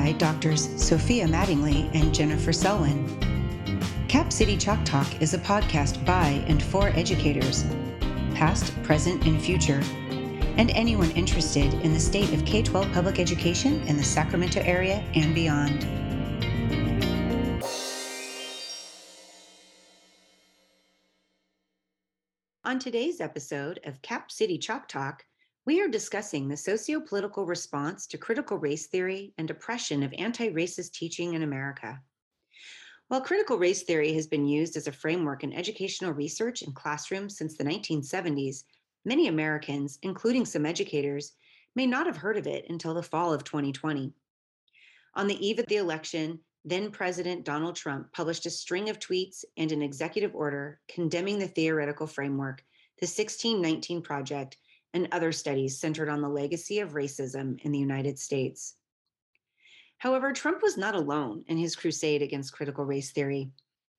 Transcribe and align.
by 0.00 0.12
doctors 0.12 0.70
Sophia 0.82 1.26
Mattingly 1.26 1.94
and 1.94 2.14
Jennifer 2.14 2.54
Selwyn. 2.54 3.06
Cap 4.08 4.32
City 4.32 4.56
Chalk 4.56 4.82
Talk 4.82 5.20
is 5.20 5.34
a 5.34 5.38
podcast 5.38 6.02
by 6.06 6.42
and 6.48 6.62
for 6.62 6.88
educators, 6.96 7.66
past, 8.34 8.72
present, 8.82 9.26
and 9.26 9.38
future, 9.38 9.82
and 10.56 10.70
anyone 10.70 11.10
interested 11.10 11.74
in 11.84 11.92
the 11.92 12.00
state 12.00 12.32
of 12.32 12.46
K 12.46 12.62
12 12.62 12.90
public 12.92 13.18
education 13.18 13.82
in 13.82 13.98
the 13.98 14.02
Sacramento 14.02 14.62
area 14.62 15.04
and 15.14 15.34
beyond. 15.34 15.84
On 22.64 22.78
today's 22.78 23.20
episode 23.20 23.80
of 23.84 24.00
Cap 24.00 24.32
City 24.32 24.56
Chalk 24.56 24.88
Talk, 24.88 25.26
we 25.66 25.80
are 25.82 25.88
discussing 25.88 26.48
the 26.48 26.56
socio 26.56 27.00
political 27.00 27.44
response 27.44 28.06
to 28.06 28.18
critical 28.18 28.56
race 28.56 28.86
theory 28.86 29.34
and 29.36 29.50
oppression 29.50 30.02
of 30.02 30.14
anti 30.16 30.48
racist 30.50 30.92
teaching 30.92 31.34
in 31.34 31.42
America. 31.42 32.00
While 33.08 33.20
critical 33.20 33.58
race 33.58 33.82
theory 33.82 34.14
has 34.14 34.26
been 34.26 34.46
used 34.46 34.76
as 34.76 34.86
a 34.86 34.92
framework 34.92 35.44
in 35.44 35.52
educational 35.52 36.12
research 36.12 36.62
and 36.62 36.74
classrooms 36.74 37.36
since 37.36 37.56
the 37.56 37.64
1970s, 37.64 38.64
many 39.04 39.28
Americans, 39.28 39.98
including 40.02 40.46
some 40.46 40.64
educators, 40.64 41.32
may 41.74 41.86
not 41.86 42.06
have 42.06 42.16
heard 42.16 42.38
of 42.38 42.46
it 42.46 42.64
until 42.70 42.94
the 42.94 43.02
fall 43.02 43.32
of 43.32 43.44
2020. 43.44 44.14
On 45.14 45.26
the 45.26 45.46
eve 45.46 45.58
of 45.58 45.66
the 45.66 45.76
election, 45.76 46.38
then 46.64 46.90
President 46.90 47.44
Donald 47.44 47.76
Trump 47.76 48.12
published 48.12 48.46
a 48.46 48.50
string 48.50 48.88
of 48.88 48.98
tweets 48.98 49.44
and 49.56 49.72
an 49.72 49.82
executive 49.82 50.34
order 50.34 50.80
condemning 50.88 51.38
the 51.38 51.48
theoretical 51.48 52.06
framework, 52.06 52.64
the 53.00 53.06
1619 53.06 54.02
Project, 54.02 54.56
and 54.94 55.08
other 55.12 55.32
studies 55.32 55.78
centered 55.78 56.08
on 56.08 56.20
the 56.20 56.28
legacy 56.28 56.80
of 56.80 56.92
racism 56.92 57.60
in 57.62 57.72
the 57.72 57.78
United 57.78 58.18
States. 58.18 58.74
However, 59.98 60.32
Trump 60.32 60.62
was 60.62 60.76
not 60.76 60.94
alone 60.94 61.44
in 61.48 61.58
his 61.58 61.76
crusade 61.76 62.22
against 62.22 62.54
critical 62.54 62.84
race 62.84 63.10
theory. 63.10 63.50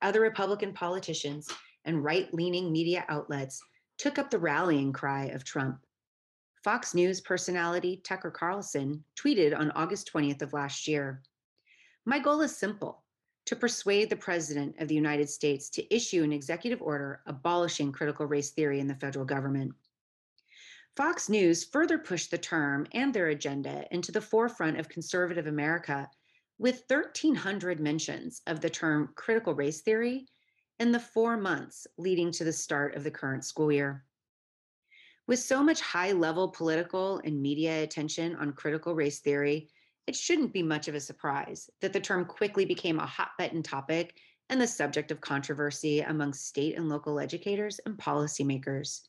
Other 0.01 0.21
Republican 0.21 0.73
politicians 0.73 1.47
and 1.85 2.03
right 2.03 2.33
leaning 2.33 2.71
media 2.71 3.05
outlets 3.07 3.61
took 3.97 4.17
up 4.17 4.31
the 4.31 4.39
rallying 4.39 4.91
cry 4.91 5.25
of 5.25 5.43
Trump. 5.43 5.79
Fox 6.63 6.93
News 6.93 7.21
personality 7.21 8.01
Tucker 8.03 8.31
Carlson 8.31 9.03
tweeted 9.15 9.57
on 9.57 9.71
August 9.71 10.11
20th 10.13 10.41
of 10.41 10.53
last 10.53 10.87
year 10.87 11.21
My 12.05 12.19
goal 12.19 12.41
is 12.41 12.55
simple 12.55 13.03
to 13.45 13.55
persuade 13.55 14.09
the 14.09 14.15
President 14.15 14.75
of 14.79 14.87
the 14.87 14.95
United 14.95 15.29
States 15.29 15.69
to 15.71 15.95
issue 15.95 16.23
an 16.23 16.31
executive 16.31 16.81
order 16.81 17.21
abolishing 17.25 17.91
critical 17.91 18.25
race 18.25 18.51
theory 18.51 18.79
in 18.79 18.87
the 18.87 18.95
federal 18.95 19.25
government. 19.25 19.73
Fox 20.97 21.29
News 21.29 21.63
further 21.63 21.97
pushed 21.97 22.31
the 22.31 22.37
term 22.37 22.85
and 22.91 23.13
their 23.13 23.29
agenda 23.29 23.85
into 23.91 24.11
the 24.11 24.19
forefront 24.19 24.77
of 24.77 24.89
conservative 24.89 25.47
America 25.47 26.09
with 26.57 26.83
1,300 26.87 27.79
mentions 27.79 28.41
of 28.45 28.59
the 28.59 28.69
term 28.69 29.13
critical 29.15 29.55
race 29.55 29.81
theory 29.81 30.27
in 30.79 30.91
the 30.91 30.99
four 30.99 31.37
months 31.37 31.87
leading 31.97 32.29
to 32.31 32.43
the 32.43 32.51
start 32.51 32.95
of 32.95 33.05
the 33.05 33.11
current 33.11 33.45
school 33.45 33.71
year. 33.71 34.03
With 35.27 35.39
so 35.39 35.63
much 35.63 35.79
high 35.79 36.11
level 36.11 36.49
political 36.49 37.21
and 37.23 37.41
media 37.41 37.83
attention 37.83 38.35
on 38.35 38.51
critical 38.51 38.93
race 38.93 39.19
theory, 39.19 39.69
it 40.07 40.15
shouldn't 40.15 40.51
be 40.51 40.61
much 40.61 40.89
of 40.89 40.95
a 40.95 40.99
surprise 40.99 41.69
that 41.79 41.93
the 41.93 42.01
term 42.01 42.25
quickly 42.25 42.65
became 42.65 42.99
a 42.99 43.05
hot 43.05 43.29
button 43.37 43.63
topic 43.63 44.17
and 44.49 44.59
the 44.59 44.67
subject 44.67 45.09
of 45.09 45.21
controversy 45.21 46.01
among 46.01 46.33
state 46.33 46.75
and 46.75 46.89
local 46.89 47.17
educators 47.17 47.79
and 47.85 47.97
policymakers 47.97 49.07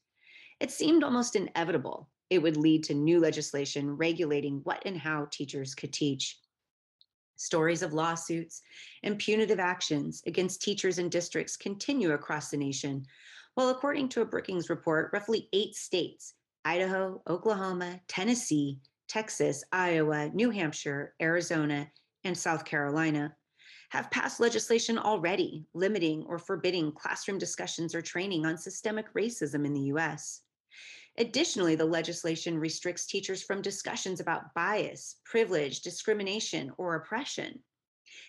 it 0.63 0.71
seemed 0.71 1.03
almost 1.03 1.35
inevitable 1.35 2.09
it 2.31 2.41
would 2.41 2.57
lead 2.57 2.85
to 2.85 2.95
new 2.95 3.19
legislation 3.19 3.97
regulating 3.97 4.61
what 4.63 4.81
and 4.87 4.97
how 4.97 5.27
teachers 5.31 5.75
could 5.75 5.93
teach. 5.93 6.39
Stories 7.35 7.83
of 7.83 7.93
lawsuits 7.93 8.63
and 9.03 9.19
punitive 9.19 9.59
actions 9.59 10.23
against 10.25 10.63
teachers 10.63 10.99
and 10.99 11.11
districts 11.11 11.57
continue 11.57 12.13
across 12.13 12.49
the 12.49 12.57
nation, 12.57 13.05
while 13.55 13.71
according 13.71 14.09
to 14.11 14.23
a 14.23 14.25
Brookings 14.25 14.71
report, 14.71 15.11
roughly 15.13 15.49
eight 15.53 15.75
states 15.75 16.35
Idaho, 16.65 17.21
Oklahoma, 17.29 18.01
Tennessee, 18.07 18.79
Texas, 19.09 19.65
Iowa, 19.73 20.31
New 20.33 20.51
Hampshire, 20.51 21.15
Arizona, 21.21 21.91
and 22.23 22.39
South 22.39 22.65
Carolina 22.65 23.35
have 23.91 24.11
passed 24.13 24.41
legislation 24.41 24.97
already 24.97 25.67
limiting 25.75 26.25
or 26.29 26.39
forbidding 26.39 26.93
classroom 26.93 27.37
discussions 27.37 27.97
or 27.97 28.01
training 28.01 28.47
on 28.47 28.57
systemic 28.57 29.13
racism 29.13 29.67
in 29.67 29.75
the 29.75 29.93
US. 29.93 30.43
Additionally, 31.19 31.75
the 31.75 31.85
legislation 31.85 32.59
restricts 32.59 33.07
teachers 33.07 33.43
from 33.43 33.61
discussions 33.61 34.21
about 34.21 34.55
bias, 34.55 35.17
privilege, 35.25 35.81
discrimination, 35.83 36.73
or 36.79 36.95
oppression. 36.95 37.59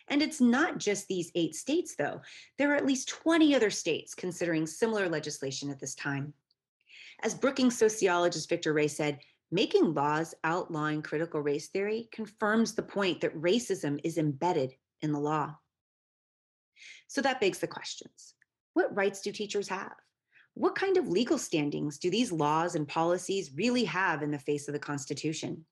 And 0.09 0.21
it's 0.21 0.41
not 0.41 0.77
just 0.77 1.07
these 1.07 1.31
eight 1.35 1.55
states, 1.55 1.95
though. 1.97 2.21
There 2.57 2.71
are 2.71 2.75
at 2.75 2.85
least 2.85 3.09
20 3.09 3.55
other 3.55 3.69
states 3.69 4.13
considering 4.13 4.67
similar 4.67 5.07
legislation 5.07 5.69
at 5.69 5.79
this 5.79 5.95
time. 5.95 6.33
As 7.21 7.33
Brookings 7.33 7.77
sociologist 7.77 8.49
Victor 8.49 8.73
Ray 8.73 8.89
said, 8.89 9.19
making 9.51 9.93
laws 9.93 10.33
outlawing 10.43 11.01
critical 11.01 11.39
race 11.39 11.69
theory 11.69 12.09
confirms 12.11 12.73
the 12.73 12.83
point 12.83 13.21
that 13.21 13.39
racism 13.39 13.99
is 14.03 14.17
embedded 14.17 14.73
in 15.01 15.13
the 15.13 15.19
law. 15.19 15.55
So 17.07 17.21
that 17.21 17.39
begs 17.39 17.59
the 17.59 17.67
questions 17.67 18.33
what 18.73 18.95
rights 18.95 19.21
do 19.21 19.31
teachers 19.31 19.67
have? 19.69 19.93
What 20.55 20.75
kind 20.75 20.97
of 20.97 21.07
legal 21.07 21.37
standings 21.37 21.97
do 21.97 22.09
these 22.09 22.31
laws 22.31 22.75
and 22.75 22.87
policies 22.87 23.51
really 23.55 23.85
have 23.85 24.21
in 24.21 24.31
the 24.31 24.39
face 24.39 24.67
of 24.67 24.73
the 24.73 24.79
Constitution? 24.79 25.65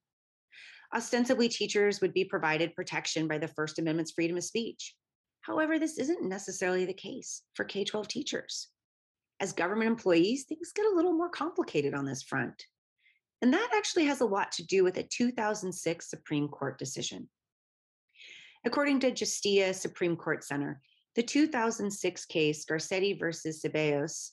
Ostensibly, 0.94 1.48
teachers 1.48 2.02
would 2.02 2.14
be 2.14 2.26
provided 2.26 2.76
protection 2.76 3.28
by 3.28 3.38
the 3.38 3.48
First 3.48 3.80
Amendment's 3.80 4.12
freedom 4.12 4.38
of 4.38 4.44
speech. 4.44 4.96
However, 5.42 5.80
this 5.80 5.98
isn't 5.98 6.28
necessarily 6.28 6.86
the 6.86 6.94
case 6.94 7.44
for 7.54 7.64
K 7.64 7.84
12 7.84 8.08
teachers. 8.08 8.68
As 9.40 9.54
government 9.54 9.90
employees, 9.90 10.46
things 10.48 10.72
get 10.76 10.86
a 10.86 10.96
little 10.96 11.14
more 11.14 11.30
complicated 11.30 11.94
on 11.94 12.06
this 12.06 12.24
front. 12.24 12.64
And 13.42 13.54
that 13.54 13.70
actually 13.76 14.06
has 14.06 14.22
a 14.22 14.26
lot 14.26 14.52
to 14.54 14.66
do 14.66 14.84
with 14.84 14.98
a 14.98 15.04
2006 15.04 16.10
Supreme 16.10 16.48
Court 16.48 16.78
decision. 16.78 17.28
According 18.66 19.00
to 19.00 19.12
Justia 19.12 19.74
Supreme 19.74 20.16
Court 20.16 20.44
Center, 20.44 20.80
the 21.16 21.24
2006 21.24 22.26
case 22.26 22.66
Garcetti 22.66 23.20
versus 23.20 23.64
Ceballos 23.64 24.32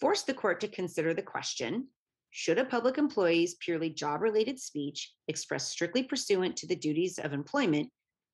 forced 0.00 0.26
the 0.26 0.34
court 0.34 0.60
to 0.60 0.68
consider 0.68 1.14
the 1.14 1.22
question 1.22 1.86
should 2.30 2.58
a 2.58 2.64
public 2.64 2.96
employee's 2.96 3.56
purely 3.56 3.90
job 3.90 4.22
related 4.22 4.58
speech 4.58 5.12
expressed 5.28 5.70
strictly 5.70 6.02
pursuant 6.02 6.56
to 6.56 6.66
the 6.66 6.76
duties 6.76 7.18
of 7.18 7.32
employment 7.32 7.88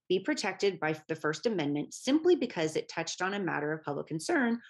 be 0.09 0.21
protected 0.21 0.79
by 0.79 0.97
the 1.09 1.17
First 1.17 1.47
Amendment 1.47 1.93
simply 1.93 2.37
because 2.37 2.77
it 2.77 2.89
touched 2.89 3.23
on 3.23 3.35
a 3.35 3.41
matter 3.41 3.73
of 3.73 3.83
public 3.83 4.07
concern, 4.07 4.61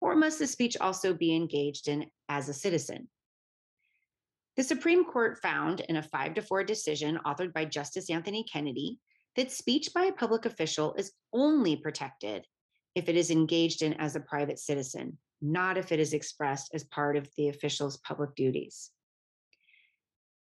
or 0.00 0.14
must 0.14 0.38
the 0.38 0.46
speech 0.46 0.76
also 0.80 1.12
be 1.12 1.34
engaged 1.34 1.88
in 1.88 2.06
as 2.28 2.48
a 2.48 2.54
citizen? 2.54 3.08
The 4.56 4.64
Supreme 4.64 5.04
Court 5.04 5.38
found 5.42 5.80
in 5.80 5.96
a 5.96 6.02
five 6.02 6.34
to 6.34 6.42
four 6.42 6.64
decision 6.64 7.18
authored 7.26 7.52
by 7.52 7.64
Justice 7.64 8.10
Anthony 8.10 8.44
Kennedy 8.50 8.98
that 9.36 9.52
speech 9.52 9.90
by 9.94 10.04
a 10.04 10.12
public 10.12 10.46
official 10.46 10.94
is 10.94 11.12
only 11.32 11.76
protected 11.76 12.46
if 12.94 13.08
it 13.08 13.16
is 13.16 13.30
engaged 13.30 13.82
in 13.82 13.92
as 13.94 14.16
a 14.16 14.20
private 14.20 14.58
citizen, 14.58 15.18
not 15.40 15.78
if 15.78 15.92
it 15.92 16.00
is 16.00 16.12
expressed 16.12 16.70
as 16.74 16.84
part 16.84 17.16
of 17.16 17.28
the 17.36 17.48
official's 17.48 17.98
public 17.98 18.34
duties. 18.34 18.90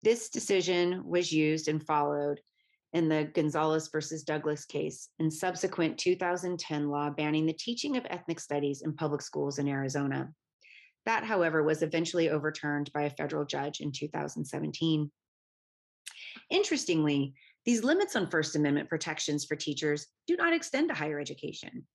This 0.02 0.30
decision 0.30 1.02
was 1.04 1.32
used 1.32 1.68
and 1.68 1.84
followed 1.84 2.40
in 2.92 3.08
the 3.08 3.24
Gonzalez 3.34 3.88
versus 3.88 4.22
Douglas 4.22 4.64
case 4.64 5.08
and 5.18 5.32
subsequent 5.32 5.98
2010 5.98 6.88
law 6.88 7.10
banning 7.10 7.46
the 7.46 7.52
teaching 7.52 7.96
of 7.96 8.06
ethnic 8.08 8.40
studies 8.40 8.82
in 8.82 8.94
public 8.94 9.20
schools 9.20 9.58
in 9.58 9.68
Arizona. 9.68 10.30
That, 11.04 11.24
however, 11.24 11.62
was 11.62 11.82
eventually 11.82 12.30
overturned 12.30 12.92
by 12.92 13.02
a 13.02 13.10
federal 13.10 13.44
judge 13.44 13.80
in 13.80 13.92
2017. 13.92 15.10
Interestingly, 16.50 17.34
these 17.64 17.84
limits 17.84 18.16
on 18.16 18.30
First 18.30 18.56
Amendment 18.56 18.88
protections 18.88 19.44
for 19.44 19.56
teachers 19.56 20.06
do 20.26 20.36
not 20.36 20.54
extend 20.54 20.88
to 20.88 20.94
higher 20.94 21.20
education. 21.20 21.86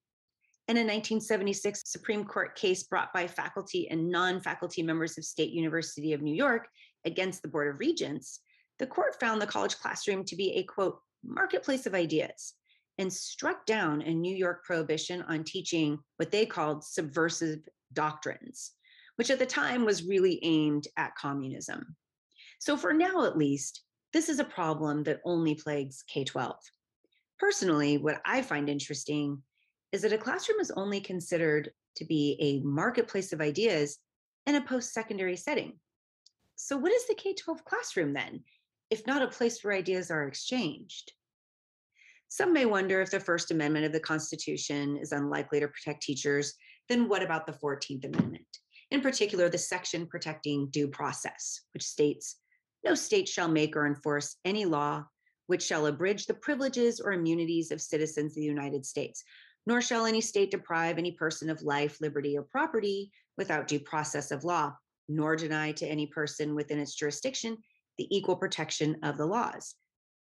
In 0.70 0.78
a 0.78 0.80
1976 0.80 1.82
Supreme 1.86 2.24
Court 2.24 2.56
case 2.56 2.84
brought 2.84 3.12
by 3.12 3.28
faculty 3.28 3.90
and 3.90 4.10
non 4.10 4.40
faculty 4.40 4.82
members 4.82 5.18
of 5.18 5.26
State 5.26 5.52
University 5.52 6.14
of 6.14 6.22
New 6.22 6.34
York 6.34 6.70
against 7.04 7.42
the 7.42 7.50
Board 7.50 7.68
of 7.68 7.82
Regents, 7.82 8.40
the 8.80 8.88
court 8.88 9.20
found 9.20 9.42
the 9.42 9.48
college 9.48 9.76
classroom 9.76 10.24
to 10.24 10.38
be 10.38 10.54
a 10.54 10.64
quote, 10.64 11.00
marketplace 11.22 11.86
of 11.86 11.94
ideas 11.94 12.54
and 12.98 13.12
struck 13.12 13.66
down 13.66 14.02
a 14.04 14.14
New 14.14 14.34
York 14.34 14.64
prohibition 14.64 15.22
on 15.24 15.44
teaching 15.44 16.00
what 16.16 16.32
they 16.32 16.46
called 16.46 16.86
subversive 16.86 17.60
doctrines, 17.92 18.72
which 19.18 19.30
at 19.30 19.40
the 19.40 19.46
time 19.46 19.84
was 19.84 20.06
really 20.06 20.40
aimed 20.44 20.88
at 20.96 21.16
communism. 21.16 21.96
So, 22.60 22.78
for 22.78 22.94
now 22.94 23.26
at 23.26 23.38
least, 23.38 23.84
this 24.14 24.30
is 24.30 24.40
a 24.40 24.46
problem 24.46 25.04
that 25.04 25.20
only 25.26 25.56
plagues 25.56 26.04
K 26.08 26.24
12. 26.24 26.56
Personally, 27.38 27.98
what 27.98 28.22
I 28.26 28.42
find 28.42 28.70
interesting 28.70 29.44
is 29.94 30.02
that 30.02 30.12
a 30.12 30.18
classroom 30.18 30.60
is 30.60 30.72
only 30.72 31.00
considered 31.00 31.72
to 31.96 32.04
be 32.04 32.36
a 32.42 32.68
marketplace 32.68 33.32
of 33.32 33.40
ideas 33.40 34.00
in 34.48 34.56
a 34.56 34.62
post 34.62 34.92
secondary 34.92 35.38
setting. 35.38 35.74
So, 36.56 36.76
what 36.76 36.92
is 36.92 37.08
the 37.08 37.16
K 37.16 37.34
12 37.36 37.64
classroom 37.64 38.12
then, 38.12 38.44
if 38.90 39.06
not 39.06 39.22
a 39.22 39.28
place 39.28 39.64
where 39.64 39.74
ideas 39.74 40.10
are 40.10 40.28
exchanged? 40.28 41.14
Some 42.28 42.52
may 42.52 42.66
wonder 42.66 43.00
if 43.00 43.12
the 43.12 43.20
First 43.20 43.52
Amendment 43.52 43.86
of 43.86 43.94
the 43.94 44.00
Constitution 44.00 44.98
is 44.98 45.12
unlikely 45.12 45.60
to 45.60 45.68
protect 45.68 46.02
teachers, 46.02 46.56
then 46.90 47.08
what 47.08 47.22
about 47.22 47.46
the 47.46 47.54
14th 47.54 48.06
Amendment? 48.06 48.48
In 48.90 49.02
particular, 49.02 49.48
the 49.48 49.58
section 49.60 50.08
protecting 50.08 50.70
due 50.72 50.88
process, 50.88 51.62
which 51.74 51.84
states 51.84 52.38
no 52.84 52.96
state 52.96 53.30
shall 53.30 53.48
make 53.48 53.76
or 53.76 53.86
enforce 53.86 54.38
any 54.44 54.66
law 54.66 55.06
which 55.48 55.64
shall 55.64 55.88
abridge 55.88 56.26
the 56.26 56.34
privileges 56.34 57.00
or 57.00 57.12
immunities 57.12 57.72
of 57.72 57.82
citizens 57.82 58.32
of 58.32 58.36
the 58.36 58.44
United 58.44 58.86
States, 58.86 59.24
nor 59.66 59.82
shall 59.82 60.06
any 60.06 60.22
state 60.22 60.52
deprive 60.52 60.98
any 60.98 61.12
person 61.12 61.50
of 61.50 61.62
life, 61.62 62.00
liberty, 62.02 62.38
or 62.38 62.44
property 62.44 63.12
without 63.38 63.68
due 63.68 63.80
process 63.80 64.32
of 64.32 64.44
law, 64.44 64.74
nor 65.08 65.36
deny 65.36 65.72
to 65.72 65.88
any 65.88 66.08
person 66.08 66.56
within 66.56 66.80
its 66.80 66.96
jurisdiction 66.96 67.58
the 67.98 68.08
equal 68.16 68.36
protection 68.36 68.98
of 69.04 69.18
the 69.18 69.26
laws. 69.26 69.76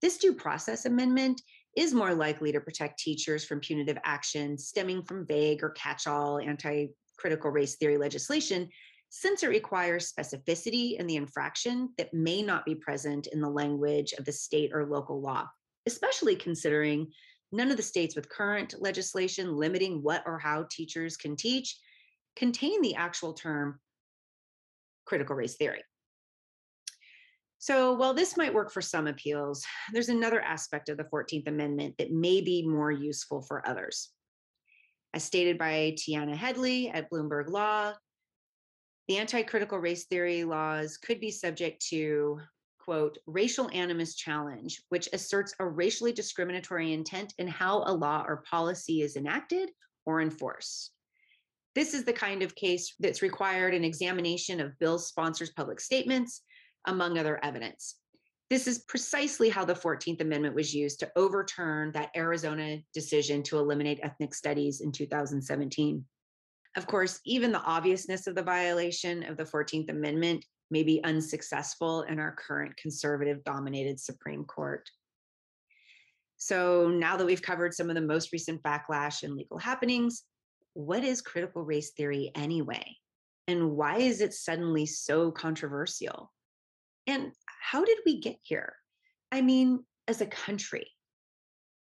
This 0.01 0.17
due 0.17 0.33
process 0.33 0.85
amendment 0.85 1.41
is 1.75 1.93
more 1.93 2.13
likely 2.13 2.51
to 2.51 2.61
protect 2.61 2.99
teachers 2.99 3.45
from 3.45 3.59
punitive 3.59 3.97
action 4.03 4.57
stemming 4.57 5.03
from 5.03 5.25
vague 5.25 5.63
or 5.63 5.71
catch 5.71 6.07
all 6.07 6.39
anti 6.39 6.87
critical 7.17 7.49
race 7.49 7.75
theory 7.75 7.97
legislation, 7.97 8.69
since 9.09 9.43
it 9.43 9.49
requires 9.49 10.11
specificity 10.11 10.99
in 10.99 11.07
the 11.07 11.15
infraction 11.15 11.89
that 11.97 12.13
may 12.13 12.41
not 12.41 12.65
be 12.65 12.75
present 12.75 13.27
in 13.27 13.41
the 13.41 13.49
language 13.49 14.13
of 14.13 14.25
the 14.25 14.31
state 14.31 14.71
or 14.73 14.85
local 14.85 15.21
law, 15.21 15.47
especially 15.85 16.35
considering 16.35 17.07
none 17.51 17.71
of 17.71 17.77
the 17.77 17.83
states 17.83 18.15
with 18.15 18.29
current 18.29 18.75
legislation 18.79 19.55
limiting 19.55 20.03
what 20.03 20.23
or 20.25 20.37
how 20.37 20.65
teachers 20.69 21.17
can 21.17 21.35
teach 21.35 21.77
contain 22.35 22.81
the 22.81 22.95
actual 22.95 23.33
term 23.33 23.79
critical 25.05 25.35
race 25.35 25.55
theory. 25.55 25.81
So, 27.59 27.93
while 27.93 28.13
this 28.13 28.37
might 28.37 28.53
work 28.53 28.71
for 28.71 28.81
some 28.81 29.07
appeals, 29.07 29.65
there's 29.91 30.09
another 30.09 30.41
aspect 30.41 30.89
of 30.89 30.97
the 30.97 31.05
14th 31.05 31.47
Amendment 31.47 31.95
that 31.97 32.11
may 32.11 32.39
be 32.41 32.67
more 32.67 32.91
useful 32.91 33.41
for 33.41 33.67
others. 33.67 34.11
As 35.13 35.23
stated 35.23 35.57
by 35.57 35.95
Tiana 35.97 36.35
Headley 36.35 36.89
at 36.89 37.09
Bloomberg 37.09 37.49
Law, 37.49 37.93
the 39.07 39.17
anti 39.17 39.41
critical 39.41 39.79
race 39.79 40.05
theory 40.05 40.43
laws 40.43 40.97
could 40.97 41.19
be 41.19 41.31
subject 41.31 41.83
to, 41.89 42.39
quote, 42.87 43.17
racial 43.25 43.69
animus 43.73 44.15
challenge, 44.15 44.81
which 44.87 45.09
asserts 45.11 45.53
a 45.59 45.67
racially 45.67 46.13
discriminatory 46.13 46.93
intent 46.93 47.33
in 47.37 47.45
how 47.45 47.83
a 47.85 47.91
law 47.91 48.23
or 48.25 48.43
policy 48.49 49.01
is 49.01 49.17
enacted 49.17 49.69
or 50.05 50.21
enforced. 50.21 50.91
This 51.75 51.93
is 51.93 52.05
the 52.05 52.13
kind 52.13 52.41
of 52.41 52.55
case 52.55 52.95
that's 52.99 53.21
required 53.21 53.73
an 53.73 53.83
examination 53.83 54.61
of 54.61 54.79
bill 54.79 54.97
sponsors' 54.99 55.51
public 55.51 55.81
statements 55.81 56.43
among 56.85 57.17
other 57.17 57.43
evidence. 57.43 57.95
This 58.49 58.67
is 58.67 58.85
precisely 58.87 59.49
how 59.49 59.65
the 59.65 59.73
14th 59.73 60.21
Amendment 60.21 60.55
was 60.55 60.73
used 60.73 61.01
to 61.01 61.11
overturn 61.17 61.91
that 61.91 62.11
Arizona 62.15 62.77
decision 62.93 63.43
to 63.43 63.57
eliminate 63.57 63.99
ethnic 64.01 64.33
studies 64.33 64.79
in 64.79 64.93
2017. 64.93 66.05
Of 66.77 66.87
course, 66.87 67.19
even 67.25 67.51
the 67.51 67.61
obviousness 67.63 68.27
of 68.27 68.35
the 68.35 68.43
violation 68.43 69.23
of 69.23 69.35
the 69.35 69.43
14th 69.43 69.89
Amendment 69.89 70.45
may 70.69 70.83
be 70.83 71.03
unsuccessful 71.03 72.03
in 72.03 72.19
our 72.19 72.35
current 72.35 72.75
conservative 72.77 73.43
dominated 73.43 73.99
Supreme 73.99 74.43
Court. 74.43 74.89
So 76.37 76.89
now 76.89 77.17
that 77.17 77.25
we've 77.25 77.41
covered 77.41 77.73
some 77.73 77.89
of 77.89 77.95
the 77.95 78.01
most 78.01 78.31
recent 78.31 78.61
backlash 78.61 79.23
and 79.23 79.35
legal 79.35 79.57
happenings, 79.57 80.23
what 80.73 81.03
is 81.03 81.21
critical 81.21 81.63
race 81.63 81.91
theory 81.91 82.31
anyway? 82.35 82.95
And 83.47 83.71
why 83.71 83.97
is 83.97 84.21
it 84.21 84.33
suddenly 84.33 84.85
so 84.85 85.31
controversial? 85.31 86.31
And 87.07 87.31
how 87.45 87.85
did 87.85 87.97
we 88.05 88.19
get 88.19 88.37
here? 88.43 88.75
I 89.31 89.41
mean, 89.41 89.83
as 90.07 90.21
a 90.21 90.27
country, 90.27 90.87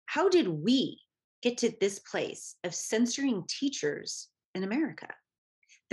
how 0.07 0.29
did 0.29 0.47
we 0.47 1.01
get 1.43 1.59
to 1.59 1.73
this 1.81 1.99
place 1.99 2.57
of 2.63 2.75
censoring 2.75 3.45
teachers 3.49 4.29
in 4.55 4.63
America? 4.63 5.09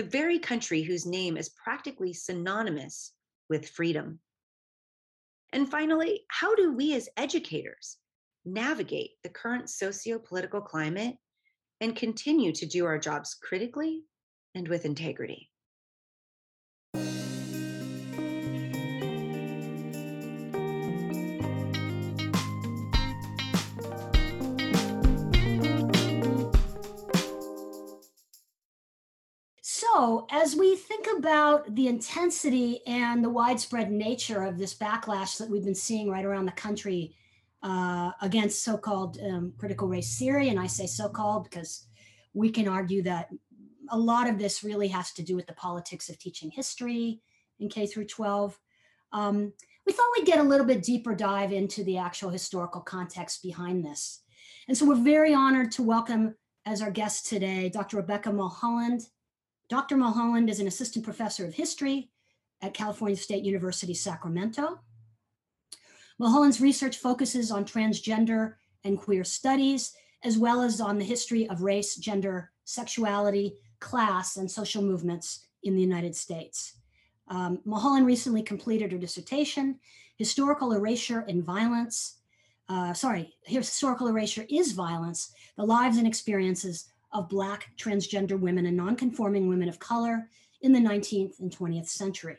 The 0.01 0.07
very 0.07 0.39
country 0.39 0.81
whose 0.81 1.05
name 1.05 1.37
is 1.37 1.49
practically 1.49 2.11
synonymous 2.11 3.13
with 3.49 3.69
freedom. 3.69 4.19
And 5.53 5.69
finally, 5.69 6.23
how 6.27 6.55
do 6.55 6.73
we 6.73 6.95
as 6.95 7.07
educators 7.17 7.97
navigate 8.43 9.11
the 9.21 9.29
current 9.29 9.69
socio 9.69 10.17
political 10.17 10.59
climate 10.59 11.17
and 11.81 11.95
continue 11.95 12.51
to 12.51 12.65
do 12.65 12.87
our 12.87 12.97
jobs 12.97 13.35
critically 13.35 14.01
and 14.55 14.67
with 14.67 14.85
integrity? 14.85 15.50
So, 30.01 30.25
as 30.31 30.55
we 30.55 30.75
think 30.75 31.05
about 31.15 31.75
the 31.75 31.87
intensity 31.87 32.79
and 32.87 33.23
the 33.23 33.29
widespread 33.29 33.91
nature 33.91 34.41
of 34.41 34.57
this 34.57 34.73
backlash 34.73 35.37
that 35.37 35.47
we've 35.47 35.63
been 35.63 35.75
seeing 35.75 36.09
right 36.09 36.25
around 36.25 36.47
the 36.47 36.53
country 36.53 37.15
uh, 37.61 38.09
against 38.19 38.63
so 38.63 38.79
called 38.79 39.19
um, 39.23 39.53
critical 39.59 39.87
race 39.87 40.17
theory, 40.17 40.49
and 40.49 40.59
I 40.59 40.65
say 40.65 40.87
so 40.87 41.07
called 41.07 41.43
because 41.43 41.85
we 42.33 42.49
can 42.49 42.67
argue 42.67 43.03
that 43.03 43.29
a 43.91 43.97
lot 43.97 44.27
of 44.27 44.39
this 44.39 44.63
really 44.63 44.87
has 44.87 45.11
to 45.13 45.21
do 45.21 45.35
with 45.35 45.45
the 45.45 45.53
politics 45.53 46.09
of 46.09 46.17
teaching 46.17 46.49
history 46.49 47.21
in 47.59 47.69
K 47.69 47.85
through 47.85 48.07
12. 48.07 48.59
Um, 49.13 49.53
we 49.85 49.93
thought 49.93 50.09
we'd 50.17 50.25
get 50.25 50.39
a 50.39 50.49
little 50.49 50.65
bit 50.65 50.81
deeper 50.81 51.13
dive 51.13 51.53
into 51.53 51.83
the 51.83 51.99
actual 51.99 52.31
historical 52.31 52.81
context 52.81 53.43
behind 53.43 53.85
this. 53.85 54.23
And 54.67 54.75
so 54.75 54.83
we're 54.83 54.95
very 54.95 55.35
honored 55.35 55.71
to 55.73 55.83
welcome 55.83 56.33
as 56.65 56.81
our 56.81 56.89
guest 56.89 57.27
today 57.27 57.69
Dr. 57.69 57.97
Rebecca 57.97 58.33
Mulholland. 58.33 59.03
Dr. 59.71 59.95
Mulholland 59.95 60.49
is 60.49 60.59
an 60.59 60.67
assistant 60.67 61.05
professor 61.05 61.45
of 61.45 61.53
history 61.53 62.09
at 62.61 62.73
California 62.73 63.15
State 63.15 63.45
University, 63.45 63.93
Sacramento. 63.93 64.81
Mulholland's 66.19 66.59
research 66.59 66.97
focuses 66.97 67.51
on 67.51 67.63
transgender 67.63 68.55
and 68.83 68.97
queer 68.97 69.23
studies, 69.23 69.93
as 70.25 70.37
well 70.37 70.61
as 70.61 70.81
on 70.81 70.97
the 70.97 71.05
history 71.05 71.47
of 71.47 71.61
race, 71.61 71.95
gender, 71.95 72.51
sexuality, 72.65 73.55
class, 73.79 74.35
and 74.35 74.51
social 74.51 74.81
movements 74.83 75.47
in 75.63 75.73
the 75.73 75.81
United 75.81 76.17
States. 76.17 76.75
Um, 77.29 77.59
Mulholland 77.63 78.05
recently 78.05 78.43
completed 78.43 78.91
her 78.91 78.97
dissertation, 78.97 79.79
Historical 80.17 80.73
Erasure 80.73 81.23
and 81.29 81.45
Violence. 81.45 82.17
Uh, 82.67 82.91
sorry, 82.91 83.37
Historical 83.43 84.09
Erasure 84.09 84.45
is 84.49 84.73
Violence, 84.73 85.31
the 85.55 85.63
Lives 85.63 85.95
and 85.95 86.05
Experiences 86.05 86.91
of 87.13 87.29
Black 87.29 87.71
transgender 87.77 88.39
women 88.39 88.65
and 88.65 88.77
nonconforming 88.77 89.47
women 89.47 89.69
of 89.69 89.79
color 89.79 90.29
in 90.61 90.71
the 90.71 90.79
19th 90.79 91.39
and 91.39 91.51
20th 91.51 91.87
century. 91.87 92.37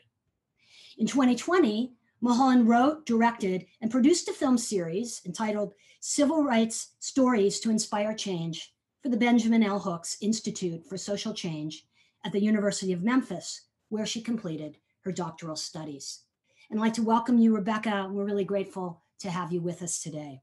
In 0.97 1.07
2020, 1.07 1.93
Mulholland 2.21 2.67
wrote, 2.69 3.05
directed, 3.05 3.65
and 3.81 3.91
produced 3.91 4.29
a 4.29 4.33
film 4.33 4.57
series 4.57 5.21
entitled 5.25 5.73
Civil 5.99 6.43
Rights 6.43 6.91
Stories 6.99 7.59
to 7.59 7.69
Inspire 7.69 8.13
Change 8.13 8.73
for 9.01 9.09
the 9.09 9.17
Benjamin 9.17 9.63
L. 9.63 9.79
Hooks 9.79 10.17
Institute 10.21 10.85
for 10.85 10.97
Social 10.97 11.33
Change 11.33 11.85
at 12.25 12.31
the 12.31 12.41
University 12.41 12.93
of 12.93 13.03
Memphis, 13.03 13.67
where 13.89 14.05
she 14.05 14.21
completed 14.21 14.77
her 15.01 15.11
doctoral 15.11 15.57
studies. 15.57 16.21
And 16.69 16.79
I'd 16.79 16.83
like 16.83 16.93
to 16.93 17.03
welcome 17.03 17.37
you, 17.37 17.53
Rebecca. 17.53 18.07
We're 18.09 18.23
really 18.23 18.45
grateful 18.45 19.03
to 19.19 19.29
have 19.29 19.51
you 19.51 19.61
with 19.61 19.81
us 19.81 20.01
today. 20.01 20.41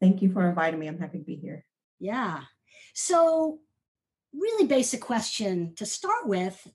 Thank 0.00 0.22
you 0.22 0.32
for 0.32 0.48
inviting 0.48 0.80
me. 0.80 0.86
I'm 0.86 0.98
happy 0.98 1.18
to 1.18 1.24
be 1.24 1.36
here. 1.36 1.64
Yeah. 1.98 2.40
So, 2.94 3.58
really 4.38 4.66
basic 4.66 5.00
question 5.00 5.74
to 5.76 5.86
start 5.86 6.26
with 6.26 6.66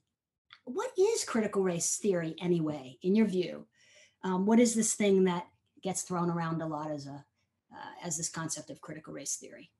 what 0.64 0.90
is 0.98 1.24
critical 1.24 1.62
race 1.62 1.96
theory 1.96 2.34
anyway 2.40 2.98
in 3.02 3.14
your 3.14 3.26
view? 3.26 3.66
Um, 4.22 4.46
what 4.46 4.58
is 4.58 4.74
this 4.74 4.94
thing 4.94 5.24
that 5.24 5.46
gets 5.82 6.02
thrown 6.02 6.30
around 6.30 6.62
a 6.62 6.66
lot 6.66 6.90
as 6.90 7.06
a 7.06 7.24
uh, 7.72 8.06
as 8.06 8.16
this 8.16 8.28
concept 8.28 8.70
of 8.70 8.80
critical 8.80 9.12
race 9.12 9.36
theory? 9.36 9.70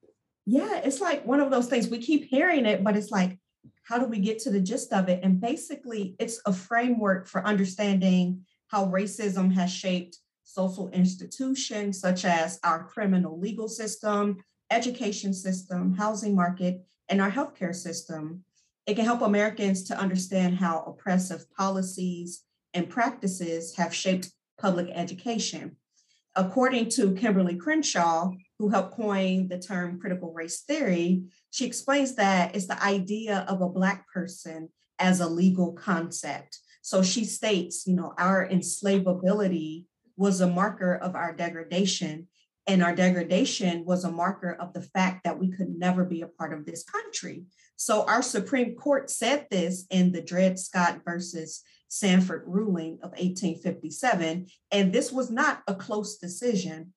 Yeah 0.47 0.81
it's 0.85 1.01
like 1.01 1.25
one 1.25 1.41
of 1.41 1.51
those 1.51 1.69
things 1.69 1.89
we 1.89 1.99
keep 1.99 2.25
hearing 2.25 2.67
it 2.67 2.85
but 2.85 2.97
it's 2.97 3.11
like 3.11 3.39
how 3.85 3.99
do 3.99 4.07
we 4.07 4.19
get 4.19 4.39
to 4.41 4.51
the 4.51 4.61
gist 4.61 4.93
of 4.93 5.09
it? 5.09 5.21
And 5.23 5.41
basically 5.41 6.17
it's 6.19 6.41
a 6.47 6.53
framework 6.53 7.29
for 7.29 7.47
understanding 7.47 8.45
how 8.69 8.87
racism 8.87 9.53
has 9.55 9.71
shaped 9.71 10.19
social 10.43 10.89
institutions 10.91 12.01
such 12.01 12.25
as 12.25 12.59
our 12.65 12.85
criminal 12.85 13.39
legal 13.39 13.69
system 13.69 14.39
education 14.71 15.33
system 15.33 15.95
housing 15.95 16.35
market 16.35 16.85
and 17.09 17.21
our 17.21 17.31
healthcare 17.31 17.75
system. 17.75 18.45
It 18.87 18.95
can 18.95 19.05
help 19.05 19.23
Americans 19.23 19.85
to 19.85 19.99
understand 19.99 20.57
how 20.57 20.81
oppressive 20.81 21.51
policies 21.57 22.43
and 22.75 22.91
practices 22.91 23.77
have 23.77 23.95
shaped 23.95 24.33
public 24.59 24.89
education. 24.93 25.77
According 26.37 26.89
to 26.91 27.15
Kimberly 27.15 27.57
Crenshaw, 27.57 28.33
who 28.59 28.69
helped 28.69 28.95
coin 28.95 29.49
the 29.49 29.59
term 29.59 30.01
critical 30.01 30.33
race 30.33 30.63
theory, 30.63 31.23
she 31.51 31.65
explains 31.65 32.17
that 32.17 32.57
it's 32.57 32.67
the 32.67 32.83
idea 32.83 33.45
of 33.49 33.61
a 33.61 33.69
Black 33.69 34.07
person 34.13 34.69
as 34.99 35.21
a 35.21 35.29
legal 35.29 35.73
concept. 35.73 36.59
So 36.83 37.03
she 37.03 37.25
states, 37.25 37.87
you 37.87 37.95
know, 37.95 38.13
our 38.19 38.47
enslavability 38.49 39.85
was 40.17 40.41
a 40.41 40.47
marker 40.47 40.95
of 40.95 41.15
our 41.15 41.35
degradation 41.35 42.29
And 42.67 42.83
our 42.83 42.95
degradation 42.95 43.85
was 43.85 44.05
a 44.05 44.11
marker 44.11 44.53
of 44.55 44.73
the 44.73 44.83
fact 44.83 45.25
that 45.25 45.39
we 45.39 45.51
could 45.51 45.79
never 45.79 46.05
be 46.05 46.23
a 46.23 46.27
part 46.27 46.53
of 46.53 46.65
this 46.65 46.83
country. 46.83 47.45
So 47.77 48.05
our 48.07 48.23
Supreme 48.23 48.75
Court 48.75 49.11
said 49.11 49.47
this 49.51 49.87
in 49.91 50.13
the 50.13 50.23
Dred 50.23 50.59
Scott 50.59 51.01
versus 51.05 51.63
Sanford 51.89 52.45
ruling 52.47 52.95
of 53.03 53.11
1857. 53.11 54.47
And 54.71 54.93
this 54.93 55.13
was 55.13 55.31
not 55.31 55.63
a 55.67 55.75
close 55.75 56.17
decision. 56.17 56.93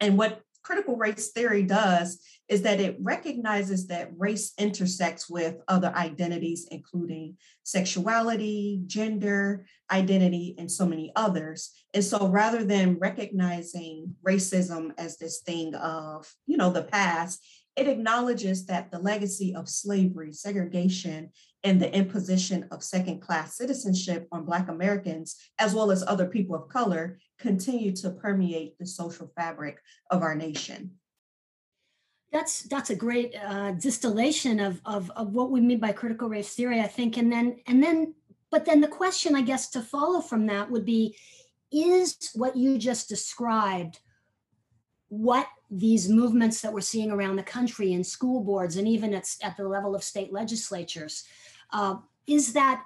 And 0.00 0.18
what 0.18 0.42
critical 0.62 0.96
race 0.96 1.30
theory 1.32 1.62
does 1.62 2.20
is 2.48 2.62
that 2.62 2.80
it 2.80 2.96
recognizes 3.00 3.86
that 3.86 4.10
race 4.16 4.52
intersects 4.58 5.28
with 5.30 5.56
other 5.68 5.92
identities, 5.94 6.66
including 6.70 7.36
sexuality, 7.62 8.82
gender, 8.86 9.66
identity, 9.90 10.54
and 10.58 10.70
so 10.70 10.86
many 10.86 11.12
others. 11.16 11.70
And 11.94 12.04
so 12.04 12.28
rather 12.28 12.64
than 12.64 12.98
recognizing 12.98 14.14
racism 14.26 14.90
as 14.98 15.16
this 15.16 15.40
thing 15.40 15.74
of, 15.76 16.32
you 16.46 16.56
know, 16.56 16.70
the 16.70 16.82
past, 16.82 17.44
it 17.76 17.88
acknowledges 17.88 18.66
that 18.66 18.90
the 18.90 18.98
legacy 18.98 19.54
of 19.54 19.68
slavery, 19.68 20.32
segregation, 20.32 21.30
and 21.62 21.80
the 21.80 21.94
imposition 21.94 22.66
of 22.70 22.82
second 22.82 23.20
class 23.20 23.56
citizenship 23.56 24.26
on 24.32 24.44
Black 24.44 24.68
Americans, 24.68 25.36
as 25.58 25.74
well 25.74 25.90
as 25.90 26.02
other 26.02 26.26
people 26.26 26.56
of 26.56 26.68
color, 26.68 27.18
continue 27.38 27.92
to 27.96 28.10
permeate 28.10 28.78
the 28.78 28.86
social 28.86 29.30
fabric 29.36 29.78
of 30.10 30.22
our 30.22 30.34
nation. 30.34 30.92
That's 32.32 32.62
that's 32.62 32.90
a 32.90 32.96
great 32.96 33.34
uh, 33.36 33.72
distillation 33.72 34.60
of, 34.60 34.80
of 34.84 35.10
of 35.16 35.32
what 35.32 35.50
we 35.50 35.60
mean 35.60 35.80
by 35.80 35.92
critical 35.92 36.28
race 36.28 36.54
theory, 36.54 36.80
I 36.80 36.86
think. 36.86 37.16
And 37.16 37.30
then 37.30 37.56
and 37.66 37.82
then, 37.82 38.14
but 38.50 38.64
then 38.64 38.80
the 38.80 38.88
question, 38.88 39.34
I 39.34 39.42
guess, 39.42 39.68
to 39.70 39.82
follow 39.82 40.20
from 40.20 40.46
that 40.46 40.70
would 40.70 40.86
be: 40.86 41.16
Is 41.72 42.30
what 42.34 42.56
you 42.56 42.78
just 42.78 43.08
described 43.08 43.98
what 45.08 45.48
these 45.72 46.08
movements 46.08 46.60
that 46.60 46.72
we're 46.72 46.80
seeing 46.80 47.10
around 47.10 47.34
the 47.34 47.42
country 47.42 47.92
in 47.92 48.04
school 48.04 48.42
boards 48.44 48.76
and 48.76 48.86
even 48.86 49.12
at, 49.12 49.28
at 49.42 49.56
the 49.56 49.66
level 49.66 49.94
of 49.94 50.04
state 50.04 50.32
legislatures 50.32 51.24
uh, 51.72 51.96
is 52.26 52.52
that 52.52 52.84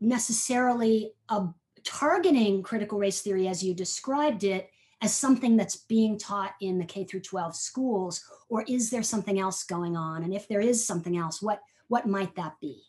necessarily 0.00 1.12
a 1.28 1.46
targeting 1.84 2.62
critical 2.62 2.98
race 2.98 3.20
theory 3.20 3.48
as 3.48 3.62
you 3.62 3.74
described 3.74 4.44
it 4.44 4.70
as 5.02 5.14
something 5.14 5.56
that's 5.56 5.76
being 5.76 6.18
taught 6.18 6.54
in 6.60 6.78
the 6.78 6.84
K 6.84 7.04
through 7.04 7.20
12 7.20 7.56
schools 7.56 8.22
or 8.48 8.64
is 8.68 8.90
there 8.90 9.02
something 9.02 9.38
else 9.38 9.64
going 9.64 9.96
on? 9.96 10.24
And 10.24 10.34
if 10.34 10.46
there 10.48 10.60
is 10.60 10.84
something 10.84 11.16
else 11.16 11.40
what 11.40 11.60
what 11.88 12.06
might 12.06 12.34
that 12.36 12.54
be? 12.60 12.82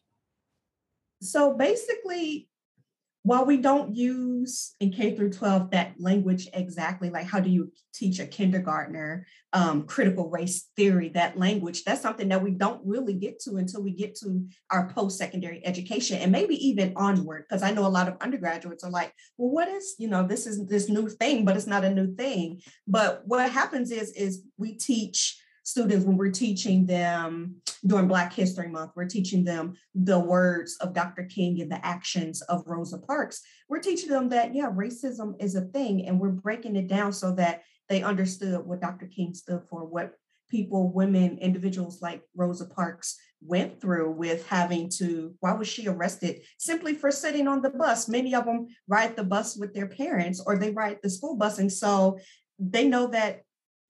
So 1.21 1.53
basically 1.53 2.49
while 3.23 3.45
we 3.45 3.57
don't 3.57 3.95
use 3.95 4.75
in 4.79 4.91
K 4.91 5.15
through 5.15 5.31
12 5.31 5.71
that 5.71 5.93
language 5.99 6.47
exactly, 6.53 7.09
like 7.09 7.27
how 7.27 7.39
do 7.39 7.49
you 7.49 7.71
teach 7.93 8.19
a 8.19 8.25
kindergartner 8.25 9.27
um, 9.53 9.83
critical 9.83 10.29
race 10.29 10.69
theory, 10.75 11.09
that 11.09 11.37
language, 11.37 11.83
that's 11.83 12.01
something 12.01 12.29
that 12.29 12.41
we 12.41 12.51
don't 12.51 12.81
really 12.85 13.13
get 13.13 13.39
to 13.41 13.57
until 13.57 13.83
we 13.83 13.91
get 13.91 14.15
to 14.15 14.47
our 14.71 14.89
post-secondary 14.89 15.65
education 15.65 16.17
and 16.17 16.31
maybe 16.31 16.55
even 16.67 16.93
onward. 16.95 17.45
Because 17.47 17.61
I 17.61 17.71
know 17.71 17.85
a 17.85 17.89
lot 17.89 18.07
of 18.07 18.17
undergraduates 18.21 18.83
are 18.83 18.91
like, 18.91 19.13
well, 19.37 19.51
what 19.51 19.67
is, 19.67 19.95
you 19.99 20.07
know, 20.07 20.25
this 20.25 20.47
is 20.47 20.65
this 20.67 20.89
new 20.89 21.07
thing, 21.07 21.45
but 21.45 21.55
it's 21.55 21.67
not 21.67 21.83
a 21.83 21.93
new 21.93 22.15
thing. 22.15 22.61
But 22.87 23.23
what 23.25 23.51
happens 23.51 23.91
is, 23.91 24.11
is 24.13 24.43
we 24.57 24.77
teach 24.77 25.40
students 25.71 26.05
when 26.05 26.17
we're 26.17 26.29
teaching 26.29 26.85
them 26.85 27.55
during 27.87 28.07
Black 28.07 28.33
History 28.33 28.67
Month, 28.67 28.91
we're 28.95 29.05
teaching 29.05 29.43
them 29.43 29.73
the 29.95 30.19
words 30.19 30.77
of 30.81 30.93
Dr. 30.93 31.23
King 31.23 31.61
and 31.61 31.71
the 31.71 31.83
actions 31.85 32.41
of 32.43 32.67
Rosa 32.67 32.97
Parks. 32.99 33.41
We're 33.69 33.79
teaching 33.79 34.09
them 34.09 34.29
that, 34.29 34.53
yeah, 34.53 34.69
racism 34.69 35.41
is 35.41 35.55
a 35.55 35.61
thing, 35.61 36.05
and 36.05 36.19
we're 36.19 36.29
breaking 36.29 36.75
it 36.75 36.87
down 36.87 37.13
so 37.13 37.33
that 37.35 37.63
they 37.89 38.03
understood 38.03 38.65
what 38.65 38.81
Dr. 38.81 39.07
King 39.07 39.33
stood 39.33 39.61
for, 39.69 39.85
what 39.85 40.13
people, 40.49 40.91
women, 40.91 41.37
individuals 41.37 42.01
like 42.01 42.21
Rosa 42.35 42.65
Parks 42.65 43.17
went 43.41 43.79
through 43.79 44.11
with 44.11 44.45
having 44.47 44.89
to, 44.97 45.33
why 45.39 45.53
was 45.53 45.67
she 45.67 45.87
arrested? 45.87 46.41
Simply 46.59 46.93
for 46.93 47.09
sitting 47.09 47.47
on 47.47 47.61
the 47.61 47.69
bus. 47.69 48.09
Many 48.09 48.35
of 48.35 48.45
them 48.45 48.67
ride 48.87 49.15
the 49.15 49.23
bus 49.23 49.55
with 49.55 49.73
their 49.73 49.87
parents 49.87 50.43
or 50.45 50.57
they 50.57 50.71
ride 50.71 50.99
the 51.01 51.09
school 51.09 51.37
bus. 51.37 51.57
And 51.57 51.71
so 51.71 52.19
they 52.59 52.87
know 52.87 53.07
that 53.07 53.43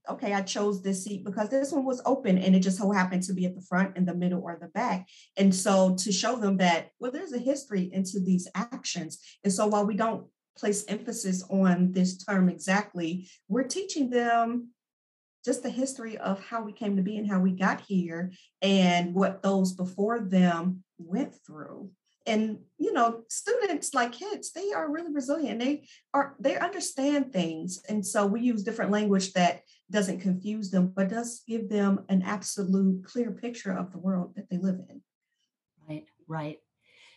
okay, 0.09 0.33
I 0.33 0.41
chose 0.41 0.81
this 0.81 1.03
seat 1.03 1.23
because 1.23 1.49
this 1.49 1.71
one 1.71 1.85
was 1.85 2.01
open 2.05 2.37
and 2.37 2.55
it 2.55 2.61
just 2.61 2.77
so 2.77 2.91
happened 2.91 3.23
to 3.23 3.33
be 3.33 3.45
at 3.45 3.55
the 3.55 3.61
front, 3.61 3.97
in 3.97 4.05
the 4.05 4.15
middle, 4.15 4.41
or 4.41 4.57
the 4.59 4.67
back. 4.67 5.07
And 5.37 5.53
so 5.53 5.95
to 5.95 6.11
show 6.11 6.35
them 6.35 6.57
that, 6.57 6.89
well, 6.99 7.11
there's 7.11 7.33
a 7.33 7.39
history 7.39 7.89
into 7.93 8.19
these 8.19 8.47
actions. 8.55 9.19
And 9.43 9.53
so 9.53 9.67
while 9.67 9.85
we 9.85 9.95
don't 9.95 10.25
place 10.57 10.85
emphasis 10.87 11.43
on 11.49 11.91
this 11.91 12.17
term 12.23 12.49
exactly, 12.49 13.29
we're 13.47 13.63
teaching 13.63 14.09
them 14.09 14.69
just 15.43 15.63
the 15.63 15.69
history 15.69 16.17
of 16.17 16.43
how 16.43 16.63
we 16.63 16.71
came 16.71 16.95
to 16.97 17.01
be 17.01 17.17
and 17.17 17.29
how 17.29 17.39
we 17.39 17.51
got 17.51 17.81
here 17.81 18.31
and 18.61 19.13
what 19.13 19.41
those 19.41 19.73
before 19.73 20.19
them 20.19 20.83
went 20.99 21.33
through 21.45 21.89
and 22.27 22.59
you 22.77 22.93
know 22.93 23.23
students 23.29 23.93
like 23.93 24.11
kids 24.11 24.51
they 24.51 24.71
are 24.73 24.91
really 24.91 25.11
resilient 25.11 25.59
they 25.59 25.83
are 26.13 26.35
they 26.39 26.57
understand 26.57 27.33
things 27.33 27.81
and 27.89 28.05
so 28.05 28.25
we 28.25 28.41
use 28.41 28.63
different 28.63 28.91
language 28.91 29.33
that 29.33 29.61
doesn't 29.91 30.19
confuse 30.19 30.71
them 30.71 30.91
but 30.95 31.09
does 31.09 31.43
give 31.47 31.69
them 31.69 32.05
an 32.09 32.21
absolute 32.23 33.03
clear 33.03 33.31
picture 33.31 33.73
of 33.73 33.91
the 33.91 33.99
world 33.99 34.33
that 34.35 34.49
they 34.49 34.57
live 34.57 34.79
in. 34.89 35.01
Right 35.87 36.05
right. 36.27 36.59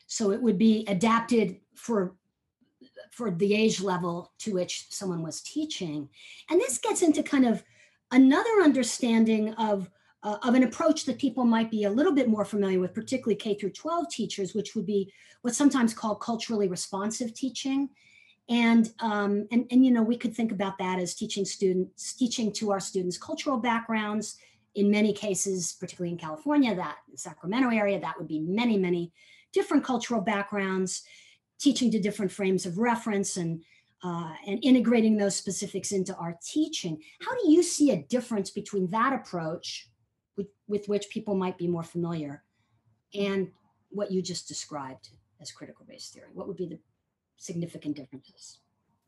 So 0.06 0.32
it 0.32 0.42
would 0.42 0.58
be 0.58 0.84
adapted 0.88 1.60
for 1.74 2.16
for 3.10 3.30
the 3.30 3.54
age 3.54 3.80
level 3.80 4.32
to 4.40 4.52
which 4.52 4.86
someone 4.90 5.22
was 5.22 5.40
teaching. 5.40 6.08
And 6.50 6.60
this 6.60 6.78
gets 6.78 7.00
into 7.00 7.22
kind 7.22 7.46
of 7.46 7.62
another 8.10 8.60
understanding 8.62 9.54
of 9.54 9.90
uh, 10.22 10.38
of 10.42 10.54
an 10.54 10.64
approach 10.64 11.04
that 11.04 11.18
people 11.18 11.44
might 11.44 11.70
be 11.70 11.84
a 11.84 11.90
little 11.90 12.12
bit 12.12 12.28
more 12.28 12.44
familiar 12.44 12.80
with, 12.80 12.94
particularly 12.94 13.36
K 13.36 13.54
through 13.54 13.72
12 13.72 14.06
teachers, 14.10 14.54
which 14.54 14.74
would 14.74 14.86
be 14.86 15.12
what's 15.42 15.58
sometimes 15.58 15.92
called 15.92 16.20
culturally 16.20 16.68
responsive 16.68 17.34
teaching. 17.34 17.90
And, 18.48 18.92
um, 19.00 19.46
and, 19.50 19.66
and, 19.70 19.84
you 19.84 19.90
know, 19.90 20.02
we 20.02 20.18
could 20.18 20.36
think 20.36 20.52
about 20.52 20.76
that 20.78 20.98
as 20.98 21.14
teaching 21.14 21.44
students, 21.44 22.12
teaching 22.12 22.52
to 22.54 22.72
our 22.72 22.80
students 22.80 23.16
cultural 23.16 23.56
backgrounds. 23.56 24.36
In 24.74 24.90
many 24.90 25.12
cases, 25.12 25.76
particularly 25.78 26.12
in 26.12 26.18
California, 26.18 26.74
that 26.74 26.96
Sacramento 27.14 27.70
area, 27.70 28.00
that 28.00 28.18
would 28.18 28.28
be 28.28 28.40
many, 28.40 28.76
many 28.76 29.12
different 29.52 29.84
cultural 29.84 30.20
backgrounds, 30.20 31.04
teaching 31.58 31.90
to 31.92 32.00
different 32.00 32.32
frames 32.32 32.66
of 32.66 32.76
reference 32.76 33.36
and 33.36 33.62
uh, 34.04 34.34
and 34.46 34.62
integrating 34.62 35.16
those 35.16 35.34
specifics 35.34 35.90
into 35.90 36.14
our 36.16 36.36
teaching. 36.44 37.00
How 37.22 37.34
do 37.42 37.50
you 37.50 37.62
see 37.62 37.90
a 37.90 38.02
difference 38.02 38.50
between 38.50 38.90
that 38.90 39.14
approach 39.14 39.88
with, 40.36 40.48
with 40.68 40.86
which 40.88 41.08
people 41.08 41.34
might 41.34 41.56
be 41.56 41.66
more 41.66 41.82
familiar 41.82 42.44
and 43.14 43.50
what 43.88 44.12
you 44.12 44.20
just 44.20 44.46
described 44.46 45.08
as 45.40 45.50
critical 45.50 45.86
race 45.88 46.10
theory? 46.10 46.28
What 46.34 46.48
would 46.48 46.58
be 46.58 46.66
the 46.66 46.78
significant 47.36 47.96
differences? 47.96 48.60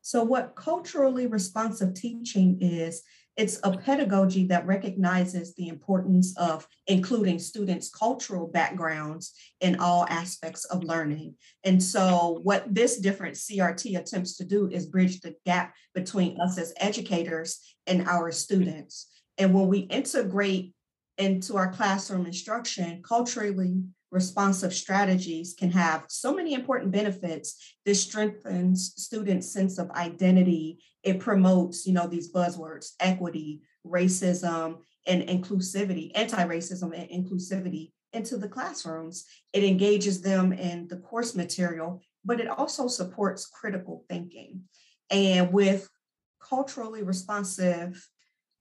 So, 0.02 0.22
what 0.22 0.54
culturally 0.54 1.26
responsive 1.26 1.94
teaching 1.94 2.58
is, 2.60 3.02
it's 3.36 3.58
a 3.64 3.76
pedagogy 3.76 4.46
that 4.46 4.66
recognizes 4.66 5.54
the 5.54 5.68
importance 5.68 6.34
of 6.38 6.66
including 6.86 7.38
students' 7.38 7.90
cultural 7.90 8.46
backgrounds 8.46 9.32
in 9.60 9.80
all 9.80 10.06
aspects 10.08 10.64
of 10.66 10.84
learning. 10.84 11.34
And 11.64 11.82
so, 11.82 12.40
what 12.44 12.72
this 12.72 12.98
different 12.98 13.34
CRT 13.34 13.98
attempts 13.98 14.36
to 14.36 14.44
do 14.44 14.68
is 14.70 14.86
bridge 14.86 15.20
the 15.20 15.34
gap 15.44 15.74
between 15.94 16.40
us 16.40 16.56
as 16.56 16.72
educators 16.78 17.60
and 17.86 18.06
our 18.08 18.30
students. 18.30 19.08
And 19.38 19.52
when 19.52 19.66
we 19.66 19.80
integrate 19.80 20.72
into 21.18 21.56
our 21.56 21.72
classroom 21.72 22.26
instruction, 22.26 23.02
culturally 23.02 23.82
responsive 24.16 24.72
strategies 24.72 25.54
can 25.60 25.70
have 25.70 26.06
so 26.08 26.34
many 26.34 26.54
important 26.54 26.90
benefits. 26.90 27.76
This 27.84 28.02
strengthens 28.02 28.94
students' 28.96 29.52
sense 29.52 29.78
of 29.78 29.90
identity. 29.90 30.82
It 31.02 31.20
promotes, 31.20 31.86
you 31.86 31.92
know, 31.92 32.06
these 32.06 32.32
buzzwords, 32.32 32.92
equity, 32.98 33.60
racism, 33.86 34.78
and 35.06 35.22
inclusivity, 35.28 36.10
anti-racism 36.14 36.90
and 36.98 37.08
inclusivity 37.18 37.92
into 38.14 38.38
the 38.38 38.48
classrooms. 38.48 39.26
It 39.52 39.62
engages 39.62 40.22
them 40.22 40.50
in 40.54 40.88
the 40.88 40.96
course 40.96 41.34
material, 41.34 42.00
but 42.24 42.40
it 42.40 42.48
also 42.48 42.88
supports 42.88 43.46
critical 43.46 44.04
thinking. 44.08 44.62
And 45.10 45.52
with 45.52 45.90
culturally 46.40 47.02
responsive 47.02 48.08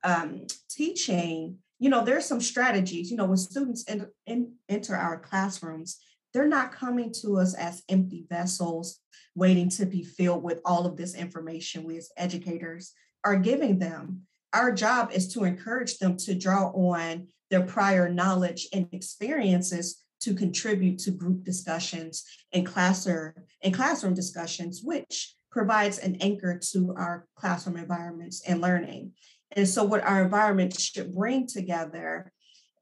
um, 0.03 0.47
teaching, 0.69 1.59
you 1.79 1.89
know, 1.89 2.03
there's 2.03 2.25
some 2.25 2.41
strategies, 2.41 3.12
you 3.12 3.17
know, 3.17 3.25
when 3.25 3.38
students 3.38 3.84
in, 3.84 4.08
in, 4.25 4.53
enter 4.70 4.96
our 4.96 5.20
classrooms, 5.20 5.98
they're 6.34 6.48
not 6.48 6.72
coming 6.72 7.13
to 7.22 7.38
us 7.38 7.53
as 7.53 7.84
empty 7.89 8.25
vessels 8.29 9.00
waiting 9.36 9.70
to 9.70 9.86
be 9.86 10.03
filled 10.03 10.44
with 10.44 10.62
all 10.65 10.86
of 10.86 10.98
this 10.98 11.15
information 11.15 11.84
we 11.84 11.98
as 11.98 12.10
educators 12.17 12.94
are 13.24 13.38
giving 13.38 13.79
them. 13.79 14.22
Our 14.53 14.72
job 14.72 15.12
is 15.12 15.34
to 15.34 15.44
encourage 15.44 15.98
them 15.98 16.15
to 16.17 16.36
draw 16.36 16.70
on 16.70 17.27
their 17.50 17.63
prior 17.63 18.10
knowledge 18.10 18.67
and 18.74 18.88
experiences 18.91 20.03
to 20.22 20.34
contribute 20.34 21.00
to 21.00 21.12
group 21.12 21.44
discussions 21.44 22.24
and 22.53 22.65
classroom 22.65 23.34
and 23.62 23.74
classroom 23.74 24.13
discussions, 24.13 24.82
which 24.84 25.36
provides 25.51 26.00
an 26.00 26.15
anchor 26.22 26.60
to 26.72 26.94
our 26.98 27.27
classroom 27.36 27.77
environments 27.77 28.41
and 28.48 28.62
learning. 28.62 29.12
And 29.51 29.67
so, 29.67 29.83
what 29.83 30.03
our 30.03 30.23
environment 30.23 30.79
should 30.79 31.13
bring 31.13 31.47
together 31.47 32.31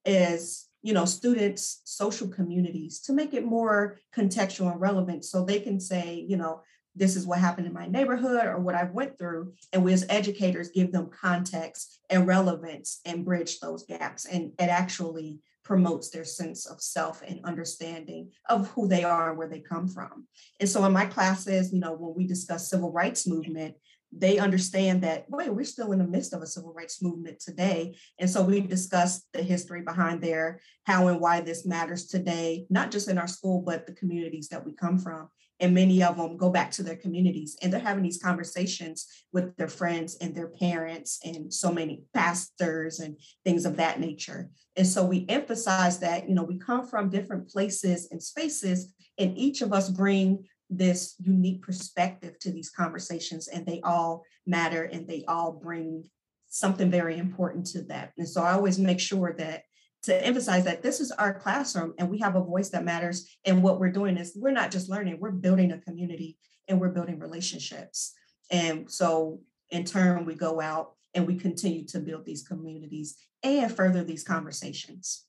is 0.05 0.67
you 0.82 0.93
know 0.93 1.05
students 1.05 1.82
social 1.86 2.27
communities 2.27 3.00
to 3.00 3.13
make 3.13 3.34
it 3.34 3.46
more 3.46 4.00
contextual 4.15 4.72
and 4.72 4.82
relevant 4.82 5.24
so 5.24 5.46
they 5.46 5.62
can 5.62 5.79
say 5.79 6.25
you 6.27 6.36
know 6.36 6.62
this 6.96 7.15
is 7.15 7.25
what 7.25 7.39
happened 7.39 7.67
in 7.67 7.74
my 7.74 7.88
neighborhood 7.88 8.46
or 8.46 8.60
what 8.60 8.75
I 8.75 8.84
went 8.84 9.17
through. 9.17 9.53
And 9.72 9.84
we 9.84 9.93
as 9.93 10.05
educators 10.10 10.70
give 10.70 10.91
them 10.91 11.10
context 11.10 12.00
and 12.10 12.27
relevance 12.27 13.00
and 13.05 13.25
bridge 13.25 13.60
those 13.60 13.86
gaps. 13.86 14.25
And 14.25 14.51
it 14.60 14.70
actually 14.70 15.39
promotes 15.63 16.10
their 16.10 16.25
sense 16.25 16.65
of 16.65 16.82
self 16.82 17.22
and 17.25 17.39
understanding 17.46 18.29
of 18.50 18.67
who 18.70 18.88
they 18.88 19.03
are 19.03 19.29
and 19.29 19.38
where 19.38 19.48
they 19.48 19.62
come 19.62 19.88
from. 19.88 20.27
And 20.60 20.70
so 20.70 20.84
in 20.86 20.91
my 20.91 21.05
classes, 21.05 21.74
you 21.74 21.79
know, 21.79 21.93
when 21.93 22.13
we 22.15 22.27
discuss 22.27 22.70
civil 22.70 22.91
rights 22.91 23.25
movement, 23.25 23.75
they 24.15 24.38
understand 24.38 25.01
that 25.01 25.25
wait 25.29 25.53
we're 25.53 25.63
still 25.63 25.91
in 25.91 26.00
the 26.00 26.08
midst 26.08 26.34
of 26.34 26.41
a 26.41 26.48
civil 26.48 26.74
rights 26.74 27.01
movement 27.01 27.39
today. 27.39 27.96
And 28.20 28.29
so 28.29 28.43
we 28.43 28.62
discuss 28.62 29.25
the 29.34 29.41
history 29.41 29.82
behind 29.82 30.22
there 30.22 30.60
how 30.86 31.08
and 31.08 31.20
why 31.20 31.41
this 31.41 31.65
matters 31.65 32.08
today 32.08 32.65
not 32.70 32.91
just 32.91 33.10
in 33.10 33.17
our 33.17 33.27
school 33.27 33.62
but 33.62 33.86
the 33.86 33.93
communities 33.93 34.50
that 34.50 34.65
we 34.65 34.74
come 34.74 34.98
from. 35.00 35.29
And 35.60 35.74
many 35.74 36.03
of 36.03 36.17
them 36.17 36.36
go 36.36 36.50
back 36.50 36.72
to 36.72 36.84
their 36.84 36.96
communities 36.96 37.58
and 37.62 37.72
they're 37.72 37.79
having 37.79 38.03
these 38.03 38.22
conversations 38.22 39.08
with 39.32 39.55
their 39.55 39.67
friends 39.67 40.17
and 40.20 40.36
their 40.36 40.50
parents 40.50 41.20
and 41.24 41.53
so 41.53 41.72
many 41.72 42.03
pastors 42.13 43.00
and 43.00 43.17
things 43.46 43.65
of 43.65 43.77
that 43.77 44.00
nature. 44.00 44.50
And 44.75 44.88
so 44.88 45.05
we 45.05 45.25
emphasize 45.29 46.00
that 46.00 46.27
you 46.27 46.36
know 46.36 46.43
we 46.43 46.58
come 46.60 46.86
from 46.86 47.10
different 47.10 47.50
places 47.50 48.10
and 48.12 48.22
spaces 48.22 48.93
and 49.17 49.38
each 49.38 49.62
of 49.62 49.74
us 49.74 49.89
bring 49.89 50.46
this 50.77 51.15
unique 51.20 51.62
perspective 51.62 52.38
to 52.39 52.51
these 52.51 52.70
conversations 52.70 53.48
and 53.48 53.65
they 53.65 53.82
all 53.84 54.24
matter 54.46 54.84
and 54.84 55.08
they 55.08 55.24
all 55.27 55.51
bring 55.51 56.03
something 56.48 56.92
very 56.92 57.18
important 57.18 57.65
to 57.65 57.82
that. 57.84 58.13
And 58.18 58.27
so 58.27 58.44
i 58.44 58.53
always 58.53 58.77
make 58.77 59.00
sure 59.00 59.34
that 59.38 59.63
to 60.03 60.25
emphasize 60.25 60.65
that 60.65 60.84
this 60.84 61.00
is 61.00 61.12
our 61.12 61.34
classroom 61.34 61.94
and 61.98 62.10
we 62.10 62.20
have 62.20 62.36
a 62.36 62.44
voice 62.44 62.70
that 62.70 62.84
matters 62.84 63.38
and 63.46 63.63
what 63.63 63.80
we're 63.80 63.92
doing 63.92 64.18
is 64.18 64.34
we're 64.36 64.51
not 64.51 64.70
just 64.70 64.89
learning 64.89 65.18
we're 65.20 65.32
building 65.32 65.72
a 65.72 65.80
community 65.80 66.38
and 66.68 66.80
we're 66.80 66.89
building 66.89 67.20
relationships. 67.20 68.13
And 68.51 68.89
so 68.89 69.39
in 69.70 69.86
turn 69.86 70.25
we 70.25 70.36
go 70.36 70.62
out 70.62 70.94
and 71.13 71.25
we 71.27 71.36
continue 71.36 71.86
to 71.88 72.00
build 72.00 72.25
these 72.25 72.44
communities 72.44 73.18
and 73.44 73.75
further 73.75 74.03
these 74.03 74.24
conversations. 74.24 75.25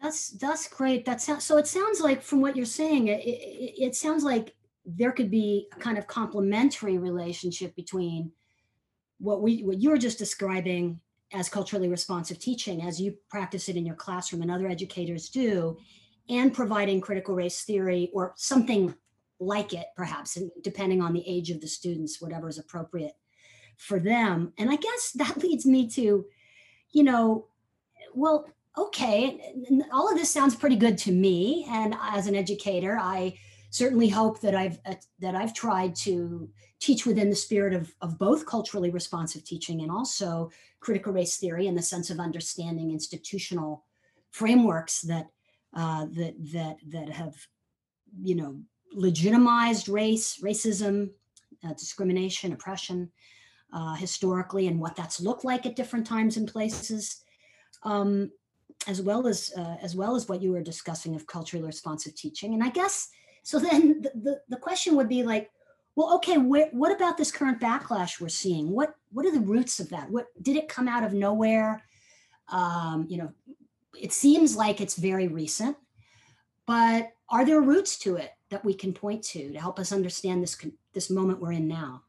That's 0.00 0.30
that's 0.30 0.68
great. 0.68 1.04
That 1.04 1.20
sounds 1.20 1.44
so 1.44 1.58
it 1.58 1.66
sounds 1.66 2.00
like 2.00 2.22
from 2.22 2.40
what 2.40 2.56
you're 2.56 2.66
saying 2.66 3.08
it, 3.08 3.20
it, 3.24 3.74
it 3.78 3.94
sounds 3.94 4.24
like 4.24 4.54
there 4.84 5.12
could 5.12 5.30
be 5.30 5.68
a 5.72 5.78
kind 5.78 5.98
of 5.98 6.06
complementary 6.06 6.98
relationship 6.98 7.74
between 7.76 8.32
what 9.18 9.40
we 9.42 9.62
what 9.62 9.80
you 9.80 9.90
were 9.90 9.98
just 9.98 10.18
describing 10.18 11.00
as 11.32 11.48
culturally 11.48 11.88
responsive 11.88 12.38
teaching 12.38 12.82
as 12.82 13.00
you 13.00 13.16
practice 13.30 13.68
it 13.68 13.76
in 13.76 13.86
your 13.86 13.94
classroom 13.94 14.42
and 14.42 14.50
other 14.50 14.66
educators 14.66 15.28
do 15.30 15.76
and 16.28 16.52
providing 16.52 17.00
critical 17.00 17.34
race 17.34 17.62
theory 17.62 18.10
or 18.12 18.32
something 18.36 18.94
like 19.40 19.72
it 19.72 19.86
perhaps 19.96 20.38
depending 20.62 21.00
on 21.00 21.12
the 21.12 21.26
age 21.26 21.50
of 21.50 21.60
the 21.60 21.66
students 21.66 22.20
whatever 22.20 22.48
is 22.48 22.58
appropriate 22.58 23.12
for 23.76 23.98
them. 23.98 24.52
And 24.58 24.70
i 24.70 24.76
guess 24.76 25.12
that 25.14 25.38
leads 25.38 25.66
me 25.66 25.88
to 25.90 26.24
you 26.90 27.02
know 27.02 27.46
well 28.14 28.46
okay 28.76 29.54
all 29.92 30.10
of 30.10 30.18
this 30.18 30.30
sounds 30.30 30.56
pretty 30.56 30.76
good 30.76 30.98
to 30.98 31.12
me. 31.12 31.66
And 31.70 31.94
as 32.00 32.26
an 32.26 32.34
educator 32.34 32.98
i 33.00 33.38
certainly 33.72 34.08
hope 34.08 34.38
that 34.40 34.54
I've 34.54 34.78
uh, 34.84 34.94
that 35.18 35.34
I've 35.34 35.54
tried 35.54 35.96
to 35.96 36.48
teach 36.78 37.06
within 37.06 37.30
the 37.30 37.36
spirit 37.36 37.72
of, 37.72 37.92
of 38.02 38.18
both 38.18 38.44
culturally 38.44 38.90
responsive 38.90 39.44
teaching 39.44 39.80
and 39.80 39.90
also 39.90 40.50
critical 40.80 41.12
race 41.12 41.38
theory 41.38 41.66
in 41.66 41.74
the 41.74 41.82
sense 41.82 42.10
of 42.10 42.20
understanding 42.20 42.92
institutional 42.92 43.84
frameworks 44.30 45.00
that 45.02 45.26
uh, 45.74 46.06
that 46.12 46.34
that 46.52 46.76
that 46.88 47.08
have 47.08 47.34
you 48.22 48.34
know 48.34 48.60
legitimized 48.92 49.88
race, 49.88 50.38
racism, 50.42 51.08
uh, 51.64 51.72
discrimination, 51.72 52.52
oppression 52.52 53.10
uh, 53.72 53.94
historically, 53.94 54.66
and 54.66 54.78
what 54.78 54.94
that's 54.94 55.18
looked 55.18 55.44
like 55.44 55.64
at 55.64 55.76
different 55.76 56.06
times 56.06 56.36
and 56.36 56.46
places. 56.46 57.24
Um, 57.84 58.30
as 58.88 59.00
well 59.00 59.26
as 59.26 59.52
uh, 59.56 59.76
as 59.80 59.96
well 59.96 60.14
as 60.14 60.28
what 60.28 60.42
you 60.42 60.52
were 60.52 60.60
discussing 60.60 61.14
of 61.14 61.26
culturally 61.26 61.64
responsive 61.64 62.16
teaching 62.16 62.52
and 62.54 62.64
i 62.64 62.68
guess 62.68 63.10
so 63.42 63.58
then 63.58 64.02
the, 64.02 64.10
the, 64.14 64.40
the 64.50 64.56
question 64.56 64.96
would 64.96 65.08
be 65.08 65.22
like, 65.22 65.50
well, 65.94 66.14
okay, 66.16 66.38
where, 66.38 66.68
what 66.72 66.94
about 66.94 67.18
this 67.18 67.32
current 67.32 67.60
backlash 67.60 68.20
we're 68.20 68.28
seeing? 68.28 68.70
What 68.70 68.94
what 69.10 69.26
are 69.26 69.32
the 69.32 69.40
roots 69.40 69.78
of 69.78 69.90
that? 69.90 70.10
What 70.10 70.26
did 70.40 70.56
it 70.56 70.68
come 70.68 70.88
out 70.88 71.04
of 71.04 71.12
nowhere? 71.12 71.82
Um, 72.48 73.06
you 73.08 73.18
know, 73.18 73.32
it 74.00 74.12
seems 74.12 74.56
like 74.56 74.80
it's 74.80 74.96
very 74.96 75.28
recent, 75.28 75.76
but 76.66 77.10
are 77.28 77.44
there 77.44 77.60
roots 77.60 77.98
to 78.00 78.16
it 78.16 78.30
that 78.50 78.64
we 78.64 78.72
can 78.72 78.94
point 78.94 79.22
to 79.24 79.52
to 79.52 79.60
help 79.60 79.78
us 79.78 79.92
understand 79.92 80.42
this 80.42 80.56
this 80.94 81.10
moment 81.10 81.40
we're 81.40 81.52
in 81.52 81.68
now? 81.68 82.02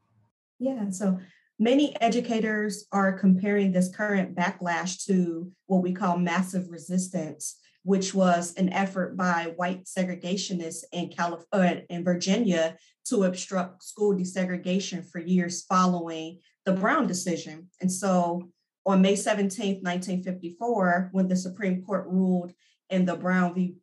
Yeah, 0.60 0.90
so 0.92 1.20
many 1.60 2.00
educators 2.00 2.86
are 2.92 3.18
comparing 3.20 3.72
this 3.72 3.94
current 3.94 4.34
backlash 4.34 5.06
to 5.06 5.52
what 5.66 5.84
we 5.84 5.94
call 5.94 6.18
massive 6.18 6.70
resistance 6.70 7.58
which 7.84 8.14
was 8.14 8.54
an 8.56 8.72
effort 8.72 9.16
by 9.18 9.54
white 9.58 9.86
segregationists 9.86 10.84
in 10.92 11.10
California 11.10 11.82
uh, 11.90 11.94
in 11.94 12.04
Virginia 12.04 12.76
to 13.06 13.24
obstruct 13.24 13.84
school 13.84 14.16
desegregation 14.16 15.06
for 15.10 15.20
years 15.20 15.64
following 15.64 16.40
the 16.66 16.72
Brown 16.72 17.06
decision. 17.06 17.68
And 17.82 17.92
so 17.92 18.50
on 18.86 19.02
May 19.02 19.16
17, 19.16 19.82
1954, 19.82 21.10
when 21.12 21.28
the 21.28 21.36
Supreme 21.36 21.84
Court 21.84 22.08
ruled 22.08 22.54
in 22.90 23.06
the 23.06 23.16
Brown 23.16 23.54
v. 23.54 23.76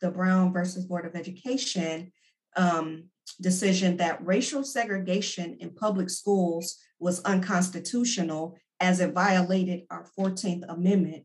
the 0.00 0.10
Brown 0.10 0.52
versus 0.52 0.84
Board 0.84 1.06
of 1.06 1.14
Education 1.14 2.12
um, 2.56 3.04
decision 3.40 3.96
that 3.96 4.24
racial 4.24 4.64
segregation 4.64 5.56
in 5.60 5.74
public 5.74 6.10
schools 6.10 6.78
was 6.98 7.22
unconstitutional 7.22 8.56
as 8.80 9.00
it 9.00 9.12
violated 9.12 9.82
our 9.90 10.06
14th 10.18 10.64
Amendment. 10.68 11.24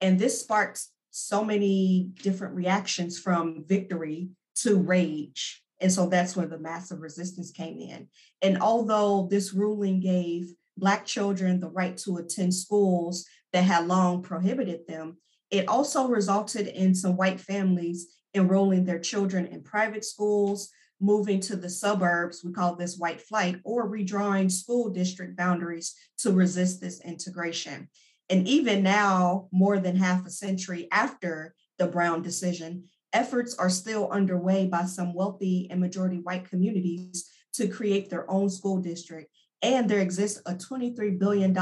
And 0.00 0.18
this 0.18 0.40
sparked 0.40 0.86
so 1.16 1.42
many 1.42 2.10
different 2.22 2.54
reactions 2.54 3.18
from 3.18 3.64
victory 3.66 4.28
to 4.54 4.76
rage. 4.76 5.62
And 5.80 5.90
so 5.90 6.06
that's 6.06 6.36
where 6.36 6.46
the 6.46 6.58
massive 6.58 7.00
resistance 7.00 7.50
came 7.50 7.78
in. 7.80 8.08
And 8.42 8.60
although 8.60 9.26
this 9.30 9.54
ruling 9.54 10.00
gave 10.00 10.52
Black 10.76 11.06
children 11.06 11.58
the 11.58 11.70
right 11.70 11.96
to 11.98 12.18
attend 12.18 12.54
schools 12.54 13.24
that 13.54 13.64
had 13.64 13.86
long 13.86 14.22
prohibited 14.22 14.86
them, 14.86 15.16
it 15.50 15.68
also 15.68 16.06
resulted 16.06 16.66
in 16.66 16.94
some 16.94 17.16
white 17.16 17.40
families 17.40 18.08
enrolling 18.34 18.84
their 18.84 18.98
children 18.98 19.46
in 19.46 19.62
private 19.62 20.04
schools, 20.04 20.68
moving 21.00 21.40
to 21.40 21.56
the 21.56 21.70
suburbs, 21.70 22.42
we 22.44 22.52
call 22.52 22.76
this 22.76 22.98
white 22.98 23.22
flight, 23.22 23.58
or 23.64 23.90
redrawing 23.90 24.52
school 24.52 24.90
district 24.90 25.34
boundaries 25.34 25.94
to 26.18 26.30
resist 26.30 26.80
this 26.80 27.00
integration. 27.06 27.88
And 28.28 28.46
even 28.48 28.82
now, 28.82 29.48
more 29.52 29.78
than 29.78 29.96
half 29.96 30.26
a 30.26 30.30
century 30.30 30.88
after 30.90 31.54
the 31.78 31.86
Brown 31.86 32.22
decision, 32.22 32.84
efforts 33.12 33.54
are 33.54 33.70
still 33.70 34.10
underway 34.10 34.66
by 34.66 34.84
some 34.84 35.14
wealthy 35.14 35.68
and 35.70 35.80
majority 35.80 36.18
white 36.18 36.48
communities 36.48 37.30
to 37.54 37.68
create 37.68 38.10
their 38.10 38.30
own 38.30 38.50
school 38.50 38.78
district. 38.78 39.30
And 39.62 39.88
there 39.88 40.00
exists 40.00 40.40
a 40.44 40.54
$23 40.54 41.18
billion 41.18 41.56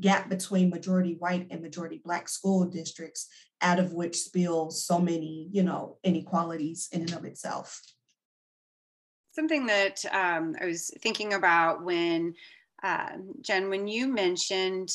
gap 0.00 0.28
between 0.28 0.70
majority 0.70 1.16
white 1.18 1.48
and 1.50 1.60
majority 1.60 2.00
Black 2.04 2.28
school 2.28 2.64
districts, 2.66 3.28
out 3.60 3.80
of 3.80 3.92
which 3.92 4.16
spills 4.16 4.84
so 4.84 4.98
many, 4.98 5.48
you 5.50 5.62
know, 5.62 5.98
inequalities 6.04 6.88
in 6.92 7.02
and 7.02 7.12
of 7.14 7.24
itself. 7.24 7.82
Something 9.32 9.66
that 9.66 10.04
um, 10.12 10.54
I 10.60 10.66
was 10.66 10.90
thinking 11.00 11.34
about 11.34 11.84
when 11.84 12.34
uh, 12.82 13.10
Jen, 13.40 13.68
when 13.68 13.88
you 13.88 14.06
mentioned 14.06 14.90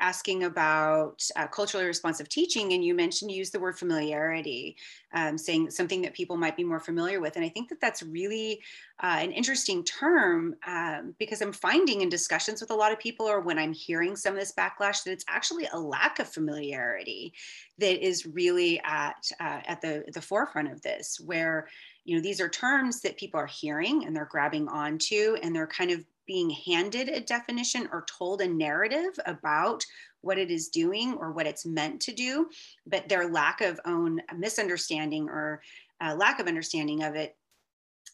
asking 0.00 0.44
about 0.44 1.26
uh, 1.36 1.46
culturally 1.46 1.86
responsive 1.86 2.28
teaching, 2.28 2.72
and 2.72 2.84
you 2.84 2.94
mentioned 2.94 3.30
you 3.30 3.38
use 3.38 3.50
the 3.50 3.60
word 3.60 3.78
familiarity, 3.78 4.76
um, 5.12 5.38
saying 5.38 5.70
something 5.70 6.02
that 6.02 6.14
people 6.14 6.36
might 6.36 6.56
be 6.56 6.64
more 6.64 6.80
familiar 6.80 7.20
with. 7.20 7.36
And 7.36 7.44
I 7.44 7.48
think 7.48 7.68
that 7.68 7.80
that's 7.80 8.02
really 8.02 8.60
uh, 9.02 9.18
an 9.20 9.32
interesting 9.32 9.84
term 9.84 10.56
um, 10.66 11.14
because 11.18 11.40
I'm 11.40 11.52
finding 11.52 12.00
in 12.00 12.08
discussions 12.08 12.60
with 12.60 12.70
a 12.70 12.74
lot 12.74 12.92
of 12.92 12.98
people, 12.98 13.26
or 13.26 13.40
when 13.40 13.58
I'm 13.58 13.72
hearing 13.72 14.16
some 14.16 14.34
of 14.34 14.40
this 14.40 14.52
backlash, 14.52 15.04
that 15.04 15.12
it's 15.12 15.24
actually 15.28 15.68
a 15.72 15.78
lack 15.78 16.18
of 16.18 16.28
familiarity 16.28 17.32
that 17.78 18.04
is 18.04 18.26
really 18.26 18.80
at 18.84 19.30
uh, 19.40 19.60
at 19.66 19.80
the 19.80 20.04
the 20.12 20.22
forefront 20.22 20.72
of 20.72 20.82
this, 20.82 21.20
where 21.20 21.68
you 22.04 22.16
know 22.16 22.22
these 22.22 22.40
are 22.40 22.48
terms 22.48 23.00
that 23.00 23.16
people 23.16 23.40
are 23.40 23.46
hearing 23.46 24.04
and 24.04 24.14
they're 24.14 24.28
grabbing 24.30 24.68
onto, 24.68 25.36
and 25.42 25.54
they're 25.54 25.66
kind 25.66 25.90
of 25.90 26.04
being 26.28 26.50
handed 26.50 27.08
a 27.08 27.20
definition 27.20 27.88
or 27.90 28.04
told 28.06 28.40
a 28.40 28.46
narrative 28.46 29.18
about 29.26 29.84
what 30.20 30.38
it 30.38 30.50
is 30.50 30.68
doing 30.68 31.14
or 31.14 31.32
what 31.32 31.46
it's 31.46 31.66
meant 31.66 32.00
to 32.02 32.12
do, 32.12 32.48
but 32.86 33.08
their 33.08 33.28
lack 33.28 33.60
of 33.60 33.80
own 33.84 34.20
misunderstanding 34.36 35.28
or 35.28 35.62
uh, 36.00 36.14
lack 36.14 36.38
of 36.38 36.46
understanding 36.46 37.02
of 37.02 37.16
it, 37.16 37.36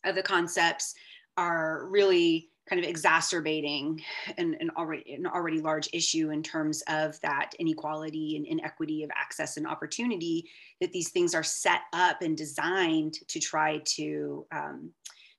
of 0.04 0.14
the 0.14 0.22
concepts, 0.22 0.94
are 1.36 1.86
really 1.86 2.48
kind 2.68 2.82
of 2.82 2.88
exacerbating 2.88 4.00
an, 4.38 4.56
an, 4.60 4.70
already 4.76 5.12
an 5.12 5.26
already 5.26 5.60
large 5.60 5.88
issue 5.92 6.30
in 6.30 6.42
terms 6.42 6.82
of 6.88 7.20
that 7.20 7.50
inequality 7.58 8.36
and 8.36 8.46
inequity 8.46 9.02
of 9.02 9.10
access 9.14 9.56
and 9.56 9.66
opportunity 9.66 10.48
that 10.80 10.92
these 10.92 11.10
things 11.10 11.34
are 11.34 11.42
set 11.42 11.80
up 11.92 12.22
and 12.22 12.36
designed 12.36 13.14
to 13.28 13.38
try 13.40 13.78
to 13.84 14.46
um, 14.52 14.90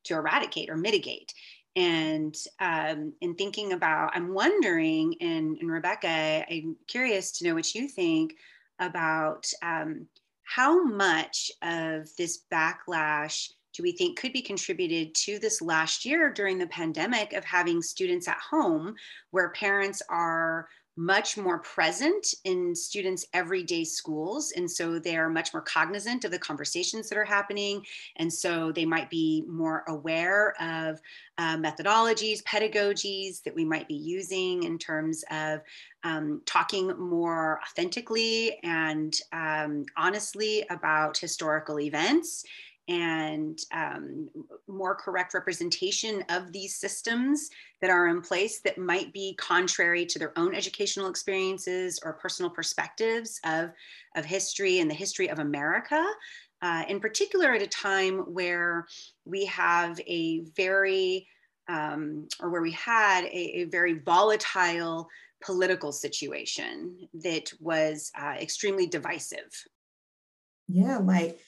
to 0.04 0.14
eradicate 0.14 0.70
or 0.70 0.78
mitigate 0.78 1.34
and 1.76 2.36
um, 2.60 3.14
in 3.22 3.36
thinking 3.36 3.74
about 3.74 4.12
i'm 4.16 4.34
wondering 4.34 5.16
and, 5.22 5.58
and 5.60 5.72
rebecca 5.72 6.46
i'm 6.50 6.76
curious 6.88 7.32
to 7.32 7.46
know 7.46 7.54
what 7.54 7.76
you 7.76 7.88
think 7.88 8.36
about 8.80 9.46
um, 9.62 10.08
how 10.44 10.84
much 10.84 11.52
of 11.64 12.08
this 12.18 12.44
backlash 12.52 13.50
do 13.74 13.84
we 13.84 13.92
think 13.92 14.18
could 14.18 14.32
be 14.32 14.42
contributed 14.42 15.14
to 15.14 15.38
this 15.40 15.62
last 15.62 16.06
year 16.06 16.32
during 16.32 16.58
the 16.58 16.68
pandemic 16.68 17.34
of 17.34 17.44
having 17.44 17.82
students 17.82 18.28
at 18.28 18.38
home 18.38 18.96
where 19.32 19.50
parents 19.50 20.02
are 20.10 20.68
much 20.98 21.38
more 21.38 21.60
present 21.60 22.34
in 22.46 22.74
students' 22.74 23.26
everyday 23.34 23.84
schools. 23.84 24.54
And 24.56 24.70
so 24.70 24.98
they 24.98 25.18
are 25.18 25.30
much 25.30 25.54
more 25.54 25.62
cognizant 25.62 26.24
of 26.24 26.32
the 26.32 26.40
conversations 26.40 27.10
that 27.10 27.18
are 27.18 27.26
happening. 27.26 27.86
And 28.16 28.32
so 28.32 28.72
they 28.72 28.86
might 28.86 29.10
be 29.10 29.44
more 29.48 29.84
aware 29.88 30.54
of 30.62 31.02
uh, 31.38 31.58
methodologies, 31.58 32.44
pedagogies 32.44 33.44
that 33.44 33.56
we 33.56 33.66
might 33.66 33.88
be 33.88 33.96
using 33.96 34.64
in 34.64 34.78
terms 34.78 35.24
of 35.32 35.62
um, 36.04 36.42
talking 36.46 36.98
more 36.98 37.60
authentically 37.64 38.58
and 38.64 39.20
um, 39.34 39.86
honestly 39.98 40.66
about 40.70 41.18
historical 41.18 41.80
events 41.80 42.46
and 42.88 43.60
um, 43.74 44.30
more 44.68 44.96
correct 44.96 45.34
representation 45.34 46.24
of 46.30 46.52
these 46.52 46.76
systems 46.76 47.50
that 47.82 47.90
are 47.90 48.08
in 48.08 48.22
place 48.22 48.60
that 48.62 48.78
might 48.78 49.12
be 49.12 49.36
contrary 49.40 50.06
to 50.06 50.20
their 50.20 50.38
own 50.38 50.54
educational 50.54 51.08
experiences 51.10 52.00
or 52.04 52.14
personal 52.14 52.50
perspectives 52.50 53.40
of, 53.44 53.72
of 54.16 54.26
history 54.26 54.80
and 54.80 54.90
the 54.90 54.96
history 54.96 55.30
of 55.30 55.40
America. 55.40 56.04
Uh, 56.62 56.84
in 56.88 57.00
particular, 57.00 57.54
at 57.54 57.62
a 57.62 57.68
time 57.68 58.20
where 58.34 58.88
we 59.26 59.46
have 59.46 60.00
a 60.08 60.42
very, 60.56 61.28
um, 61.68 62.28
or 62.40 62.50
where 62.50 62.62
we 62.62 62.72
had 62.72 63.26
a, 63.26 63.62
a, 63.62 63.64
very 63.66 64.00
volatile 64.00 65.08
political 65.44 65.92
situation 65.92 66.96
that 67.14 67.52
was 67.60 68.12
uh, 68.20 68.36
extremely 68.40 68.88
divisive. 68.88 69.52
Yeah, 70.68 70.98
like 70.98 71.40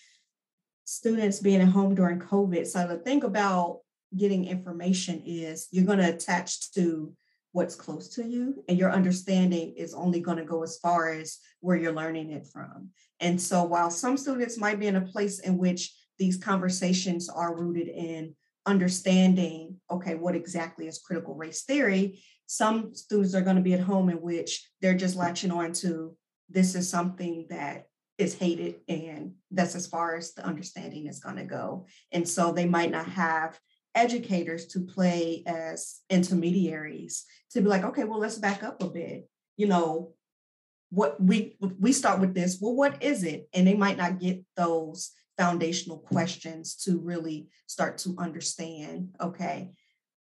students 0.88 1.41
being 1.41 1.60
at 1.60 1.67
home 1.67 1.93
during 1.93 2.17
COVID. 2.17 2.65
So 2.65 2.88
the 2.88 2.95
thing 2.95 3.26
about 3.26 3.82
getting 4.15 4.45
information 4.45 5.21
is 5.26 5.67
you're 5.69 5.86
going 5.86 5.97
to 5.97 6.13
attach 6.13 6.71
to 6.71 7.13
what's 7.52 7.76
close 7.76 8.08
to 8.08 8.23
you 8.23 8.63
and 8.69 8.78
your 8.78 8.93
understanding 8.93 9.73
is 9.76 9.93
only 9.93 10.21
going 10.21 10.38
to 10.38 10.45
go 10.45 10.63
as 10.63 10.78
far 10.78 11.12
as 11.12 11.39
where 11.60 11.76
you're 11.76 11.91
learning 11.91 12.32
it 12.32 12.47
from. 12.47 12.89
And 13.19 13.39
so 13.39 13.65
while 13.65 13.91
some 13.91 14.15
students 14.15 14.58
might 14.58 14.80
be 14.80 14.88
in 14.88 14.95
a 14.95 15.02
place 15.02 15.39
in 15.39 15.58
which 15.58 15.93
these 16.19 16.38
conversations 16.38 17.28
are 17.28 17.54
rooted 17.54 17.89
in 17.89 18.34
understanding, 18.65 19.76
okay, 19.91 20.15
what 20.15 20.36
exactly 20.36 20.88
is 20.88 21.00
critical 21.00 21.36
race 21.36 21.63
theory, 21.63 22.21
some 22.45 22.95
students 22.95 23.36
are 23.36 23.41
going 23.41 23.58
to 23.58 23.62
be 23.62 23.73
at 23.73 23.82
home 23.82 24.10
in 24.10 24.21
which 24.21 24.69
they're 24.82 24.95
just 24.95 25.17
latching 25.17 25.52
on 25.52 25.73
to 25.73 26.15
this 26.50 26.76
is 26.76 26.89
something 26.89 27.45
that 27.50 27.88
is 28.17 28.38
hated 28.38 28.75
and 28.88 29.34
that's 29.51 29.75
as 29.75 29.88
far 29.88 30.15
as 30.15 30.34
the 30.34 30.45
understanding 30.45 31.08
is 31.08 31.19
going 31.19 31.36
to 31.36 31.43
go. 31.43 31.86
And 32.12 32.27
so 32.27 32.51
they 32.51 32.65
might 32.65 32.91
not 32.91 33.08
have 33.08 33.60
educators 33.95 34.67
to 34.67 34.80
play 34.80 35.43
as 35.47 36.01
intermediaries 36.10 37.25
to 37.49 37.62
be 37.62 37.67
like 37.67 37.84
okay 37.84 38.03
well 38.03 38.19
let's 38.19 38.38
back 38.38 38.63
up 38.63 38.82
a 38.82 38.88
bit. 38.88 39.27
You 39.56 39.67
know 39.67 40.13
what 40.89 41.21
we 41.21 41.58
we 41.60 41.91
start 41.91 42.19
with 42.19 42.34
this 42.34 42.60
well 42.62 42.75
what 42.75 43.01
is 43.03 43.23
it? 43.23 43.47
And 43.53 43.67
they 43.67 43.75
might 43.75 43.97
not 43.97 44.19
get 44.19 44.43
those 44.56 45.12
foundational 45.38 45.99
questions 45.99 46.75
to 46.75 46.99
really 46.99 47.49
start 47.67 47.99
to 47.99 48.15
understand 48.17 49.10
okay 49.21 49.71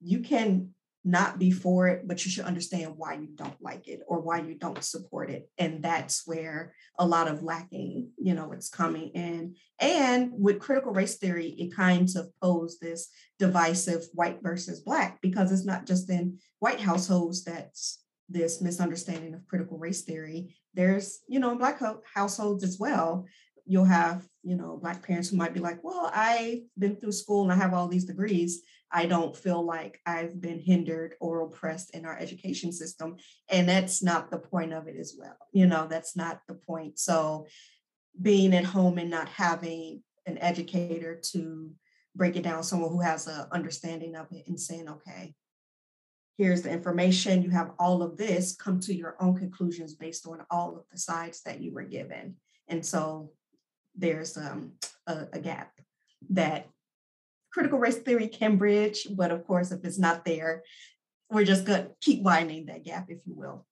you 0.01 0.20
can 0.20 0.70
not 1.09 1.38
be 1.38 1.51
for 1.51 1.88
it, 1.88 2.07
but 2.07 2.23
you 2.23 2.31
should 2.31 2.44
understand 2.44 2.92
why 2.97 3.14
you 3.14 3.29
don't 3.35 3.61
like 3.62 3.88
it 3.88 4.01
or 4.07 4.21
why 4.21 4.40
you 4.40 4.55
don't 4.55 4.85
support 4.85 5.31
it. 5.31 5.49
And 5.57 5.83
that's 5.83 6.27
where 6.27 6.75
a 6.99 7.07
lot 7.07 7.29
of 7.29 7.42
lacking, 7.42 8.11
you 8.18 8.35
know, 8.35 8.53
it's 8.53 8.68
coming 8.68 9.09
in. 9.14 9.55
And 9.81 10.31
with 10.35 10.59
critical 10.59 10.92
race 10.92 11.16
theory, 11.16 11.47
it 11.59 11.75
kind 11.75 12.09
of 12.14 12.29
posed 12.42 12.83
this 12.83 13.09
divisive 13.38 14.03
white 14.12 14.40
versus 14.42 14.81
black 14.81 15.18
because 15.23 15.51
it's 15.51 15.64
not 15.64 15.87
just 15.87 16.11
in 16.11 16.38
white 16.59 16.81
households 16.81 17.42
that's 17.42 18.03
this 18.29 18.61
misunderstanding 18.61 19.33
of 19.33 19.47
critical 19.47 19.79
race 19.79 20.03
theory. 20.03 20.55
There's, 20.75 21.21
you 21.27 21.40
know, 21.40 21.53
in 21.53 21.59
black 21.59 21.81
households 22.12 22.62
as 22.62 22.79
well. 22.79 23.25
You'll 23.64 23.85
have, 23.85 24.27
you 24.42 24.57
know, 24.57 24.77
black 24.77 25.03
parents 25.03 25.31
who 25.31 25.38
might 25.38 25.55
be 25.55 25.61
like, 25.61 25.83
well, 25.83 26.11
I've 26.14 26.61
been 26.79 26.97
through 26.97 27.12
school 27.12 27.44
and 27.44 27.53
I 27.53 27.57
have 27.57 27.73
all 27.73 27.88
these 27.88 28.05
degrees 28.05 28.61
I 28.90 29.07
don't 29.07 29.37
feel 29.37 29.62
like 29.62 30.01
I've 30.07 30.40
been 30.40 30.59
hindered 30.59 31.14
or 31.20 31.42
oppressed 31.42 31.94
in 31.94 32.07
our 32.07 32.18
education 32.18 32.72
system. 32.72 33.16
And 33.51 33.68
that's 33.68 34.03
not 34.03 34.31
the 34.31 34.38
point 34.38 34.72
of 34.72 34.88
it 34.88 34.96
as 34.98 35.14
well. 35.18 35.37
You 35.53 35.66
know, 35.66 35.87
that's 35.88 36.16
not 36.16 36.40
the 36.48 36.55
point. 36.55 36.98
So 36.98 37.46
being 38.20 38.55
at 38.55 38.64
home 38.64 38.98
and 38.98 39.11
not 39.11 39.29
having 39.29 40.03
an 40.27 40.38
educator 40.38 41.20
to 41.33 41.70
break 42.16 42.37
it 42.37 42.42
down, 42.42 42.62
someone 42.62 42.90
who 42.90 43.01
has 43.01 43.27
an 43.27 43.46
understanding 43.53 44.16
of 44.16 44.27
it 44.33 44.46
and 44.48 44.59
saying, 44.59 44.88
okay, 44.88 45.35
here's 46.37 46.62
the 46.62 46.70
information, 46.70 47.42
you 47.42 47.51
have 47.51 47.72
all 47.79 48.03
of 48.03 48.16
this, 48.16 48.55
come 48.57 48.81
to 48.81 48.94
your 48.94 49.16
own 49.20 49.37
conclusions 49.37 49.94
based 49.94 50.27
on 50.27 50.40
all 50.51 50.77
of 50.77 50.85
the 50.90 50.98
sides 50.98 51.42
that 51.42 51.61
you 51.61 51.72
were 51.72 51.85
given. 51.85 52.37
And 52.68 52.85
so 52.85 53.33
there's 53.96 54.37
um, 54.37 54.72
a, 55.07 55.27
a 55.33 55.40
gap 55.40 55.72
that 56.31 56.68
critical 57.53 57.79
race 57.79 57.99
theory 57.99 58.29
can 58.29 58.57
bridge, 58.57 59.07
but 59.11 59.31
of 59.31 59.47
course, 59.47 59.71
if 59.73 59.85
it's 59.85 59.99
not 59.99 60.25
there, 60.25 60.63
we're 61.31 61.45
just 61.45 61.65
going 61.65 61.85
to 61.85 61.91
keep 62.01 62.23
widening 62.23 62.67
that 62.67 62.85
gap, 62.85 63.07
if 63.09 63.21
you 63.27 63.35
will. 63.35 63.67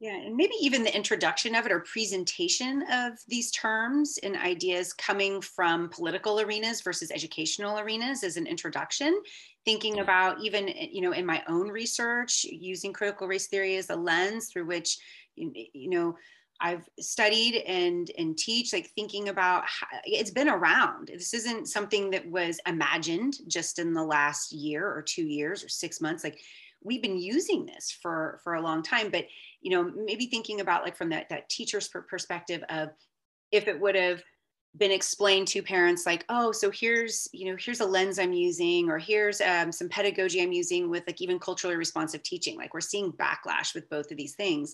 Yeah, 0.00 0.16
and 0.16 0.34
maybe 0.34 0.54
even 0.62 0.82
the 0.82 0.96
introduction 0.96 1.54
of 1.54 1.66
it 1.66 1.72
or 1.72 1.80
presentation 1.80 2.82
of 2.90 3.12
these 3.28 3.50
terms 3.50 4.18
and 4.22 4.34
ideas 4.34 4.94
coming 4.94 5.42
from 5.42 5.90
political 5.90 6.40
arenas 6.40 6.80
versus 6.80 7.10
educational 7.10 7.78
arenas 7.78 8.24
as 8.24 8.38
an 8.38 8.46
introduction. 8.46 9.20
Thinking 9.66 9.98
about 9.98 10.40
even, 10.40 10.70
eh, 10.70 10.86
you 10.90 11.02
know, 11.02 11.12
in 11.12 11.26
my 11.26 11.42
own 11.48 11.68
research, 11.68 12.44
using 12.44 12.94
critical 12.94 13.28
race 13.28 13.48
theory 13.48 13.76
as 13.76 13.90
a 13.90 13.94
lens 13.94 14.48
through 14.48 14.64
which, 14.64 14.96
you 15.36 15.90
know, 15.90 16.16
I've 16.60 16.88
studied 16.98 17.62
and 17.66 18.10
and 18.18 18.36
teach, 18.36 18.72
like 18.72 18.90
thinking 18.90 19.28
about 19.28 19.64
how, 19.66 19.86
it's 20.04 20.30
been 20.30 20.48
around. 20.48 21.08
This 21.08 21.34
isn't 21.34 21.68
something 21.68 22.10
that 22.10 22.30
was 22.30 22.60
imagined 22.66 23.38
just 23.48 23.78
in 23.78 23.94
the 23.94 24.04
last 24.04 24.52
year 24.52 24.86
or 24.86 25.02
two 25.02 25.24
years 25.24 25.64
or 25.64 25.68
six 25.68 26.00
months. 26.00 26.24
Like 26.24 26.38
we've 26.82 27.02
been 27.02 27.18
using 27.18 27.66
this 27.66 27.90
for 27.90 28.40
for 28.44 28.54
a 28.54 28.62
long 28.62 28.82
time. 28.82 29.10
But 29.10 29.26
you 29.60 29.70
know, 29.70 29.90
maybe 29.96 30.26
thinking 30.26 30.60
about 30.60 30.84
like 30.84 30.96
from 30.96 31.10
that 31.10 31.28
that 31.30 31.48
teacher's 31.48 31.88
perspective 31.88 32.62
of 32.68 32.90
if 33.52 33.66
it 33.66 33.80
would 33.80 33.94
have 33.94 34.22
been 34.76 34.92
explained 34.92 35.48
to 35.48 35.62
parents 35.62 36.06
like 36.06 36.24
oh 36.28 36.52
so 36.52 36.70
here's 36.70 37.28
you 37.32 37.50
know 37.50 37.56
here's 37.58 37.80
a 37.80 37.84
lens 37.84 38.20
i'm 38.20 38.32
using 38.32 38.88
or 38.88 38.98
here's 38.98 39.40
um, 39.40 39.72
some 39.72 39.88
pedagogy 39.88 40.40
i'm 40.40 40.52
using 40.52 40.88
with 40.88 41.02
like 41.08 41.20
even 41.20 41.40
culturally 41.40 41.74
responsive 41.74 42.22
teaching 42.22 42.56
like 42.56 42.72
we're 42.72 42.80
seeing 42.80 43.12
backlash 43.12 43.74
with 43.74 43.90
both 43.90 44.12
of 44.12 44.16
these 44.16 44.36
things 44.36 44.72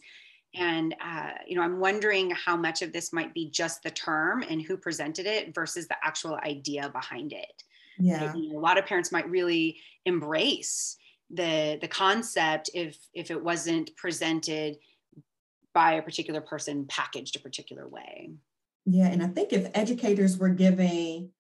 and, 0.57 0.95
uh, 1.05 1.33
you 1.47 1.55
know, 1.55 1.63
I'm 1.63 1.79
wondering 1.79 2.31
how 2.31 2.57
much 2.57 2.83
of 2.83 2.93
this 2.93 3.13
might 3.13 3.35
be 3.35 3.51
just 3.51 3.83
the 3.83 3.91
term 3.91 4.43
and 4.49 4.63
who 4.63 4.77
presented 4.77 5.27
it 5.27 5.55
versus 5.55 5.87
the 5.87 5.97
actual 6.03 6.37
idea 6.37 6.89
behind 6.89 7.33
it. 7.33 7.63
Yeah. 7.99 8.33
A 8.35 8.59
lot 8.59 8.79
of 8.79 8.87
parents 8.87 9.13
might 9.13 9.29
really 9.29 9.79
embrace 10.05 10.97
the 11.31 11.77
the 11.81 11.89
concept 11.89 12.71
if 12.73 12.97
if 13.13 13.31
it 13.31 13.43
wasn't 13.43 13.95
presented 13.97 14.77
by 15.75 15.95
a 15.95 16.03
particular 16.03 16.41
person 16.41 16.87
packaged 16.87 17.37
a 17.37 17.41
particular 17.41 17.89
way. 17.89 18.31
Yeah, 18.87 19.09
and 19.09 19.23
I 19.23 19.27
think 19.27 19.53
if 19.53 19.69
educators 19.75 20.39
were 20.39 20.51
giving 20.51 21.31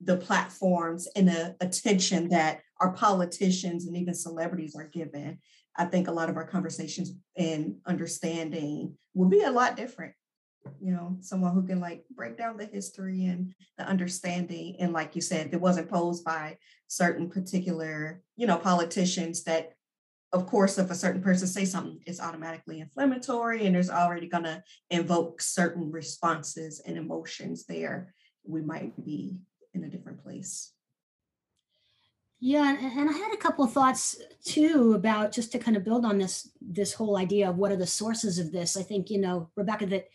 the 0.00 0.16
platforms 0.16 1.08
and 1.16 1.28
the 1.28 1.56
attention 1.60 2.28
that 2.28 2.60
our 2.80 2.92
politicians 2.92 3.86
and 3.86 3.96
even 3.96 4.14
celebrities 4.14 4.74
are 4.76 4.88
given, 4.88 5.38
I 5.76 5.84
think 5.84 6.08
a 6.08 6.12
lot 6.12 6.30
of 6.30 6.36
our 6.36 6.46
conversations 6.46 7.12
and 7.36 7.76
understanding 7.86 8.96
will 9.14 9.28
be 9.28 9.42
a 9.42 9.50
lot 9.50 9.76
different. 9.76 10.14
You 10.80 10.92
know, 10.92 11.16
someone 11.20 11.54
who 11.54 11.64
can 11.64 11.80
like 11.80 12.04
break 12.10 12.36
down 12.36 12.56
the 12.56 12.66
history 12.66 13.26
and 13.26 13.54
the 13.78 13.86
understanding. 13.86 14.76
And 14.80 14.92
like 14.92 15.14
you 15.14 15.20
said, 15.20 15.50
it 15.52 15.60
wasn't 15.60 15.90
posed 15.90 16.24
by 16.24 16.56
certain 16.88 17.30
particular, 17.30 18.22
you 18.36 18.46
know, 18.46 18.56
politicians 18.56 19.44
that 19.44 19.72
of 20.32 20.46
course, 20.46 20.76
if 20.76 20.90
a 20.90 20.94
certain 20.94 21.22
person 21.22 21.46
say 21.46 21.64
something, 21.64 22.00
it's 22.04 22.20
automatically 22.20 22.80
inflammatory 22.80 23.64
and 23.64 23.74
there's 23.74 23.88
already 23.88 24.28
gonna 24.28 24.62
invoke 24.90 25.40
certain 25.40 25.90
responses 25.90 26.80
and 26.84 26.98
emotions 26.98 27.64
there. 27.64 28.12
We 28.44 28.60
might 28.60 28.92
be 29.02 29.38
in 29.72 29.84
a 29.84 29.88
different 29.88 30.22
place. 30.22 30.72
Yeah, 32.38 32.76
and, 32.78 33.08
I 33.08 33.12
had 33.12 33.32
a 33.32 33.38
couple 33.38 33.64
of 33.64 33.72
thoughts 33.72 34.20
too 34.44 34.92
about 34.94 35.32
just 35.32 35.52
to 35.52 35.58
kind 35.58 35.76
of 35.76 35.84
build 35.84 36.04
on 36.04 36.18
this 36.18 36.50
this 36.60 36.92
whole 36.92 37.16
idea 37.16 37.48
of 37.48 37.56
what 37.56 37.72
are 37.72 37.76
the 37.76 37.86
sources 37.86 38.38
of 38.38 38.52
this. 38.52 38.76
I 38.76 38.82
think 38.82 39.08
you 39.08 39.18
know, 39.18 39.48
Rebecca, 39.56 39.86
that 39.86 40.08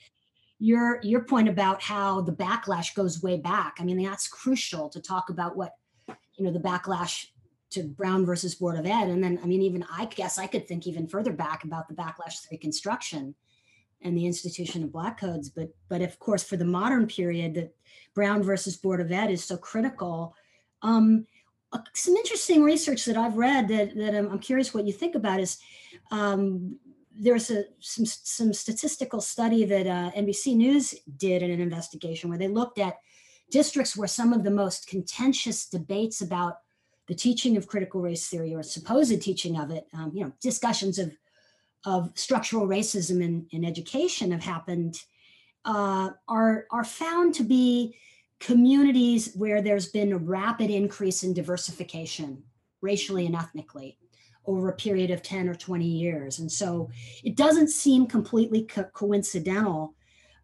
your 0.60 1.00
your 1.02 1.24
point 1.24 1.50
about 1.50 1.82
how 1.82 2.22
the 2.22 2.32
backlash 2.32 2.94
goes 2.94 3.24
way 3.24 3.38
back. 3.38 3.78
I 3.80 3.84
mean, 3.84 4.02
that's 4.04 4.28
crucial 4.28 4.88
to 4.90 5.02
talk 5.02 5.30
about 5.30 5.58
what 5.58 5.74
you 6.36 6.46
know 6.46 6.52
the 6.52 6.60
backlash 6.60 7.26
to 7.72 7.84
Brown 7.84 8.26
versus 8.26 8.54
Board 8.54 8.78
of 8.78 8.86
Ed, 8.86 9.08
and 9.08 9.24
then 9.24 9.40
I 9.42 9.48
mean, 9.48 9.64
even 9.64 9.84
I 9.92 10.06
guess 10.06 10.38
I 10.38 10.46
could 10.46 10.68
think 10.68 10.86
even 10.86 11.08
further 11.08 11.34
back 11.34 11.64
about 11.64 11.88
the 11.88 11.96
backlash 11.96 12.44
to 12.44 12.50
Reconstruction 12.52 13.34
and 14.04 14.16
the 14.16 14.26
institution 14.28 14.84
of 14.84 14.92
black 14.92 15.20
codes. 15.20 15.50
But 15.50 15.70
but 15.90 16.04
of 16.04 16.20
course, 16.20 16.44
for 16.44 16.58
the 16.58 16.66
modern 16.66 17.08
period, 17.08 17.56
that 17.56 17.76
Brown 18.14 18.44
versus 18.44 18.78
Board 18.78 19.02
of 19.02 19.12
Ed 19.12 19.32
is 19.32 19.44
so 19.44 19.58
critical. 19.58 20.36
Um, 20.84 21.26
some 21.94 22.16
interesting 22.16 22.64
research 22.64 23.06
that 23.06 23.18
I've 23.18 23.38
read 23.38 23.68
that, 23.70 23.96
that 23.96 24.16
I'm, 24.16 24.30
I'm 24.30 24.40
curious 24.40 24.74
what 24.74 24.86
you 24.86 24.94
think 24.94 25.16
about 25.16 25.40
is 25.40 25.58
um, 26.12 26.78
there's 27.18 27.52
a 27.52 27.66
some, 27.80 28.06
some 28.06 28.54
statistical 28.54 29.22
study 29.22 29.66
that 29.66 29.88
uh, 29.88 30.12
NBC 30.12 30.56
News 30.56 30.96
did 31.18 31.42
in 31.44 31.52
an 31.52 31.62
investigation 31.62 32.30
where 32.30 32.40
they 32.40 32.48
looked 32.48 32.80
at 32.80 32.98
districts 33.50 33.96
where 33.96 34.08
some 34.08 34.34
of 34.34 34.44
the 34.44 34.52
most 34.52 34.88
contentious 34.88 35.68
debates 35.68 36.22
about 36.22 36.60
the 37.08 37.16
teaching 37.16 37.58
of 37.58 37.68
critical 37.68 38.02
race 38.02 38.28
theory 38.28 38.56
or 38.56 38.64
supposed 38.64 39.22
teaching 39.22 39.60
of 39.60 39.72
it, 39.72 39.88
um, 39.94 40.12
you 40.14 40.24
know, 40.24 40.32
discussions 40.42 40.98
of 40.98 41.16
of 41.84 42.12
structural 42.14 42.68
racism 42.68 43.24
in, 43.24 43.48
in 43.50 43.66
education 43.66 44.32
have 44.32 44.44
happened, 44.44 45.02
uh, 45.66 46.10
are 46.28 46.66
are 46.72 46.84
found 46.84 47.34
to 47.36 47.44
be 47.44 47.96
communities 48.42 49.34
where 49.36 49.62
there's 49.62 49.88
been 49.90 50.12
a 50.12 50.18
rapid 50.18 50.72
increase 50.72 51.24
in 51.24 51.34
diversification 51.34 52.44
racially 52.82 53.28
and 53.28 53.36
ethnically 53.36 54.00
over 54.46 54.70
a 54.70 54.76
period 54.76 55.12
of 55.12 55.22
10 55.22 55.48
or 55.48 55.54
20 55.54 55.86
years. 55.86 56.40
And 56.40 56.52
so 56.52 56.90
it 57.24 57.38
doesn't 57.38 57.70
seem 57.70 58.08
completely 58.08 58.64
co- 58.64 58.86
coincidental, 58.86 59.94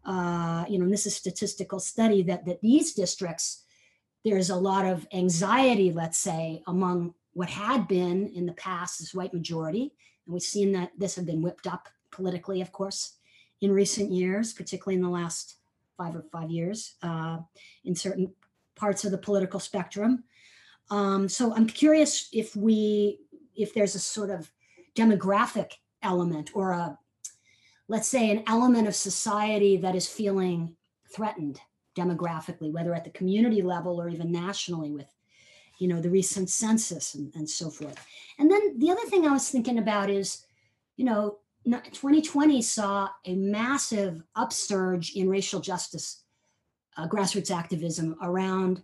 uh, 0.04 0.64
you 0.68 0.78
know, 0.78 0.88
this 0.88 1.06
is 1.06 1.16
statistical 1.16 1.80
study 1.80 2.22
that, 2.22 2.46
that 2.46 2.60
these 2.60 2.94
districts, 2.94 3.64
there's 4.24 4.50
a 4.50 4.56
lot 4.56 4.86
of 4.86 5.04
anxiety, 5.12 5.90
let's 5.90 6.18
say, 6.18 6.62
among 6.68 7.14
what 7.32 7.48
had 7.48 7.88
been 7.88 8.28
in 8.28 8.46
the 8.46 8.52
past 8.52 9.00
this 9.00 9.12
white 9.12 9.34
majority. 9.34 9.92
And 10.26 10.32
we've 10.32 10.42
seen 10.42 10.70
that 10.72 10.92
this 10.96 11.16
have 11.16 11.26
been 11.26 11.42
whipped 11.42 11.66
up 11.66 11.88
politically, 12.12 12.60
of 12.60 12.70
course, 12.70 13.16
in 13.60 13.72
recent 13.72 14.12
years, 14.12 14.52
particularly 14.52 14.94
in 14.94 15.02
the 15.02 15.10
last 15.10 15.57
five 15.98 16.16
or 16.16 16.24
five 16.32 16.50
years 16.50 16.94
uh, 17.02 17.38
in 17.84 17.94
certain 17.94 18.32
parts 18.76 19.04
of 19.04 19.10
the 19.10 19.18
political 19.18 19.60
spectrum. 19.60 20.24
Um, 20.90 21.28
so 21.28 21.54
I'm 21.54 21.66
curious 21.66 22.30
if 22.32 22.56
we, 22.56 23.18
if 23.54 23.74
there's 23.74 23.94
a 23.94 23.98
sort 23.98 24.30
of 24.30 24.50
demographic 24.94 25.72
element 26.02 26.50
or 26.54 26.72
a, 26.72 26.98
let's 27.88 28.08
say, 28.08 28.30
an 28.30 28.44
element 28.46 28.88
of 28.88 28.94
society 28.94 29.76
that 29.78 29.94
is 29.94 30.08
feeling 30.08 30.76
threatened 31.14 31.60
demographically, 31.96 32.72
whether 32.72 32.94
at 32.94 33.04
the 33.04 33.10
community 33.10 33.60
level 33.60 34.00
or 34.00 34.08
even 34.08 34.30
nationally 34.30 34.90
with, 34.90 35.12
you 35.78 35.88
know, 35.88 36.00
the 36.00 36.10
recent 36.10 36.48
census 36.48 37.14
and, 37.14 37.34
and 37.34 37.48
so 37.48 37.68
forth. 37.70 37.98
And 38.38 38.50
then 38.50 38.78
the 38.78 38.90
other 38.90 39.04
thing 39.06 39.26
I 39.26 39.32
was 39.32 39.50
thinking 39.50 39.78
about 39.78 40.08
is, 40.08 40.44
you 40.96 41.04
know, 41.04 41.38
2020 41.72 42.62
saw 42.62 43.08
a 43.24 43.34
massive 43.34 44.22
upsurge 44.34 45.12
in 45.12 45.28
racial 45.28 45.60
justice 45.60 46.22
uh, 46.96 47.06
grassroots 47.08 47.50
activism 47.50 48.16
around 48.22 48.82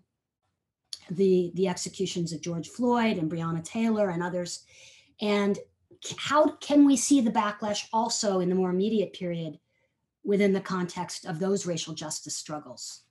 the 1.10 1.52
the 1.54 1.68
executions 1.68 2.32
of 2.32 2.40
George 2.40 2.68
Floyd 2.68 3.18
and 3.18 3.30
Breonna 3.30 3.62
Taylor 3.62 4.10
and 4.10 4.22
others. 4.22 4.64
And 5.20 5.58
how 6.16 6.48
can 6.56 6.86
we 6.86 6.96
see 6.96 7.20
the 7.20 7.30
backlash 7.30 7.86
also 7.92 8.40
in 8.40 8.48
the 8.48 8.54
more 8.54 8.70
immediate 8.70 9.12
period 9.12 9.58
within 10.24 10.52
the 10.52 10.60
context 10.60 11.26
of 11.26 11.38
those 11.38 11.66
racial 11.66 11.94
justice 11.94 12.36
struggles? 12.36 13.02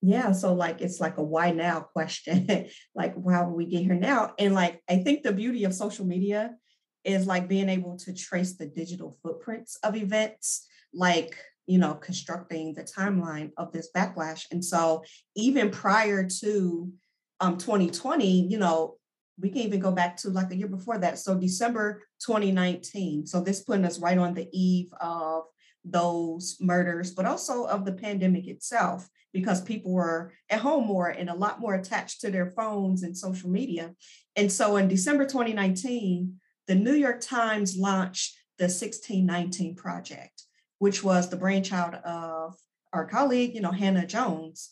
Yeah, 0.00 0.32
so 0.32 0.52
like 0.52 0.80
it's 0.80 1.00
like 1.00 1.18
a 1.18 1.22
why 1.22 1.52
now 1.52 1.80
question. 1.80 2.68
like, 2.94 3.14
how 3.30 3.48
we 3.48 3.66
get 3.66 3.82
here 3.82 3.94
now? 3.94 4.34
And 4.38 4.54
like 4.54 4.82
I 4.88 4.96
think 4.96 5.22
the 5.22 5.32
beauty 5.32 5.64
of 5.64 5.74
social 5.74 6.04
media 6.04 6.56
is 7.04 7.26
like 7.26 7.48
being 7.48 7.68
able 7.68 7.96
to 7.98 8.14
trace 8.14 8.54
the 8.56 8.66
digital 8.66 9.16
footprints 9.22 9.76
of 9.82 9.96
events, 9.96 10.66
like, 10.92 11.36
you 11.66 11.78
know, 11.78 11.94
constructing 11.94 12.74
the 12.74 12.82
timeline 12.82 13.50
of 13.56 13.72
this 13.72 13.88
backlash. 13.94 14.46
And 14.50 14.64
so 14.64 15.04
even 15.36 15.70
prior 15.70 16.26
to 16.40 16.92
um, 17.40 17.58
2020, 17.58 18.48
you 18.48 18.58
know, 18.58 18.96
we 19.40 19.48
can 19.48 19.62
even 19.62 19.80
go 19.80 19.90
back 19.90 20.16
to 20.18 20.30
like 20.30 20.50
a 20.52 20.56
year 20.56 20.68
before 20.68 20.98
that. 20.98 21.18
So 21.18 21.38
December 21.38 22.02
2019. 22.24 23.26
So 23.26 23.40
this 23.40 23.62
putting 23.62 23.84
us 23.84 23.98
right 23.98 24.18
on 24.18 24.34
the 24.34 24.48
eve 24.52 24.92
of 25.00 25.44
those 25.84 26.58
murders, 26.60 27.12
but 27.12 27.26
also 27.26 27.64
of 27.64 27.84
the 27.84 27.92
pandemic 27.92 28.46
itself, 28.46 29.08
because 29.32 29.60
people 29.60 29.92
were 29.92 30.32
at 30.50 30.60
home 30.60 30.86
more 30.86 31.08
and 31.08 31.28
a 31.28 31.34
lot 31.34 31.60
more 31.60 31.74
attached 31.74 32.20
to 32.20 32.30
their 32.30 32.50
phones 32.50 33.02
and 33.02 33.16
social 33.16 33.50
media. 33.50 33.92
And 34.36 34.52
so 34.52 34.76
in 34.76 34.88
December 34.88 35.24
2019, 35.24 36.34
the 36.66 36.74
New 36.74 36.94
York 36.94 37.20
Times 37.20 37.76
launched 37.76 38.36
the 38.58 38.64
1619 38.64 39.74
Project, 39.74 40.44
which 40.78 41.02
was 41.02 41.28
the 41.28 41.36
brainchild 41.36 41.94
of 42.04 42.56
our 42.92 43.06
colleague, 43.06 43.54
you 43.54 43.60
know, 43.60 43.72
Hannah 43.72 44.06
Jones. 44.06 44.70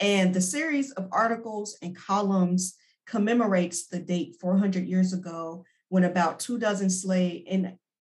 And 0.00 0.34
the 0.34 0.40
series 0.40 0.92
of 0.92 1.08
articles 1.12 1.76
and 1.82 1.96
columns 1.96 2.74
commemorates 3.06 3.88
the 3.88 3.98
date 3.98 4.36
400 4.40 4.86
years 4.86 5.12
ago 5.12 5.64
when 5.88 6.04
about 6.04 6.40
two 6.40 6.58
dozen 6.58 6.90
slave 6.90 7.44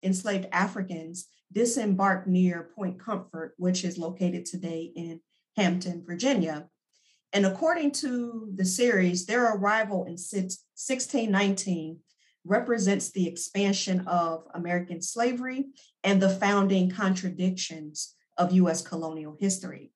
enslaved 0.02 0.46
Africans 0.52 1.26
disembarked 1.52 2.26
near 2.26 2.70
Point 2.74 2.98
Comfort, 2.98 3.54
which 3.58 3.84
is 3.84 3.98
located 3.98 4.44
today 4.44 4.92
in 4.94 5.20
Hampton, 5.56 6.04
Virginia. 6.06 6.68
And 7.32 7.46
according 7.46 7.92
to 7.92 8.50
the 8.54 8.64
series, 8.64 9.26
their 9.26 9.54
arrival 9.54 10.04
in 10.04 10.12
1619 10.12 11.98
represents 12.44 13.11
the 13.11 13.26
expansion 13.26 14.07
of 14.07 14.44
American 14.54 15.00
slavery 15.00 15.66
and 16.02 16.20
the 16.20 16.28
founding 16.28 16.90
contradictions 16.90 18.14
of 18.37 18.52
US 18.52 18.83
colonial 18.83 19.37
history. 19.40 19.92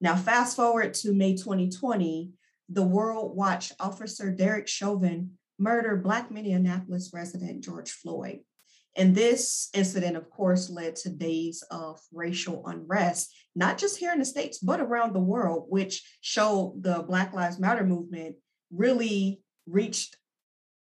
Now, 0.00 0.16
fast 0.16 0.56
forward 0.56 0.94
to 0.94 1.12
May 1.12 1.36
2020, 1.36 2.30
the 2.68 2.82
world 2.82 3.36
watched 3.36 3.72
Officer 3.78 4.30
Derek 4.30 4.66
Chauvin 4.66 5.32
murder 5.58 5.96
Black 5.96 6.30
Minneapolis 6.30 7.10
resident 7.12 7.62
George 7.62 7.90
Floyd. 7.90 8.40
And 8.96 9.14
this 9.14 9.70
incident, 9.72 10.16
of 10.16 10.28
course, 10.28 10.68
led 10.68 10.96
to 10.96 11.08
days 11.08 11.62
of 11.70 12.00
racial 12.12 12.66
unrest, 12.66 13.34
not 13.54 13.78
just 13.78 13.96
here 13.96 14.12
in 14.12 14.18
the 14.18 14.24
States, 14.24 14.58
but 14.58 14.80
around 14.80 15.14
the 15.14 15.20
world, 15.20 15.66
which 15.68 16.02
showed 16.20 16.82
the 16.82 17.02
Black 17.02 17.32
Lives 17.32 17.58
Matter 17.58 17.84
movement 17.84 18.36
really 18.70 19.40
reached 19.66 20.16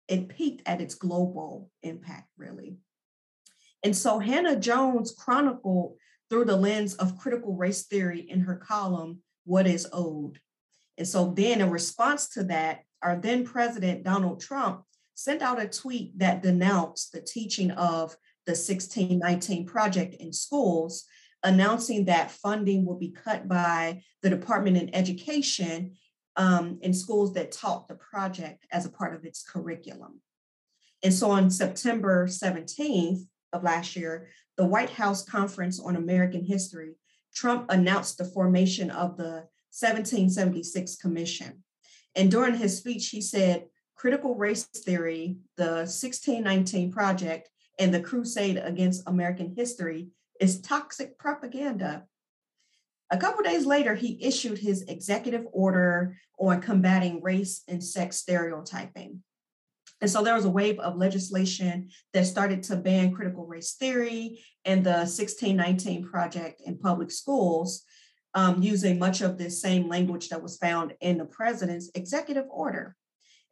it 0.08 0.28
peaked 0.28 0.66
at 0.66 0.80
its 0.80 0.94
global 0.94 1.70
impact, 1.82 2.28
really. 2.36 2.78
And 3.84 3.96
so 3.96 4.18
Hannah 4.18 4.58
Jones 4.58 5.12
chronicled 5.12 5.96
through 6.28 6.46
the 6.46 6.56
lens 6.56 6.94
of 6.94 7.18
critical 7.18 7.54
race 7.54 7.84
theory 7.84 8.20
in 8.20 8.40
her 8.40 8.56
column, 8.56 9.22
What 9.44 9.66
is 9.66 9.86
Owed? 9.92 10.40
And 10.96 11.06
so 11.06 11.32
then, 11.36 11.60
in 11.60 11.70
response 11.70 12.28
to 12.30 12.44
that, 12.44 12.80
our 13.02 13.16
then 13.16 13.44
president, 13.44 14.02
Donald 14.02 14.40
Trump, 14.40 14.82
sent 15.14 15.42
out 15.42 15.62
a 15.62 15.68
tweet 15.68 16.18
that 16.18 16.42
denounced 16.42 17.12
the 17.12 17.20
teaching 17.20 17.70
of 17.72 18.16
the 18.46 18.52
1619 18.52 19.66
project 19.66 20.14
in 20.14 20.32
schools, 20.32 21.04
announcing 21.44 22.06
that 22.06 22.30
funding 22.30 22.84
will 22.84 22.98
be 22.98 23.10
cut 23.10 23.46
by 23.46 24.02
the 24.22 24.30
Department 24.30 24.76
of 24.76 24.90
Education 24.92 25.96
um, 26.38 26.78
in 26.82 26.94
schools 26.94 27.34
that 27.34 27.52
taught 27.52 27.88
the 27.88 27.96
project 27.96 28.64
as 28.72 28.86
a 28.86 28.90
part 28.90 29.14
of 29.14 29.24
its 29.24 29.42
curriculum. 29.42 30.20
And 31.02 31.12
so 31.12 31.30
on 31.30 31.50
September 31.50 32.26
17th 32.26 33.20
of 33.52 33.64
last 33.64 33.96
year, 33.96 34.28
the 34.56 34.64
White 34.66 34.90
House 34.90 35.24
Conference 35.24 35.78
on 35.80 35.96
American 35.96 36.44
History, 36.44 36.94
Trump 37.34 37.66
announced 37.68 38.18
the 38.18 38.24
formation 38.24 38.90
of 38.90 39.16
the 39.16 39.44
1776 39.78 40.96
Commission. 40.96 41.62
And 42.14 42.30
during 42.30 42.54
his 42.54 42.78
speech, 42.78 43.08
he 43.08 43.20
said, 43.20 43.66
critical 43.94 44.34
race 44.34 44.64
theory, 44.64 45.36
the 45.56 45.86
1619 45.86 46.92
Project, 46.92 47.50
and 47.78 47.92
the 47.92 48.00
crusade 48.00 48.60
against 48.62 49.08
American 49.08 49.54
history 49.56 50.08
is 50.40 50.60
toxic 50.60 51.18
propaganda 51.18 52.04
a 53.10 53.16
couple 53.16 53.42
days 53.42 53.64
later, 53.64 53.94
he 53.94 54.18
issued 54.22 54.58
his 54.58 54.82
executive 54.82 55.46
order 55.52 56.16
on 56.38 56.60
combating 56.60 57.22
race 57.22 57.62
and 57.66 57.82
sex 57.82 58.18
stereotyping. 58.18 59.22
And 60.00 60.10
so 60.10 60.22
there 60.22 60.34
was 60.34 60.44
a 60.44 60.50
wave 60.50 60.78
of 60.78 60.96
legislation 60.96 61.90
that 62.12 62.26
started 62.26 62.62
to 62.64 62.76
ban 62.76 63.12
critical 63.12 63.46
race 63.46 63.72
theory 63.72 64.44
and 64.64 64.84
the 64.84 64.90
1619 64.90 66.04
Project 66.04 66.60
in 66.64 66.78
public 66.78 67.10
schools, 67.10 67.82
um, 68.34 68.62
using 68.62 68.98
much 68.98 69.22
of 69.22 69.38
the 69.38 69.50
same 69.50 69.88
language 69.88 70.28
that 70.28 70.42
was 70.42 70.58
found 70.58 70.94
in 71.00 71.18
the 71.18 71.24
president's 71.24 71.90
executive 71.94 72.46
order. 72.50 72.94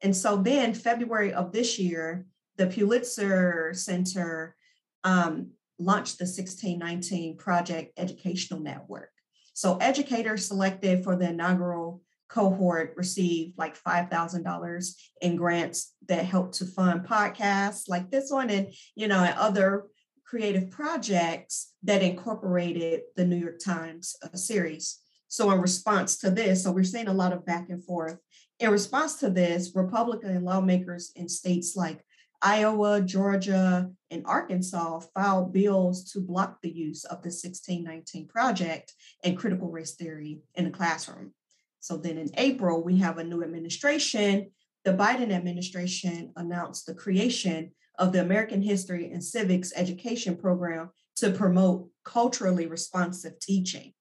And 0.02 0.14
so 0.14 0.36
then, 0.36 0.74
February 0.74 1.32
of 1.32 1.52
this 1.52 1.78
year, 1.78 2.26
the 2.56 2.66
Pulitzer 2.66 3.72
Center 3.74 4.54
um, 5.02 5.52
launched 5.78 6.18
the 6.18 6.24
1619 6.24 7.38
Project 7.38 7.92
Educational 7.98 8.60
Network. 8.60 9.10
So, 9.56 9.78
educators 9.78 10.46
selected 10.46 11.02
for 11.02 11.16
the 11.16 11.30
inaugural 11.30 12.02
cohort 12.28 12.92
received 12.94 13.56
like 13.56 13.82
$5,000 13.82 14.94
in 15.22 15.36
grants 15.36 15.94
that 16.08 16.26
helped 16.26 16.56
to 16.56 16.66
fund 16.66 17.06
podcasts 17.06 17.88
like 17.88 18.10
this 18.10 18.30
one 18.30 18.50
and, 18.50 18.74
you 18.96 19.08
know, 19.08 19.24
and 19.24 19.34
other 19.38 19.84
creative 20.26 20.70
projects 20.70 21.72
that 21.84 22.02
incorporated 22.02 23.00
the 23.16 23.24
New 23.24 23.36
York 23.36 23.58
Times 23.58 24.14
uh, 24.22 24.36
series. 24.36 24.98
So, 25.28 25.50
in 25.50 25.62
response 25.62 26.18
to 26.18 26.30
this, 26.30 26.62
so 26.62 26.70
we're 26.70 26.84
seeing 26.84 27.08
a 27.08 27.14
lot 27.14 27.32
of 27.32 27.46
back 27.46 27.70
and 27.70 27.82
forth. 27.82 28.18
In 28.60 28.68
response 28.68 29.14
to 29.20 29.30
this, 29.30 29.72
Republican 29.74 30.44
lawmakers 30.44 31.12
in 31.16 31.30
states 31.30 31.74
like 31.74 32.04
Iowa, 32.42 33.00
Georgia, 33.00 33.90
and 34.10 34.24
Arkansas 34.26 35.00
filed 35.14 35.52
bills 35.52 36.12
to 36.12 36.20
block 36.20 36.58
the 36.62 36.70
use 36.70 37.04
of 37.04 37.22
the 37.22 37.28
1619 37.28 38.28
project 38.28 38.92
and 39.24 39.36
critical 39.36 39.70
race 39.70 39.94
theory 39.94 40.40
in 40.54 40.64
the 40.64 40.70
classroom. 40.70 41.32
So 41.80 41.96
then 41.96 42.18
in 42.18 42.30
April, 42.36 42.82
we 42.82 42.98
have 42.98 43.18
a 43.18 43.24
new 43.24 43.42
administration. 43.42 44.50
The 44.84 44.92
Biden 44.92 45.32
administration 45.32 46.32
announced 46.36 46.86
the 46.86 46.94
creation 46.94 47.72
of 47.98 48.12
the 48.12 48.20
American 48.20 48.62
History 48.62 49.10
and 49.10 49.22
Civics 49.22 49.72
Education 49.74 50.36
Program 50.36 50.90
to 51.16 51.30
promote 51.30 51.88
culturally 52.04 52.66
responsive 52.66 53.38
teaching. 53.40 53.92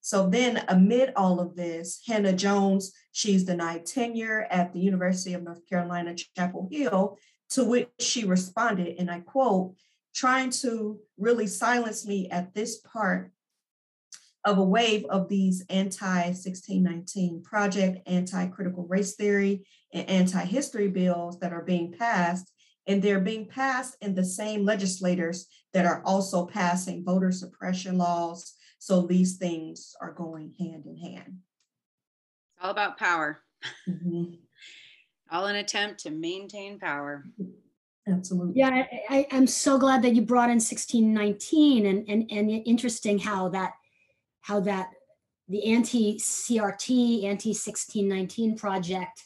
So 0.00 0.28
then, 0.28 0.62
amid 0.68 1.14
all 1.16 1.40
of 1.40 1.56
this, 1.56 2.02
Hannah 2.06 2.34
Jones, 2.34 2.92
she's 3.12 3.44
denied 3.44 3.86
tenure 3.86 4.46
at 4.50 4.74
the 4.74 4.80
University 4.80 5.32
of 5.32 5.42
North 5.42 5.66
Carolina, 5.66 6.14
Chapel 6.36 6.68
Hill, 6.70 7.18
to 7.50 7.64
which 7.64 7.88
she 8.00 8.24
responded, 8.24 8.96
and 8.98 9.10
I 9.10 9.20
quote, 9.20 9.74
trying 10.14 10.50
to 10.50 11.00
really 11.18 11.46
silence 11.46 12.06
me 12.06 12.28
at 12.30 12.54
this 12.54 12.78
part 12.78 13.32
of 14.44 14.58
a 14.58 14.62
wave 14.62 15.04
of 15.06 15.28
these 15.28 15.64
anti 15.70 16.26
1619 16.26 17.42
project, 17.42 17.98
anti 18.06 18.46
critical 18.48 18.86
race 18.86 19.14
theory, 19.14 19.66
and 19.92 20.08
anti 20.08 20.44
history 20.44 20.88
bills 20.88 21.38
that 21.40 21.52
are 21.52 21.64
being 21.64 21.92
passed. 21.92 22.50
And 22.86 23.00
they're 23.00 23.20
being 23.20 23.48
passed 23.48 23.96
in 24.02 24.14
the 24.14 24.24
same 24.24 24.66
legislators 24.66 25.46
that 25.72 25.86
are 25.86 26.02
also 26.04 26.44
passing 26.44 27.02
voter 27.02 27.32
suppression 27.32 27.96
laws. 27.96 28.52
So 28.78 29.06
these 29.06 29.38
things 29.38 29.94
are 30.02 30.12
going 30.12 30.52
hand 30.58 30.84
in 30.84 30.98
hand. 30.98 31.38
It's 32.56 32.64
all 32.64 32.70
about 32.70 32.98
power. 32.98 33.40
Mm-hmm. 33.88 34.34
All 35.34 35.46
an 35.46 35.56
attempt 35.56 36.00
to 36.00 36.10
maintain 36.10 36.78
power. 36.78 37.24
Absolutely. 38.06 38.54
Yeah, 38.56 38.86
I, 39.10 39.26
am 39.30 39.46
so 39.46 39.78
glad 39.78 40.02
that 40.02 40.14
you 40.14 40.22
brought 40.22 40.50
in 40.50 40.56
1619 40.56 41.86
and, 41.86 42.08
and, 42.08 42.30
and 42.30 42.50
interesting 42.66 43.18
how 43.18 43.48
that 43.50 43.72
how 44.42 44.60
that 44.60 44.90
the 45.48 45.72
anti-CRT, 45.72 47.24
anti-1619 47.24 48.58
project 48.58 49.24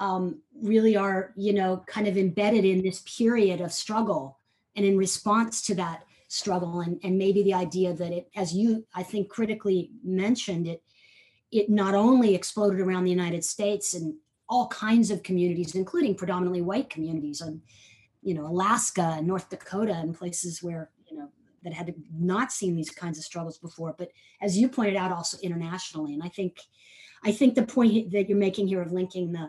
um, 0.00 0.40
really 0.60 0.96
are, 0.96 1.32
you 1.36 1.52
know, 1.52 1.84
kind 1.86 2.08
of 2.08 2.16
embedded 2.16 2.64
in 2.64 2.82
this 2.82 3.02
period 3.02 3.60
of 3.60 3.72
struggle 3.72 4.38
and 4.74 4.84
in 4.84 4.96
response 4.96 5.62
to 5.62 5.74
that 5.76 6.04
struggle 6.28 6.80
and, 6.80 6.98
and 7.04 7.16
maybe 7.16 7.42
the 7.44 7.54
idea 7.54 7.92
that 7.94 8.12
it, 8.12 8.28
as 8.34 8.52
you, 8.52 8.84
I 8.94 9.04
think, 9.04 9.28
critically 9.28 9.90
mentioned, 10.02 10.66
it, 10.66 10.82
it 11.52 11.70
not 11.70 11.94
only 11.94 12.34
exploded 12.34 12.80
around 12.80 13.04
the 13.04 13.10
United 13.10 13.44
States 13.44 13.94
and 13.94 14.14
all 14.52 14.66
kinds 14.68 15.10
of 15.10 15.22
communities, 15.22 15.74
including 15.74 16.14
predominantly 16.14 16.60
white 16.60 16.90
communities 16.90 17.40
on, 17.40 17.62
you 18.22 18.34
know, 18.34 18.46
Alaska 18.46 19.14
and 19.16 19.26
North 19.26 19.48
Dakota 19.48 19.94
and 19.94 20.14
places 20.14 20.62
where 20.62 20.90
you 21.10 21.16
know, 21.16 21.28
that 21.64 21.72
had 21.72 21.94
not 22.14 22.52
seen 22.52 22.76
these 22.76 22.90
kinds 22.90 23.16
of 23.16 23.24
struggles 23.24 23.56
before. 23.56 23.94
But 23.96 24.10
as 24.42 24.58
you 24.58 24.68
pointed 24.68 24.96
out 24.96 25.10
also 25.10 25.38
internationally. 25.42 26.12
And 26.12 26.22
i 26.22 26.28
think 26.28 26.58
i 27.24 27.32
think 27.32 27.54
the 27.54 27.62
point 27.62 28.10
that 28.12 28.28
you're 28.28 28.38
making 28.38 28.68
here 28.68 28.82
of 28.82 28.92
linking 28.92 29.32
the 29.32 29.48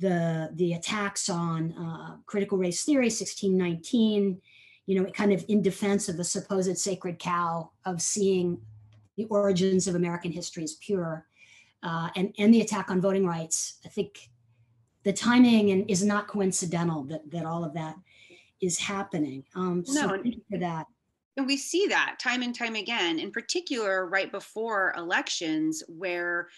the 0.00 0.50
the 0.54 0.72
attacks 0.74 1.28
on 1.28 1.72
uh, 1.72 2.16
critical 2.26 2.58
race 2.58 2.82
theory 2.84 3.06
1619 3.06 4.40
you 4.86 4.94
know 4.96 5.10
kind 5.12 5.32
of 5.32 5.44
in 5.48 5.62
defense 5.62 6.08
of 6.08 6.16
the 6.16 6.24
supposed 6.24 6.76
sacred 6.78 7.18
cow 7.18 7.70
of 7.84 8.02
seeing 8.02 8.58
the 9.16 9.26
origins 9.26 9.86
of 9.86 9.94
american 9.94 10.32
history 10.32 10.64
as 10.64 10.74
pure 10.86 11.26
uh, 11.82 12.08
and 12.16 12.34
and 12.38 12.52
the 12.52 12.60
attack 12.60 12.90
on 12.90 13.00
voting 13.00 13.26
rights 13.26 13.74
i 13.84 13.88
think 13.88 14.30
the 15.02 15.12
timing 15.12 15.70
and 15.70 15.90
is 15.90 16.04
not 16.04 16.28
coincidental 16.28 17.04
that 17.04 17.30
that 17.30 17.46
all 17.46 17.64
of 17.64 17.74
that 17.74 17.96
is 18.60 18.78
happening. 18.78 19.44
Um 19.54 19.84
so 19.84 20.06
no, 20.06 20.22
for 20.50 20.58
that. 20.58 20.86
And 21.36 21.46
we 21.46 21.56
see 21.56 21.86
that 21.86 22.18
time 22.20 22.42
and 22.42 22.54
time 22.54 22.74
again, 22.74 23.18
in 23.18 23.30
particular, 23.30 24.06
right 24.06 24.30
before 24.30 24.94
elections, 24.96 25.82
where 25.88 26.48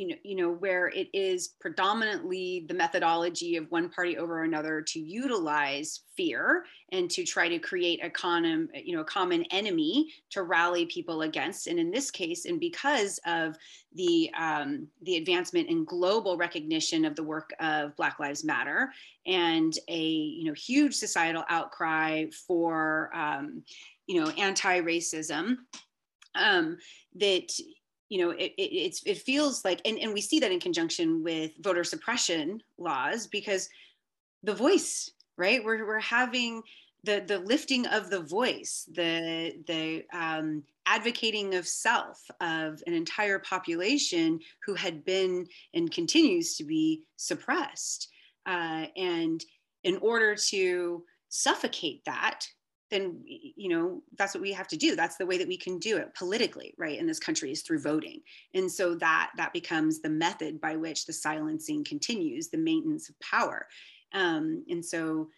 you 0.00 0.08
know, 0.08 0.14
you 0.22 0.34
know, 0.34 0.50
where 0.50 0.88
it 0.88 1.08
is 1.12 1.48
predominantly 1.60 2.64
the 2.68 2.74
methodology 2.74 3.56
of 3.56 3.70
one 3.70 3.90
party 3.90 4.16
over 4.16 4.44
another 4.44 4.80
to 4.80 4.98
utilize 4.98 6.00
fear 6.16 6.64
and 6.92 7.10
to 7.10 7.22
try 7.22 7.48
to 7.48 7.58
create 7.58 8.02
a 8.02 8.08
common, 8.08 8.70
you 8.74 8.94
know, 8.94 9.02
a 9.02 9.04
common 9.04 9.44
enemy 9.50 10.08
to 10.30 10.42
rally 10.42 10.86
people 10.86 11.22
against. 11.22 11.66
And 11.66 11.78
in 11.78 11.90
this 11.90 12.10
case, 12.10 12.46
and 12.46 12.58
because 12.58 13.20
of 13.26 13.56
the 13.94 14.30
um, 14.38 14.88
the 15.02 15.16
advancement 15.16 15.68
in 15.68 15.84
global 15.84 16.38
recognition 16.38 17.04
of 17.04 17.14
the 17.14 17.22
work 17.22 17.50
of 17.60 17.94
Black 17.96 18.18
Lives 18.18 18.42
Matter 18.42 18.90
and 19.26 19.74
a 19.88 20.00
you 20.00 20.44
know 20.44 20.54
huge 20.54 20.94
societal 20.94 21.44
outcry 21.50 22.24
for 22.46 23.10
um, 23.14 23.62
you 24.06 24.18
know 24.18 24.30
anti-racism 24.30 25.56
um, 26.34 26.78
that 27.16 27.52
you 28.10 28.18
know 28.18 28.30
it, 28.30 28.52
it, 28.58 29.00
it 29.06 29.18
feels 29.18 29.64
like 29.64 29.80
and, 29.86 29.98
and 29.98 30.12
we 30.12 30.20
see 30.20 30.40
that 30.40 30.52
in 30.52 30.60
conjunction 30.60 31.22
with 31.22 31.52
voter 31.60 31.84
suppression 31.84 32.62
laws 32.76 33.26
because 33.26 33.70
the 34.42 34.54
voice 34.54 35.10
right? 35.40 35.64
We're, 35.64 35.86
we're 35.86 35.98
having 35.98 36.62
the 37.02 37.24
the 37.26 37.38
lifting 37.38 37.86
of 37.86 38.10
the 38.10 38.20
voice 38.20 38.86
the 38.92 39.54
the 39.66 40.04
um, 40.12 40.62
advocating 40.84 41.54
of 41.54 41.66
self 41.66 42.20
of 42.42 42.82
an 42.86 42.92
entire 42.92 43.38
population 43.38 44.38
who 44.64 44.74
had 44.74 45.02
been 45.04 45.46
and 45.72 45.90
continues 45.90 46.56
to 46.56 46.64
be 46.64 47.02
suppressed. 47.16 48.08
Uh, 48.44 48.86
and 48.96 49.42
in 49.84 49.96
order 49.98 50.34
to 50.34 51.02
suffocate 51.30 52.04
that 52.04 52.46
then 52.90 53.20
you 53.24 53.68
know 53.68 54.02
that's 54.18 54.34
what 54.34 54.42
we 54.42 54.52
have 54.52 54.68
to 54.68 54.76
do. 54.76 54.96
That's 54.96 55.16
the 55.16 55.26
way 55.26 55.38
that 55.38 55.48
we 55.48 55.56
can 55.56 55.78
do 55.78 55.96
it 55.96 56.14
politically 56.14 56.74
right 56.76 56.98
in 56.98 57.06
this 57.06 57.20
country 57.20 57.52
is 57.52 57.62
through 57.62 57.80
voting. 57.80 58.20
And 58.54 58.70
so 58.70 58.94
that 58.96 59.30
that 59.36 59.52
becomes 59.52 60.00
the 60.00 60.10
method 60.10 60.60
by 60.60 60.76
which 60.76 61.06
the 61.06 61.12
silencing 61.12 61.84
continues 61.84 62.48
the 62.48 62.58
maintenance 62.58 63.08
of 63.08 63.18
power. 63.20 63.66
Um, 64.12 64.64
and 64.68 64.84
so 64.84 65.28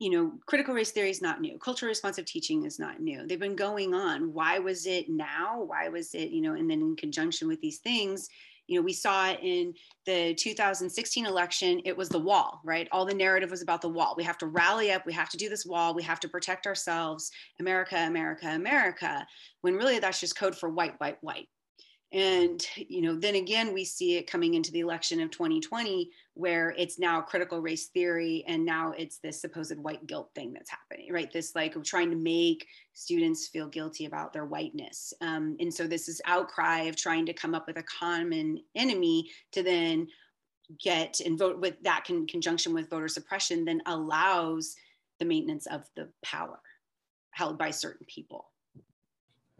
you 0.00 0.10
know 0.10 0.32
critical 0.46 0.74
race 0.74 0.90
theory 0.90 1.10
is 1.10 1.22
not 1.22 1.40
new. 1.40 1.58
Cultural 1.58 1.88
responsive 1.88 2.24
teaching 2.24 2.64
is 2.64 2.78
not 2.78 3.00
new. 3.00 3.26
They've 3.26 3.38
been 3.38 3.56
going 3.56 3.94
on. 3.94 4.32
Why 4.32 4.58
was 4.58 4.86
it 4.86 5.08
now? 5.08 5.62
Why 5.62 5.88
was 5.88 6.14
it 6.14 6.30
you 6.30 6.40
know 6.40 6.54
and 6.54 6.70
then 6.70 6.80
in 6.80 6.96
conjunction 6.96 7.48
with 7.48 7.60
these 7.60 7.78
things 7.78 8.28
you 8.66 8.78
know 8.78 8.84
we 8.84 8.92
saw 8.92 9.32
in 9.32 9.74
the 10.06 10.34
2016 10.34 11.26
election 11.26 11.80
it 11.84 11.96
was 11.96 12.08
the 12.08 12.18
wall 12.18 12.60
right? 12.64 12.88
All 12.92 13.04
the 13.04 13.14
narrative 13.14 13.50
was 13.50 13.62
about 13.62 13.80
the 13.80 13.88
wall. 13.88 14.14
We 14.16 14.24
have 14.24 14.38
to 14.38 14.46
rally 14.46 14.92
up 14.92 15.06
we 15.06 15.12
have 15.12 15.30
to 15.30 15.36
do 15.36 15.48
this 15.48 15.66
wall 15.66 15.94
we 15.94 16.02
have 16.02 16.20
to 16.20 16.28
protect 16.28 16.66
ourselves. 16.66 17.30
America 17.60 17.96
america 17.96 18.48
america. 18.48 19.26
When 19.62 19.76
really 19.76 19.98
that's 19.98 20.20
just 20.20 20.36
code 20.36 20.56
for 20.56 20.68
white 20.68 20.94
white 20.98 21.18
white 21.20 21.48
and 22.14 22.64
you 22.76 23.02
know 23.02 23.14
then 23.14 23.34
again 23.34 23.74
we 23.74 23.84
see 23.84 24.16
it 24.16 24.30
coming 24.30 24.54
into 24.54 24.70
the 24.70 24.80
election 24.80 25.20
of 25.20 25.30
2020 25.30 26.10
where 26.34 26.74
it's 26.78 26.98
now 26.98 27.20
critical 27.20 27.60
race 27.60 27.86
theory 27.86 28.44
and 28.46 28.64
now 28.64 28.92
it's 28.96 29.18
this 29.18 29.40
supposed 29.40 29.76
white 29.78 30.06
guilt 30.06 30.30
thing 30.34 30.52
that's 30.52 30.70
happening 30.70 30.94
right? 31.10 31.32
This 31.32 31.54
like 31.54 31.80
trying 31.84 32.10
to 32.10 32.16
make 32.16 32.66
students 32.92 33.48
feel 33.48 33.68
guilty 33.68 34.06
about 34.06 34.32
their 34.32 34.44
whiteness. 34.44 35.12
Um, 35.20 35.56
and 35.60 35.72
so 35.72 35.86
this 35.86 36.08
is 36.08 36.20
outcry 36.26 36.82
of 36.82 36.96
trying 36.96 37.26
to 37.26 37.32
come 37.32 37.54
up 37.54 37.66
with 37.66 37.78
a 37.78 37.82
common 37.82 38.60
enemy 38.74 39.30
to 39.52 39.62
then 39.62 40.08
get 40.80 41.20
and 41.20 41.38
vote 41.38 41.60
with 41.60 41.80
that 41.82 42.08
in 42.08 42.26
conjunction 42.26 42.72
with 42.72 42.88
voter 42.88 43.08
suppression 43.08 43.64
then 43.64 43.82
allows 43.86 44.76
the 45.18 45.24
maintenance 45.24 45.66
of 45.66 45.84
the 45.94 46.08
power 46.22 46.58
held 47.30 47.58
by 47.58 47.70
certain 47.70 48.06
people. 48.06 48.46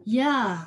Yeah 0.03 0.65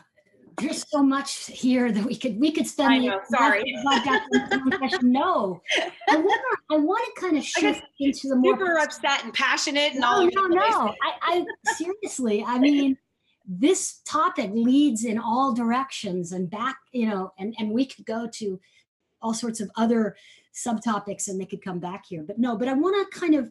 there's 0.61 0.89
so 0.89 1.03
much 1.03 1.47
here 1.47 1.91
that 1.93 2.05
we 2.05 2.15
could 2.17 2.39
we 2.39 2.51
could 2.51 2.67
spend. 2.67 2.93
I 2.93 2.99
know. 2.99 3.21
Sorry. 3.29 3.63
no, 5.03 5.61
I 6.09 6.17
want 6.17 6.41
to 6.41 6.75
I 6.75 6.79
want 6.79 7.15
to 7.15 7.21
kind 7.21 7.37
of 7.37 7.45
shift 7.45 7.83
into 8.01 8.29
the 8.29 8.37
more 8.37 8.55
super 8.55 8.79
upset 8.79 9.25
and 9.25 9.33
passionate 9.33 9.93
and 9.93 10.01
no, 10.01 10.07
all. 10.07 10.31
No, 10.33 10.47
no, 10.47 10.95
I, 11.03 11.13
I 11.23 11.73
seriously, 11.75 12.45
I 12.47 12.59
mean, 12.59 12.97
this 13.47 14.01
topic 14.05 14.51
leads 14.53 15.05
in 15.05 15.19
all 15.19 15.55
directions 15.55 16.33
and 16.33 16.51
back, 16.51 16.77
you 16.93 17.09
know, 17.09 17.33
and 17.39 17.55
and 17.59 17.71
we 17.71 17.87
could 17.87 18.07
go 18.07 18.29
to 18.35 18.61
all 19.23 19.35
sorts 19.35 19.61
of 19.61 19.71
other 19.77 20.17
subtopics 20.55 21.29
and 21.29 21.41
they 21.41 21.47
could 21.47 21.63
come 21.63 21.79
back 21.79 22.05
here. 22.07 22.23
But 22.23 22.39
no, 22.39 22.57
but 22.57 22.69
I 22.69 22.73
want 22.73 23.11
to 23.11 23.19
kind 23.19 23.35
of 23.35 23.51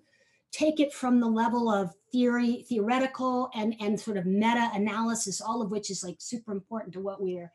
take 0.52 0.80
it 0.80 0.94
from 0.94 1.20
the 1.20 1.28
level 1.28 1.70
of 1.70 1.94
theory, 2.12 2.66
theoretical 2.70 3.50
and, 3.54 3.76
and 3.80 4.00
sort 4.00 4.18
of 4.18 4.26
meta 4.26 4.70
analysis, 4.74 5.42
all 5.42 5.62
of 5.62 5.72
which 5.72 5.92
is 5.92 6.04
like 6.04 6.18
super 6.20 6.52
important 6.52 6.94
to 6.94 7.00
what 7.00 7.22
we're 7.22 7.52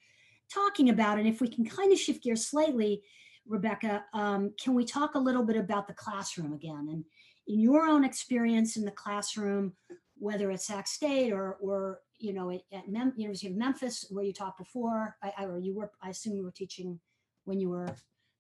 talking 0.53 0.90
about. 0.90 1.18
And 1.18 1.26
if 1.26 1.40
we 1.40 1.49
can 1.49 1.64
kind 1.64 1.93
of 1.93 1.99
shift 1.99 2.22
gears 2.22 2.47
slightly, 2.47 3.03
Rebecca, 3.47 4.05
um, 4.12 4.53
can 4.62 4.74
we 4.74 4.84
talk 4.84 5.14
a 5.14 5.18
little 5.18 5.43
bit 5.43 5.57
about 5.57 5.88
the 5.88 5.95
classroom 5.95 6.53
again? 6.53 6.88
And 6.90 7.05
in 7.49 7.61
your 7.61 7.86
own 7.86 8.05
experience 8.05 8.76
in 8.76 8.84
the 8.84 8.90
classroom, 8.93 9.72
whether 10.18 10.51
it's 10.51 10.66
Sac 10.66 10.86
State 10.86 11.32
or, 11.32 11.55
or 11.55 12.01
you 12.18 12.32
know, 12.32 12.51
at 12.51 12.88
Mem- 12.88 13.14
University 13.16 13.49
of 13.49 13.57
Memphis, 13.57 14.07
where 14.11 14.24
you 14.24 14.32
taught 14.32 14.57
before, 14.57 15.16
I, 15.22 15.32
I, 15.38 15.45
or 15.47 15.59
you 15.59 15.74
were, 15.74 15.90
I 16.01 16.11
assume 16.11 16.36
you 16.36 16.45
were 16.45 16.53
teaching 16.53 17.01
when 17.45 17.59
you 17.59 17.70
were 17.70 17.97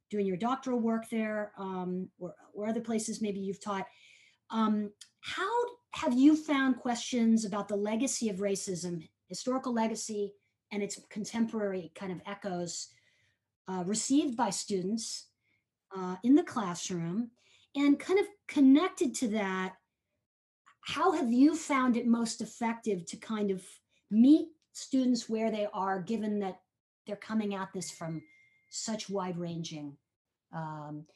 doing 0.08 0.26
your 0.26 0.36
doctoral 0.36 0.78
work 0.78 1.08
there, 1.10 1.52
um, 1.58 2.08
or, 2.20 2.34
or 2.54 2.68
other 2.68 2.80
places 2.80 3.20
maybe 3.20 3.40
you've 3.40 3.62
taught. 3.62 3.86
Um, 4.52 4.92
how 5.20 5.50
have 5.94 6.12
you 6.12 6.36
found 6.36 6.76
questions 6.76 7.44
about 7.44 7.68
the 7.68 7.76
legacy 7.76 8.28
of 8.28 8.36
racism, 8.36 9.08
historical 9.28 9.72
legacy, 9.72 10.34
and 10.70 10.82
its 10.82 11.00
contemporary 11.10 11.90
kind 11.94 12.12
of 12.12 12.20
echoes 12.26 12.88
uh, 13.68 13.82
received 13.86 14.36
by 14.36 14.50
students 14.50 15.28
uh, 15.96 16.16
in 16.22 16.34
the 16.34 16.42
classroom? 16.42 17.30
And 17.74 17.98
kind 17.98 18.18
of 18.18 18.26
connected 18.46 19.14
to 19.16 19.28
that, 19.28 19.74
how 20.82 21.12
have 21.12 21.32
you 21.32 21.56
found 21.56 21.96
it 21.96 22.06
most 22.06 22.42
effective 22.42 23.06
to 23.06 23.16
kind 23.16 23.50
of 23.50 23.64
meet 24.10 24.48
students 24.74 25.28
where 25.28 25.50
they 25.50 25.66
are, 25.72 26.00
given 26.00 26.38
that 26.40 26.60
they're 27.06 27.16
coming 27.16 27.54
at 27.54 27.72
this 27.72 27.90
from 27.90 28.22
such 28.68 29.08
wide 29.08 29.38
ranging 29.38 29.96
um, 30.52 31.06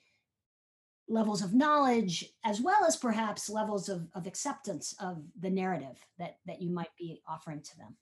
levels 1.09 1.43
of 1.43 1.55
knowledge 1.55 2.25
as 2.45 2.61
well 2.61 2.85
as 2.85 2.97
perhaps 2.97 3.49
levels 3.49 3.89
of, 3.89 4.09
of 4.15 4.27
acceptance 4.27 4.95
of 5.01 5.23
the 5.41 5.51
narrative 5.51 5.97
that 6.19 6.39
that 6.47 6.61
you 6.61 6.71
might 6.71 6.95
be 6.99 7.23
offering 7.29 7.61
to 7.63 7.77
them. 7.79 7.97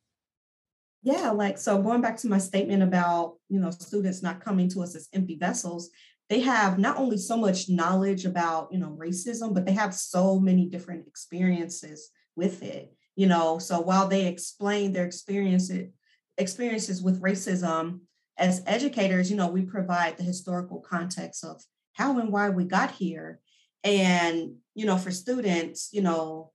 Yeah 1.02 1.30
like 1.30 1.58
so 1.58 1.82
going 1.82 2.00
back 2.00 2.16
to 2.18 2.28
my 2.28 2.38
statement 2.38 2.82
about 2.82 3.36
you 3.48 3.60
know 3.60 3.70
students 3.70 4.22
not 4.22 4.44
coming 4.44 4.68
to 4.70 4.82
us 4.82 4.94
as 4.94 5.08
empty 5.12 5.36
vessels 5.36 5.90
they 6.30 6.40
have 6.40 6.78
not 6.78 6.96
only 6.96 7.18
so 7.18 7.36
much 7.36 7.68
knowledge 7.68 8.24
about 8.24 8.72
you 8.72 8.78
know 8.78 8.96
racism 8.98 9.52
but 9.52 9.66
they 9.66 9.72
have 9.72 9.94
so 9.94 10.40
many 10.40 10.66
different 10.66 11.06
experiences 11.06 12.10
with 12.36 12.62
it 12.62 12.94
you 13.16 13.28
know? 13.28 13.58
So 13.58 13.80
while 13.80 14.08
they 14.08 14.26
explain 14.26 14.92
their 14.92 15.04
experiences 15.04 15.90
experiences 16.36 17.00
with 17.00 17.22
racism 17.22 18.00
as 18.36 18.60
educators 18.66 19.30
you 19.30 19.36
know 19.36 19.46
we 19.46 19.62
provide 19.62 20.16
the 20.16 20.24
historical 20.24 20.80
context 20.80 21.44
of 21.44 21.62
how 21.94 22.18
and 22.18 22.30
why 22.30 22.50
we 22.50 22.64
got 22.64 22.90
here. 22.92 23.40
And, 23.82 24.56
you 24.74 24.86
know, 24.86 24.96
for 24.96 25.10
students, 25.10 25.88
you 25.92 26.02
know, 26.02 26.52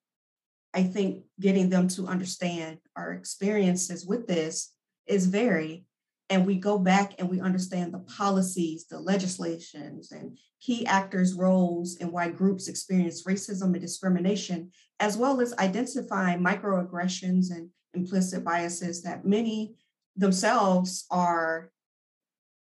I 0.74 0.84
think 0.84 1.24
getting 1.40 1.70
them 1.70 1.88
to 1.90 2.08
understand 2.08 2.78
our 2.96 3.14
experiences 3.14 4.06
with 4.06 4.28
this 4.28 4.72
is 5.08 5.26
very, 5.26 5.86
and 6.30 6.46
we 6.46 6.58
go 6.58 6.78
back 6.78 7.14
and 7.18 7.28
we 7.28 7.42
understand 7.42 7.92
the 7.92 8.00
policies, 8.00 8.86
the 8.88 9.00
legislations, 9.00 10.12
and 10.12 10.38
key 10.62 10.86
actors' 10.86 11.34
roles 11.34 11.98
and 12.00 12.12
why 12.12 12.30
groups 12.30 12.68
experience 12.68 13.24
racism 13.24 13.74
and 13.74 13.82
discrimination, 13.82 14.72
as 15.00 15.18
well 15.18 15.42
as 15.42 15.58
identifying 15.58 16.40
microaggressions 16.40 17.50
and 17.50 17.70
implicit 17.94 18.44
biases 18.44 19.02
that 19.02 19.26
many 19.26 19.76
themselves 20.16 21.06
are 21.10 21.72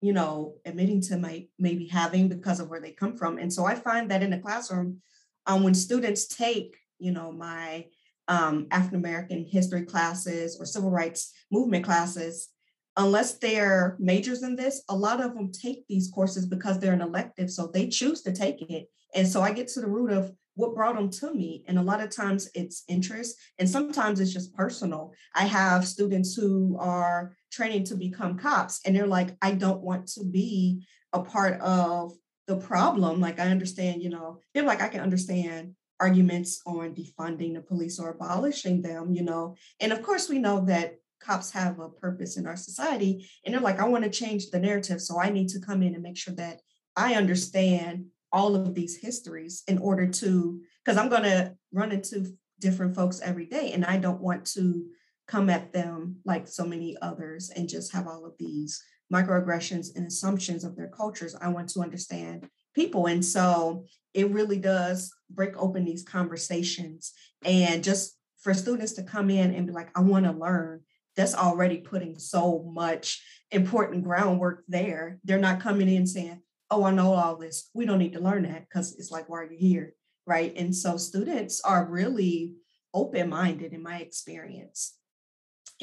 you 0.03 0.11
know, 0.11 0.55
admitting 0.65 0.99
to 0.99 1.15
my 1.15 1.47
maybe 1.57 1.87
having 1.87 2.27
because 2.27 2.59
of 2.59 2.69
where 2.69 2.81
they 2.81 2.91
come 2.91 3.15
from. 3.15 3.37
And 3.37 3.51
so 3.51 3.63
I 3.63 3.73
find 3.73 4.11
that 4.11 4.21
in 4.21 4.31
the 4.31 4.37
classroom, 4.37 5.01
um, 5.45 5.63
when 5.63 5.73
students 5.73 6.27
take, 6.27 6.75
you 6.99 7.13
know, 7.13 7.31
my 7.31 7.85
um, 8.27 8.67
African 8.69 8.97
American 8.97 9.45
history 9.45 9.83
classes 9.83 10.57
or 10.59 10.65
civil 10.65 10.91
rights 10.91 11.31
movement 11.53 11.85
classes, 11.85 12.49
unless 12.97 13.37
they're 13.37 13.95
majors 13.97 14.43
in 14.43 14.57
this, 14.57 14.83
a 14.89 14.95
lot 14.95 15.21
of 15.21 15.35
them 15.35 15.53
take 15.53 15.87
these 15.87 16.11
courses 16.13 16.45
because 16.45 16.79
they're 16.79 16.91
an 16.91 17.01
elective. 17.01 17.49
So 17.49 17.67
they 17.67 17.87
choose 17.87 18.23
to 18.23 18.33
take 18.33 18.61
it. 18.69 18.87
And 19.15 19.25
so 19.25 19.41
I 19.41 19.53
get 19.53 19.69
to 19.69 19.79
the 19.79 19.87
root 19.87 20.11
of 20.11 20.33
what 20.55 20.75
brought 20.75 20.95
them 20.95 21.09
to 21.09 21.33
me. 21.33 21.63
And 21.67 21.79
a 21.79 21.83
lot 21.83 22.01
of 22.01 22.09
times 22.09 22.49
it's 22.53 22.83
interest, 22.89 23.37
and 23.57 23.69
sometimes 23.69 24.19
it's 24.19 24.33
just 24.33 24.53
personal. 24.53 25.13
I 25.33 25.45
have 25.45 25.87
students 25.87 26.35
who 26.35 26.77
are 26.79 27.35
training 27.53 27.83
to 27.85 27.95
become 27.95 28.37
cops, 28.37 28.81
and 28.83 28.95
they're 28.95 29.07
like, 29.07 29.37
I 29.41 29.51
don't 29.51 29.81
want 29.81 30.07
to 30.13 30.25
be 30.25 30.85
a 31.13 31.21
part 31.21 31.61
of 31.61 32.13
the 32.47 32.57
problem. 32.57 33.21
Like, 33.21 33.39
I 33.39 33.47
understand, 33.47 34.01
you 34.01 34.09
know, 34.09 34.39
they're 34.53 34.63
like, 34.63 34.81
I 34.81 34.89
can 34.89 35.01
understand 35.01 35.75
arguments 35.99 36.61
on 36.65 36.95
defunding 36.95 37.53
the 37.53 37.61
police 37.61 37.99
or 37.99 38.09
abolishing 38.09 38.81
them, 38.81 39.13
you 39.13 39.23
know. 39.23 39.55
And 39.79 39.93
of 39.93 40.01
course, 40.01 40.27
we 40.27 40.39
know 40.39 40.65
that 40.65 40.95
cops 41.21 41.51
have 41.51 41.79
a 41.79 41.87
purpose 41.87 42.35
in 42.35 42.45
our 42.45 42.57
society. 42.57 43.29
And 43.45 43.53
they're 43.53 43.61
like, 43.61 43.79
I 43.79 43.87
want 43.87 44.03
to 44.03 44.09
change 44.09 44.49
the 44.49 44.59
narrative. 44.59 44.99
So 44.99 45.19
I 45.19 45.29
need 45.29 45.47
to 45.49 45.61
come 45.61 45.81
in 45.81 45.93
and 45.93 46.03
make 46.03 46.17
sure 46.17 46.35
that 46.35 46.59
I 46.97 47.13
understand 47.13 48.07
all 48.31 48.55
of 48.55 48.73
these 48.73 48.97
histories 48.97 49.63
in 49.67 49.77
order 49.77 50.07
to, 50.07 50.59
because 50.83 50.97
I'm 50.97 51.09
going 51.09 51.23
to 51.23 51.55
run 51.71 51.91
into 51.93 52.35
different 52.59 52.95
folks 52.95 53.21
every 53.21 53.45
day 53.45 53.71
and 53.71 53.85
I 53.85 53.97
don't 53.97 54.21
want 54.21 54.45
to 54.47 54.85
come 55.27 55.49
at 55.49 55.73
them 55.73 56.17
like 56.25 56.47
so 56.47 56.65
many 56.65 56.97
others 57.01 57.49
and 57.55 57.69
just 57.69 57.93
have 57.93 58.07
all 58.07 58.25
of 58.25 58.33
these 58.39 58.81
microaggressions 59.11 59.95
and 59.95 60.07
assumptions 60.07 60.63
of 60.63 60.75
their 60.75 60.89
cultures. 60.89 61.35
I 61.39 61.49
want 61.49 61.69
to 61.69 61.81
understand 61.81 62.47
people. 62.73 63.05
And 63.05 63.23
so 63.23 63.85
it 64.13 64.31
really 64.31 64.57
does 64.57 65.13
break 65.29 65.55
open 65.57 65.85
these 65.85 66.03
conversations 66.03 67.13
and 67.45 67.83
just 67.83 68.17
for 68.41 68.53
students 68.53 68.93
to 68.93 69.03
come 69.03 69.29
in 69.29 69.53
and 69.53 69.67
be 69.67 69.73
like, 69.73 69.89
I 69.97 70.01
want 70.01 70.25
to 70.25 70.31
learn, 70.31 70.81
that's 71.15 71.35
already 71.35 71.77
putting 71.77 72.17
so 72.17 72.69
much 72.73 73.23
important 73.51 74.03
groundwork 74.03 74.63
there. 74.67 75.19
They're 75.23 75.37
not 75.37 75.61
coming 75.61 75.87
in 75.87 76.07
saying, 76.07 76.41
oh, 76.71 76.83
I 76.83 76.91
know 76.91 77.13
all 77.13 77.37
this. 77.37 77.69
We 77.73 77.85
don't 77.85 77.99
need 77.99 78.13
to 78.13 78.19
learn 78.19 78.43
that 78.43 78.67
because 78.67 78.95
it's 78.97 79.11
like, 79.11 79.29
why 79.29 79.41
are 79.41 79.51
you 79.51 79.57
here? 79.57 79.93
Right. 80.25 80.53
And 80.55 80.75
so 80.75 80.97
students 80.97 81.61
are 81.61 81.85
really 81.85 82.53
open 82.93 83.29
minded 83.29 83.73
in 83.73 83.83
my 83.83 83.99
experience. 83.99 84.95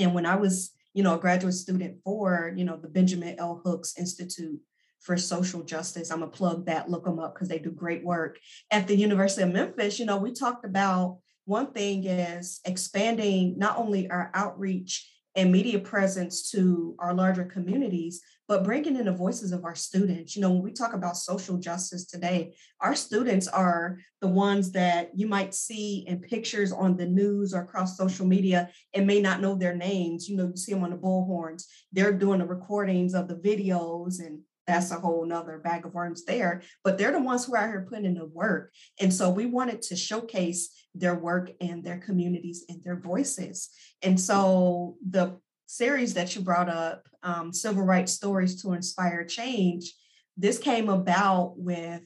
And 0.01 0.14
when 0.14 0.26
I 0.26 0.36
was, 0.36 0.70
you 0.94 1.03
know, 1.03 1.14
a 1.14 1.18
graduate 1.18 1.55
student 1.55 1.98
for, 2.05 2.53
you 2.57 2.64
know, 2.64 2.76
the 2.76 2.88
Benjamin 2.88 3.36
L. 3.38 3.61
Hooks 3.64 3.98
Institute 3.98 4.59
for 5.01 5.16
Social 5.16 5.62
Justice, 5.62 6.11
I'm 6.11 6.20
to 6.20 6.26
plug 6.26 6.66
that, 6.66 6.90
look 6.90 7.05
them 7.05 7.18
up 7.18 7.34
because 7.34 7.48
they 7.48 7.59
do 7.59 7.70
great 7.70 8.05
work. 8.05 8.38
At 8.70 8.86
the 8.86 8.96
University 8.96 9.42
of 9.42 9.53
Memphis, 9.53 9.98
you 9.98 10.07
know, 10.07 10.16
we 10.16 10.32
talked 10.32 10.64
about 10.64 11.18
one 11.44 11.72
thing 11.72 12.05
is 12.05 12.61
expanding 12.64 13.59
not 13.59 13.78
only 13.78 14.11
our 14.11 14.30
outreach 14.34 15.11
and 15.36 15.53
media 15.53 15.78
presence 15.78 16.51
to 16.51 16.94
our 16.98 17.14
larger 17.14 17.44
communities, 17.44 18.20
but 18.51 18.64
bringing 18.64 18.96
in 18.96 19.05
the 19.05 19.12
voices 19.12 19.53
of 19.53 19.64
our 19.64 19.76
students. 19.76 20.34
You 20.34 20.42
know, 20.42 20.51
when 20.51 20.62
we 20.62 20.72
talk 20.72 20.92
about 20.92 21.16
social 21.16 21.57
justice 21.57 22.05
today, 22.05 22.57
our 22.80 22.96
students 22.96 23.46
are 23.46 23.98
the 24.20 24.26
ones 24.26 24.72
that 24.72 25.12
you 25.14 25.28
might 25.28 25.55
see 25.55 26.05
in 26.09 26.18
pictures 26.18 26.72
on 26.72 26.96
the 26.96 27.07
news 27.07 27.55
or 27.55 27.61
across 27.61 27.96
social 27.96 28.26
media 28.26 28.68
and 28.92 29.07
may 29.07 29.20
not 29.20 29.40
know 29.40 29.55
their 29.55 29.76
names. 29.76 30.28
You 30.28 30.36
know, 30.36 30.48
you 30.48 30.57
see 30.57 30.72
them 30.72 30.82
on 30.82 30.90
the 30.90 30.96
bullhorns. 30.96 31.62
They're 31.92 32.12
doing 32.12 32.40
the 32.40 32.44
recordings 32.44 33.14
of 33.14 33.28
the 33.28 33.36
videos 33.36 34.18
and 34.18 34.40
that's 34.66 34.90
a 34.90 34.96
whole 34.96 35.24
nother 35.24 35.59
bag 35.59 35.86
of 35.86 35.94
worms 35.94 36.24
there. 36.24 36.62
But 36.82 36.98
they're 36.98 37.12
the 37.12 37.22
ones 37.22 37.44
who 37.44 37.55
are 37.55 37.59
out 37.59 37.68
here 37.68 37.86
putting 37.88 38.05
in 38.05 38.14
the 38.14 38.26
work. 38.26 38.72
And 39.01 39.14
so 39.14 39.30
we 39.30 39.46
wanted 39.46 39.80
to 39.82 39.96
showcase 39.96 40.70
their 40.92 41.14
work 41.14 41.53
and 41.61 41.84
their 41.84 41.98
communities 41.98 42.64
and 42.68 42.82
their 42.82 42.98
voices. 42.98 43.70
And 44.03 44.20
so 44.20 44.96
the 45.09 45.38
series 45.71 46.14
that 46.14 46.35
you 46.35 46.43
brought 46.43 46.68
up, 46.68 47.07
um, 47.23 47.53
Civil 47.53 47.85
Rights 47.85 48.12
Stories 48.12 48.61
to 48.61 48.73
Inspire 48.73 49.25
Change, 49.25 49.95
this 50.37 50.59
came 50.59 50.89
about 50.89 51.55
with 51.57 52.03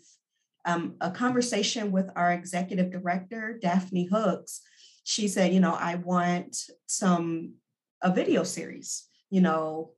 um, 0.67 0.97
a 1.01 1.11
conversation 1.11 1.91
with 1.91 2.11
our 2.15 2.33
executive 2.33 2.93
director, 2.93 3.59
Daphne 3.61 4.05
Hooks. 4.05 4.61
She 5.05 5.29
said, 5.29 5.55
you 5.55 5.61
know, 5.61 5.73
I 5.73 5.95
want 5.95 6.59
some 6.87 7.55
a 8.03 8.13
video 8.13 8.43
series, 8.43 9.09
you 9.31 9.41
know, 9.41 9.93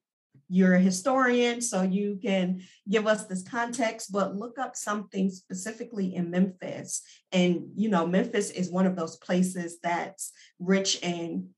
you're 0.48 0.76
a 0.76 0.80
historian, 0.80 1.60
so 1.60 1.82
you 1.82 2.20
can 2.22 2.62
give 2.88 3.08
us 3.08 3.26
this 3.26 3.42
context, 3.42 4.12
but 4.12 4.36
look 4.36 4.60
up 4.60 4.76
something 4.76 5.28
specifically 5.28 6.14
in 6.14 6.30
Memphis. 6.30 7.02
And, 7.32 7.70
you 7.74 7.88
know, 7.88 8.06
Memphis 8.06 8.50
is 8.50 8.70
one 8.70 8.86
of 8.86 8.94
those 8.94 9.16
places 9.16 9.78
that's 9.82 10.30
rich 10.60 11.02
in 11.02 11.48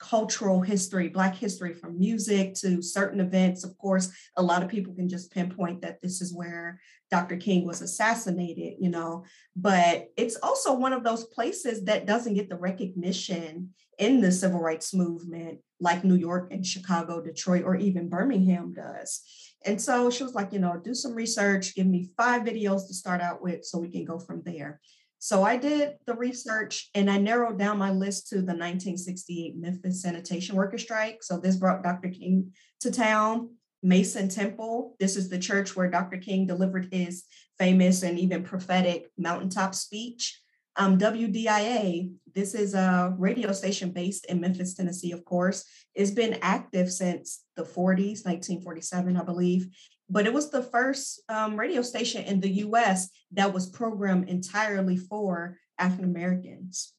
cultural 0.00 0.60
history, 0.60 1.08
Black 1.08 1.36
history 1.36 1.74
from 1.74 1.98
music 1.98 2.54
to 2.54 2.82
certain 2.82 3.20
events. 3.20 3.64
Of 3.64 3.76
course, 3.78 4.10
a 4.36 4.42
lot 4.42 4.62
of 4.62 4.68
people 4.68 4.94
can 4.94 5.08
just 5.08 5.30
pinpoint 5.30 5.82
that 5.82 6.00
this 6.00 6.20
is 6.20 6.34
where 6.34 6.80
Dr. 7.10 7.36
King 7.36 7.66
was 7.66 7.82
assassinated, 7.82 8.74
you 8.80 8.88
know, 8.88 9.24
but 9.54 10.08
it's 10.16 10.36
also 10.42 10.74
one 10.74 10.92
of 10.92 11.04
those 11.04 11.24
places 11.24 11.84
that 11.84 12.06
doesn't 12.06 12.34
get 12.34 12.48
the 12.48 12.56
recognition 12.56 13.70
in 13.98 14.20
the 14.20 14.32
civil 14.32 14.60
rights 14.60 14.94
movement 14.94 15.58
like 15.80 16.04
New 16.04 16.14
York 16.14 16.48
and 16.50 16.64
Chicago, 16.64 17.20
Detroit, 17.20 17.64
or 17.64 17.76
even 17.76 18.08
Birmingham 18.08 18.72
does. 18.72 19.22
And 19.66 19.80
so 19.80 20.10
she 20.10 20.22
was 20.22 20.34
like, 20.34 20.52
you 20.52 20.58
know, 20.58 20.80
do 20.82 20.94
some 20.94 21.14
research, 21.14 21.74
give 21.74 21.86
me 21.86 22.10
five 22.16 22.42
videos 22.42 22.86
to 22.86 22.94
start 22.94 23.20
out 23.20 23.42
with 23.42 23.64
so 23.64 23.78
we 23.78 23.90
can 23.90 24.06
go 24.06 24.18
from 24.18 24.42
there. 24.44 24.80
So 25.22 25.42
I 25.42 25.58
did 25.58 25.96
the 26.06 26.14
research 26.14 26.88
and 26.94 27.10
I 27.10 27.18
narrowed 27.18 27.58
down 27.58 27.76
my 27.76 27.92
list 27.92 28.28
to 28.28 28.36
the 28.36 28.56
1968 28.56 29.54
Memphis 29.54 30.00
sanitation 30.00 30.56
worker 30.56 30.78
strike. 30.78 31.22
So 31.22 31.38
this 31.38 31.56
brought 31.56 31.82
Dr. 31.82 32.08
King 32.08 32.52
to 32.80 32.90
town. 32.90 33.50
Mason 33.82 34.28
Temple, 34.28 34.94
this 35.00 35.16
is 35.16 35.30
the 35.30 35.38
church 35.38 35.74
where 35.74 35.90
Dr. 35.90 36.18
King 36.18 36.46
delivered 36.46 36.92
his 36.92 37.24
famous 37.58 38.02
and 38.02 38.18
even 38.18 38.42
prophetic 38.42 39.10
mountaintop 39.16 39.74
speech. 39.74 40.38
Um, 40.76 40.98
WDIA, 40.98 42.12
this 42.34 42.54
is 42.54 42.74
a 42.74 43.14
radio 43.18 43.52
station 43.52 43.90
based 43.90 44.26
in 44.26 44.40
Memphis, 44.40 44.74
Tennessee, 44.74 45.12
of 45.12 45.24
course. 45.24 45.64
It's 45.94 46.10
been 46.10 46.38
active 46.42 46.92
since 46.92 47.42
the 47.56 47.62
40s, 47.62 48.24
1947, 48.24 49.16
I 49.16 49.24
believe. 49.24 49.68
But 50.10 50.26
it 50.26 50.32
was 50.32 50.50
the 50.50 50.62
first 50.62 51.22
um, 51.28 51.58
radio 51.58 51.82
station 51.82 52.24
in 52.24 52.40
the 52.40 52.50
US 52.64 53.08
that 53.32 53.54
was 53.54 53.70
programmed 53.70 54.28
entirely 54.28 54.96
for 54.96 55.56
African 55.78 56.04
Americans. 56.04 56.94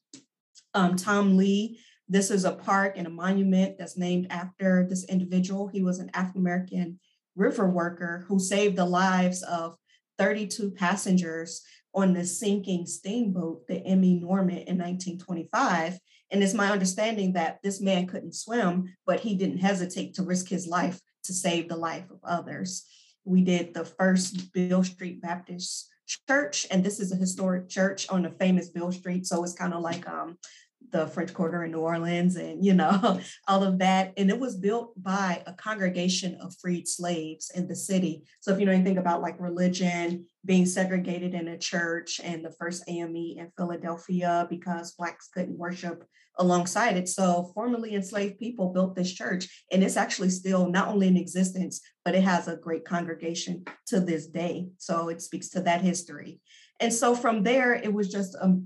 Um, 0.72 0.96
Tom 0.96 1.36
Lee, 1.36 1.78
this 2.08 2.30
is 2.30 2.44
a 2.44 2.52
park 2.52 2.94
and 2.96 3.06
a 3.06 3.10
monument 3.10 3.76
that's 3.78 3.98
named 3.98 4.28
after 4.30 4.86
this 4.88 5.04
individual. 5.04 5.68
He 5.68 5.82
was 5.82 5.98
an 5.98 6.10
African 6.14 6.40
American 6.40 6.98
river 7.36 7.68
worker 7.68 8.24
who 8.28 8.38
saved 8.38 8.76
the 8.76 8.86
lives 8.86 9.42
of 9.42 9.76
32 10.18 10.70
passengers 10.70 11.62
on 11.94 12.14
the 12.14 12.24
sinking 12.24 12.86
steamboat, 12.86 13.66
the 13.66 13.84
M.E. 13.86 14.14
Norman, 14.14 14.56
in 14.56 14.78
1925. 14.78 15.98
And 16.30 16.42
it's 16.42 16.54
my 16.54 16.70
understanding 16.70 17.34
that 17.34 17.58
this 17.62 17.82
man 17.82 18.06
couldn't 18.06 18.34
swim, 18.34 18.94
but 19.06 19.20
he 19.20 19.34
didn't 19.34 19.58
hesitate 19.58 20.14
to 20.14 20.22
risk 20.22 20.48
his 20.48 20.66
life 20.66 20.98
to 21.24 21.34
save 21.34 21.68
the 21.68 21.76
life 21.76 22.10
of 22.10 22.18
others. 22.24 22.86
We 23.24 23.42
did 23.42 23.74
the 23.74 23.84
first 23.84 24.52
Beale 24.52 24.84
Street 24.84 25.22
Baptist 25.22 25.88
Church, 26.28 26.66
and 26.70 26.84
this 26.84 27.00
is 27.00 27.12
a 27.12 27.16
historic 27.16 27.68
church 27.68 28.08
on 28.08 28.22
the 28.22 28.30
famous 28.30 28.68
Beale 28.68 28.92
Street. 28.92 29.26
So 29.26 29.42
it's 29.44 29.54
kind 29.54 29.72
of 29.72 29.82
like 29.82 30.08
um, 30.08 30.38
the 30.92 31.06
French 31.06 31.32
Quarter 31.32 31.64
in 31.64 31.72
New 31.72 31.80
Orleans 31.80 32.36
and, 32.36 32.64
you 32.64 32.74
know, 32.74 33.20
all 33.48 33.64
of 33.64 33.78
that. 33.78 34.12
And 34.16 34.30
it 34.30 34.38
was 34.38 34.56
built 34.56 34.92
by 35.02 35.42
a 35.46 35.52
congregation 35.54 36.36
of 36.40 36.54
freed 36.60 36.86
slaves 36.86 37.50
in 37.54 37.66
the 37.66 37.74
city. 37.74 38.24
So 38.40 38.52
if 38.52 38.60
you 38.60 38.66
know 38.66 38.72
anything 38.72 38.98
about 38.98 39.22
like 39.22 39.40
religion 39.40 40.26
being 40.44 40.66
segregated 40.66 41.34
in 41.34 41.48
a 41.48 41.58
church 41.58 42.20
and 42.22 42.44
the 42.44 42.52
first 42.52 42.84
AME 42.88 43.16
in 43.16 43.50
Philadelphia 43.56 44.46
because 44.50 44.92
Blacks 44.92 45.28
couldn't 45.28 45.58
worship 45.58 46.04
alongside 46.38 46.96
it. 46.96 47.08
So 47.08 47.50
formerly 47.54 47.94
enslaved 47.94 48.38
people 48.38 48.72
built 48.72 48.94
this 48.94 49.12
church 49.12 49.64
and 49.70 49.82
it's 49.82 49.96
actually 49.96 50.30
still 50.30 50.68
not 50.68 50.88
only 50.88 51.08
in 51.08 51.16
existence, 51.16 51.80
but 52.04 52.14
it 52.14 52.24
has 52.24 52.48
a 52.48 52.56
great 52.56 52.84
congregation 52.84 53.64
to 53.86 54.00
this 54.00 54.26
day. 54.26 54.68
So 54.78 55.08
it 55.08 55.22
speaks 55.22 55.48
to 55.50 55.60
that 55.62 55.82
history. 55.82 56.40
And 56.80 56.92
so 56.92 57.14
from 57.14 57.42
there, 57.42 57.74
it 57.74 57.92
was 57.92 58.10
just 58.10 58.34
a 58.34 58.58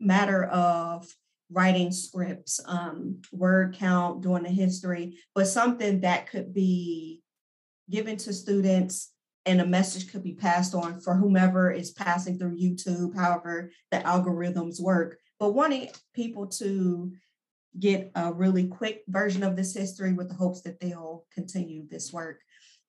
matter 0.00 0.44
of 0.44 1.06
writing 1.54 1.92
scripts, 1.92 2.60
um, 2.66 3.22
word 3.32 3.76
count, 3.78 4.22
doing 4.22 4.42
the 4.42 4.50
history, 4.50 5.16
but 5.34 5.46
something 5.46 6.00
that 6.00 6.28
could 6.28 6.52
be 6.52 7.22
given 7.88 8.16
to 8.16 8.32
students 8.32 9.12
and 9.46 9.60
a 9.60 9.66
message 9.66 10.10
could 10.10 10.24
be 10.24 10.34
passed 10.34 10.74
on 10.74 11.00
for 11.00 11.14
whomever 11.14 11.70
is 11.70 11.92
passing 11.92 12.38
through 12.38 12.58
YouTube, 12.58 13.14
however 13.14 13.70
the 13.90 13.98
algorithms 13.98 14.80
work. 14.80 15.18
But 15.38 15.52
wanting 15.52 15.88
people 16.14 16.46
to 16.48 17.12
get 17.78 18.10
a 18.14 18.32
really 18.32 18.68
quick 18.68 19.02
version 19.08 19.42
of 19.42 19.56
this 19.56 19.74
history 19.74 20.12
with 20.12 20.28
the 20.28 20.34
hopes 20.34 20.62
that 20.62 20.80
they'll 20.80 21.24
continue 21.34 21.86
this 21.88 22.12
work. 22.12 22.40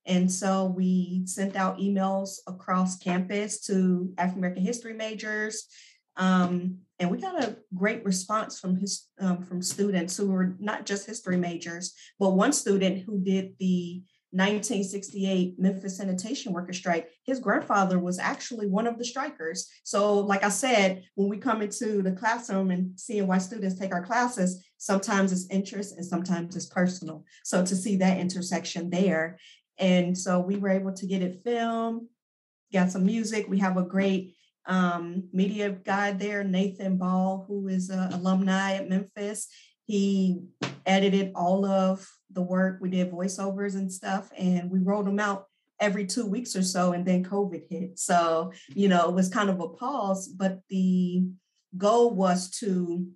And 0.05 0.31
so 0.31 0.65
we 0.65 1.23
sent 1.25 1.55
out 1.55 1.79
emails 1.79 2.37
across 2.47 2.97
campus 2.97 3.61
to 3.61 4.13
African 4.17 4.39
American 4.39 4.63
history 4.63 4.93
majors, 4.93 5.67
um, 6.17 6.79
and 6.99 7.11
we 7.11 7.19
got 7.19 7.43
a 7.43 7.57
great 7.73 8.05
response 8.05 8.59
from 8.59 8.77
his 8.77 9.07
um, 9.19 9.43
from 9.43 9.61
students 9.61 10.15
who 10.15 10.31
were 10.31 10.55
not 10.59 10.85
just 10.85 11.05
history 11.05 11.37
majors, 11.37 11.93
but 12.19 12.31
one 12.31 12.53
student 12.53 13.03
who 13.03 13.19
did 13.19 13.55
the 13.59 14.01
1968 14.35 15.57
Memphis 15.57 15.95
sanitation 15.95 16.51
worker 16.51 16.73
strike. 16.73 17.09
His 17.23 17.39
grandfather 17.39 17.99
was 17.99 18.19
actually 18.19 18.67
one 18.67 18.85
of 18.85 18.97
the 18.97 19.05
strikers. 19.05 19.69
So, 19.85 20.19
like 20.19 20.43
I 20.43 20.49
said, 20.49 21.03
when 21.15 21.29
we 21.29 21.37
come 21.37 21.61
into 21.61 22.01
the 22.01 22.11
classroom 22.11 22.69
and 22.69 22.99
seeing 22.99 23.27
why 23.27 23.37
students 23.37 23.79
take 23.79 23.93
our 23.93 24.03
classes, 24.03 24.65
sometimes 24.77 25.31
it's 25.31 25.47
interest 25.49 25.95
and 25.95 26.05
sometimes 26.05 26.53
it's 26.57 26.65
personal. 26.65 27.23
So, 27.45 27.65
to 27.65 27.75
see 27.77 27.95
that 27.97 28.19
intersection 28.19 28.89
there. 28.89 29.37
And 29.77 30.17
so, 30.17 30.41
we 30.41 30.57
were 30.57 30.69
able 30.69 30.91
to 30.91 31.07
get 31.07 31.21
it 31.21 31.41
filmed, 31.45 32.07
got 32.73 32.91
some 32.91 33.05
music. 33.05 33.47
We 33.47 33.59
have 33.59 33.77
a 33.77 33.83
great 33.83 34.34
um, 34.67 35.29
media 35.31 35.71
guy 35.71 36.11
there, 36.11 36.43
Nathan 36.43 36.97
Ball, 36.97 37.45
who 37.47 37.67
is 37.67 37.89
an 37.89 38.13
alumni 38.13 38.73
at 38.73 38.89
Memphis. 38.89 39.47
He 39.85 40.41
edited 40.85 41.31
all 41.35 41.65
of 41.65 42.07
the 42.31 42.41
work. 42.41 42.79
We 42.81 42.89
did 42.89 43.11
voiceovers 43.11 43.75
and 43.75 43.91
stuff, 43.91 44.29
and 44.37 44.71
we 44.71 44.79
rolled 44.79 45.07
them 45.07 45.19
out 45.19 45.45
every 45.79 46.05
two 46.05 46.25
weeks 46.25 46.55
or 46.55 46.63
so. 46.63 46.93
And 46.93 47.05
then 47.05 47.23
COVID 47.23 47.63
hit. 47.69 47.99
So, 47.99 48.51
you 48.69 48.87
know, 48.87 49.09
it 49.09 49.15
was 49.15 49.29
kind 49.29 49.49
of 49.49 49.59
a 49.59 49.69
pause, 49.69 50.27
but 50.27 50.59
the 50.69 51.25
goal 51.77 52.11
was 52.11 52.49
to 52.59 53.07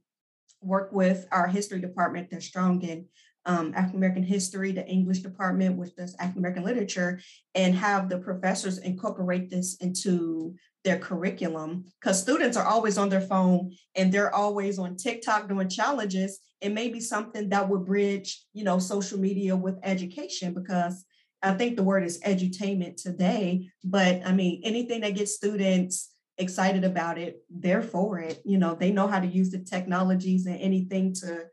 work 0.62 0.92
with 0.92 1.26
our 1.32 1.48
history 1.48 1.80
department 1.80 2.30
that's 2.30 2.46
strong 2.46 2.82
in 2.82 3.06
um, 3.46 3.74
African 3.76 3.98
American 3.98 4.24
history, 4.24 4.72
the 4.72 4.86
English 4.86 5.20
department, 5.20 5.78
which 5.78 5.96
does 5.96 6.16
African 6.20 6.40
American 6.40 6.64
literature, 6.64 7.20
and 7.56 7.74
have 7.74 8.10
the 8.10 8.20
professors 8.20 8.78
incorporate 8.80 9.50
this 9.50 9.78
into 9.78 10.56
their 10.84 10.98
curriculum 10.98 11.86
because 12.00 12.22
students 12.22 12.56
are 12.56 12.66
always 12.66 12.98
on 12.98 13.10
their 13.10 13.22
phone 13.22 13.72
and 13.96 14.12
they're 14.12 14.34
always 14.34 14.80
on 14.80 14.96
TikTok 14.96 15.50
doing 15.50 15.68
challenges. 15.68 16.40
It 16.62 16.72
may 16.72 16.90
be 16.90 17.00
something 17.00 17.50
that 17.50 17.68
would 17.70 17.86
bridge, 17.86 18.44
you 18.54 18.64
know, 18.64 18.80
social 18.80 19.20
media 19.20 19.56
with 19.56 19.78
education 19.84 20.54
because 20.54 21.06
I 21.42 21.54
think 21.54 21.76
the 21.76 21.84
word 21.84 22.04
is 22.04 22.20
edutainment 22.22 23.02
today. 23.02 23.70
But 23.84 24.22
I 24.26 24.34
mean, 24.34 24.62
anything 24.64 25.02
that 25.02 25.16
gets 25.16 25.36
students 25.36 26.12
excited 26.38 26.84
about 26.84 27.18
it, 27.18 27.42
they're 27.50 27.82
for 27.82 28.20
it. 28.20 28.42
You 28.46 28.58
know, 28.58 28.76
they 28.76 28.92
know 28.92 29.08
how 29.08 29.20
to 29.20 29.28
use 29.28 29.52
the 29.52 29.60
technologies 29.60 30.46
and 30.46 30.60
anything 30.60 31.14
to 31.16 31.46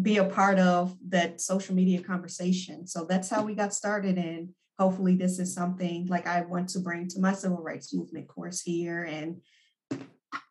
be 0.00 0.18
a 0.18 0.24
part 0.24 0.58
of 0.58 0.96
that 1.08 1.40
social 1.40 1.74
media 1.74 2.02
conversation. 2.02 2.86
So 2.86 3.06
that's 3.08 3.30
how 3.30 3.42
we 3.42 3.54
got 3.54 3.74
started. 3.74 4.18
And 4.18 4.50
hopefully 4.80 5.14
this 5.14 5.38
is 5.38 5.52
something 5.52 6.06
like 6.06 6.26
I 6.26 6.40
want 6.40 6.70
to 6.70 6.78
bring 6.78 7.06
to 7.08 7.20
my 7.20 7.34
civil 7.34 7.62
rights 7.62 7.92
movement 7.92 8.26
course 8.28 8.62
here. 8.62 9.04
And 9.04 9.42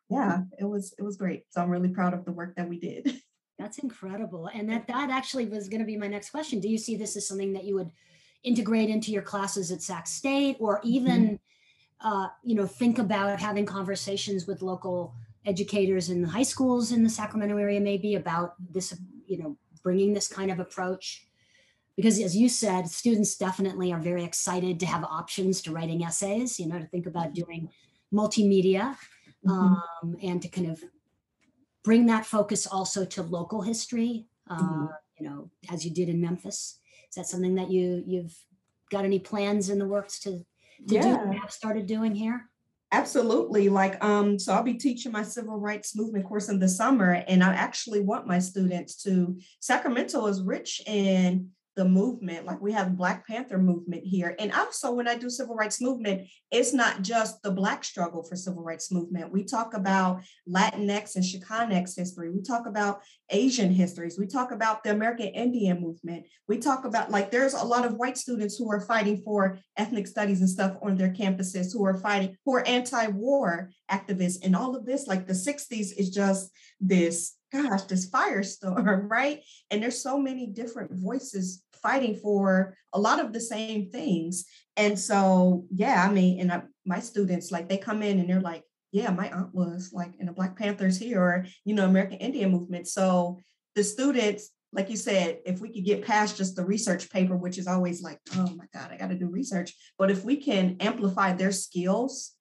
yeah, 0.08 0.42
it 0.58 0.64
was 0.64 0.94
it 0.98 1.02
was 1.02 1.16
great. 1.16 1.44
So 1.50 1.60
I'm 1.60 1.68
really 1.68 1.88
proud 1.88 2.14
of 2.14 2.24
the 2.24 2.30
work 2.30 2.54
that 2.54 2.68
we 2.68 2.78
did. 2.78 3.20
That's 3.58 3.78
incredible. 3.78 4.48
And 4.54 4.70
that 4.70 4.86
that 4.86 5.10
actually 5.10 5.46
was 5.46 5.68
going 5.68 5.80
to 5.80 5.86
be 5.86 5.96
my 5.96 6.06
next 6.06 6.30
question. 6.30 6.60
Do 6.60 6.68
you 6.68 6.78
see 6.78 6.96
this 6.96 7.16
as 7.16 7.26
something 7.26 7.52
that 7.54 7.64
you 7.64 7.74
would 7.74 7.90
integrate 8.44 8.88
into 8.88 9.10
your 9.10 9.22
classes 9.22 9.72
at 9.72 9.82
Sac 9.82 10.06
State 10.06 10.56
or 10.60 10.80
even 10.84 11.40
mm-hmm. 12.02 12.08
uh, 12.08 12.28
you 12.44 12.54
know 12.54 12.66
think 12.66 13.00
about 13.00 13.40
having 13.40 13.66
conversations 13.66 14.46
with 14.46 14.62
local 14.62 15.12
educators 15.44 16.08
in 16.08 16.22
the 16.22 16.28
high 16.28 16.44
schools 16.44 16.92
in 16.92 17.02
the 17.02 17.10
Sacramento 17.10 17.56
area 17.56 17.80
maybe 17.80 18.14
about 18.14 18.54
this 18.72 18.96
you 19.26 19.38
know 19.38 19.56
bringing 19.82 20.14
this 20.14 20.28
kind 20.28 20.50
of 20.52 20.60
approach 20.60 21.26
because 22.00 22.18
as 22.18 22.34
you 22.34 22.48
said 22.48 22.88
students 22.88 23.36
definitely 23.36 23.92
are 23.92 24.00
very 24.00 24.24
excited 24.24 24.80
to 24.80 24.86
have 24.86 25.04
options 25.04 25.60
to 25.60 25.70
writing 25.70 26.02
essays 26.02 26.58
you 26.58 26.66
know 26.66 26.78
to 26.78 26.86
think 26.86 27.06
about 27.06 27.26
mm-hmm. 27.26 27.42
doing 27.42 27.68
multimedia 28.12 28.96
mm-hmm. 29.46 29.50
um, 29.50 30.16
and 30.22 30.40
to 30.40 30.48
kind 30.48 30.70
of 30.70 30.82
bring 31.84 32.06
that 32.06 32.24
focus 32.24 32.66
also 32.66 33.04
to 33.04 33.22
local 33.22 33.60
history 33.60 34.26
uh, 34.48 34.58
mm-hmm. 34.58 34.86
you 35.18 35.28
know 35.28 35.50
as 35.70 35.84
you 35.84 35.90
did 35.90 36.08
in 36.08 36.20
memphis 36.20 36.78
is 37.08 37.14
that 37.16 37.26
something 37.26 37.54
that 37.54 37.70
you 37.70 38.02
you've 38.06 38.36
got 38.90 39.04
any 39.04 39.18
plans 39.18 39.68
in 39.68 39.78
the 39.78 39.86
works 39.86 40.18
to 40.20 40.44
to 40.88 40.94
yeah. 40.94 41.02
do 41.02 41.38
have 41.38 41.50
started 41.50 41.86
doing 41.86 42.14
here 42.14 42.46
Absolutely. 42.92 43.68
Like, 43.68 44.02
um, 44.04 44.36
so 44.36 44.52
I'll 44.52 44.64
be 44.64 44.74
teaching 44.74 45.12
my 45.12 45.22
civil 45.22 45.60
rights 45.60 45.94
movement 45.94 46.24
course 46.24 46.48
in 46.48 46.58
the 46.58 46.68
summer, 46.68 47.22
and 47.28 47.44
I 47.44 47.54
actually 47.54 48.00
want 48.00 48.26
my 48.26 48.40
students 48.40 49.00
to. 49.04 49.38
Sacramento 49.60 50.26
is 50.26 50.42
rich 50.42 50.82
in 50.86 51.50
the 51.80 51.88
movement 51.88 52.44
like 52.44 52.60
we 52.60 52.72
have 52.72 52.94
black 52.94 53.26
panther 53.26 53.56
movement 53.56 54.04
here. 54.04 54.36
And 54.38 54.52
also 54.52 54.92
when 54.92 55.08
i 55.08 55.16
do 55.16 55.30
civil 55.30 55.54
rights 55.54 55.80
movement 55.80 56.28
it's 56.50 56.74
not 56.74 57.00
just 57.00 57.42
the 57.42 57.50
black 57.50 57.84
struggle 57.84 58.22
for 58.22 58.36
civil 58.36 58.62
rights 58.62 58.92
movement. 58.92 59.32
We 59.32 59.44
talk 59.44 59.72
about 59.72 60.20
latinx 60.46 61.16
and 61.16 61.24
chicanx 61.24 61.96
history. 61.96 62.30
We 62.30 62.42
talk 62.42 62.66
about 62.66 63.00
asian 63.30 63.72
histories. 63.72 64.18
We 64.18 64.26
talk 64.26 64.52
about 64.52 64.84
the 64.84 64.90
american 64.90 65.28
indian 65.28 65.80
movement. 65.80 66.26
We 66.46 66.58
talk 66.58 66.84
about 66.84 67.10
like 67.10 67.30
there's 67.30 67.54
a 67.54 67.64
lot 67.64 67.86
of 67.86 67.94
white 67.94 68.18
students 68.18 68.58
who 68.58 68.70
are 68.70 68.82
fighting 68.82 69.22
for 69.24 69.58
ethnic 69.78 70.06
studies 70.06 70.40
and 70.40 70.50
stuff 70.50 70.76
on 70.82 70.96
their 70.96 71.14
campuses 71.14 71.72
who 71.72 71.86
are 71.86 71.96
fighting 71.96 72.36
who 72.44 72.56
are 72.56 72.68
anti-war 72.68 73.70
activists. 73.90 74.44
And 74.44 74.54
all 74.54 74.76
of 74.76 74.84
this 74.84 75.06
like 75.06 75.26
the 75.26 75.32
60s 75.32 75.96
is 75.96 76.10
just 76.10 76.50
this 76.78 77.38
gosh, 77.52 77.82
this 77.82 78.08
firestorm, 78.10 79.08
right? 79.10 79.42
And 79.70 79.82
there's 79.82 80.02
so 80.02 80.18
many 80.18 80.46
different 80.46 80.92
voices 80.92 81.62
fighting 81.82 82.16
for 82.16 82.76
a 82.92 83.00
lot 83.00 83.20
of 83.24 83.32
the 83.32 83.40
same 83.40 83.90
things. 83.90 84.44
And 84.76 84.98
so, 84.98 85.64
yeah, 85.74 86.06
I 86.08 86.12
mean, 86.12 86.40
and 86.40 86.52
I, 86.52 86.62
my 86.84 87.00
students, 87.00 87.50
like 87.50 87.68
they 87.68 87.78
come 87.78 88.02
in 88.02 88.18
and 88.18 88.28
they're 88.28 88.40
like, 88.40 88.64
yeah, 88.92 89.10
my 89.10 89.30
aunt 89.30 89.54
was 89.54 89.92
like 89.92 90.12
in 90.18 90.26
the 90.26 90.32
Black 90.32 90.56
Panthers 90.58 90.98
here, 90.98 91.20
or, 91.22 91.46
you 91.64 91.74
know, 91.74 91.84
American 91.84 92.18
Indian 92.18 92.50
movement. 92.50 92.88
So 92.88 93.38
the 93.76 93.84
students, 93.84 94.50
like 94.72 94.90
you 94.90 94.96
said, 94.96 95.38
if 95.46 95.60
we 95.60 95.72
could 95.72 95.84
get 95.84 96.04
past 96.04 96.36
just 96.36 96.56
the 96.56 96.64
research 96.64 97.10
paper, 97.10 97.36
which 97.36 97.58
is 97.58 97.66
always 97.66 98.02
like, 98.02 98.18
oh 98.36 98.52
my 98.56 98.66
God, 98.72 98.90
I 98.90 98.96
got 98.96 99.10
to 99.10 99.18
do 99.18 99.28
research. 99.28 99.74
But 99.98 100.10
if 100.10 100.24
we 100.24 100.36
can 100.36 100.76
amplify 100.80 101.32
their 101.32 101.52
skills 101.52 102.32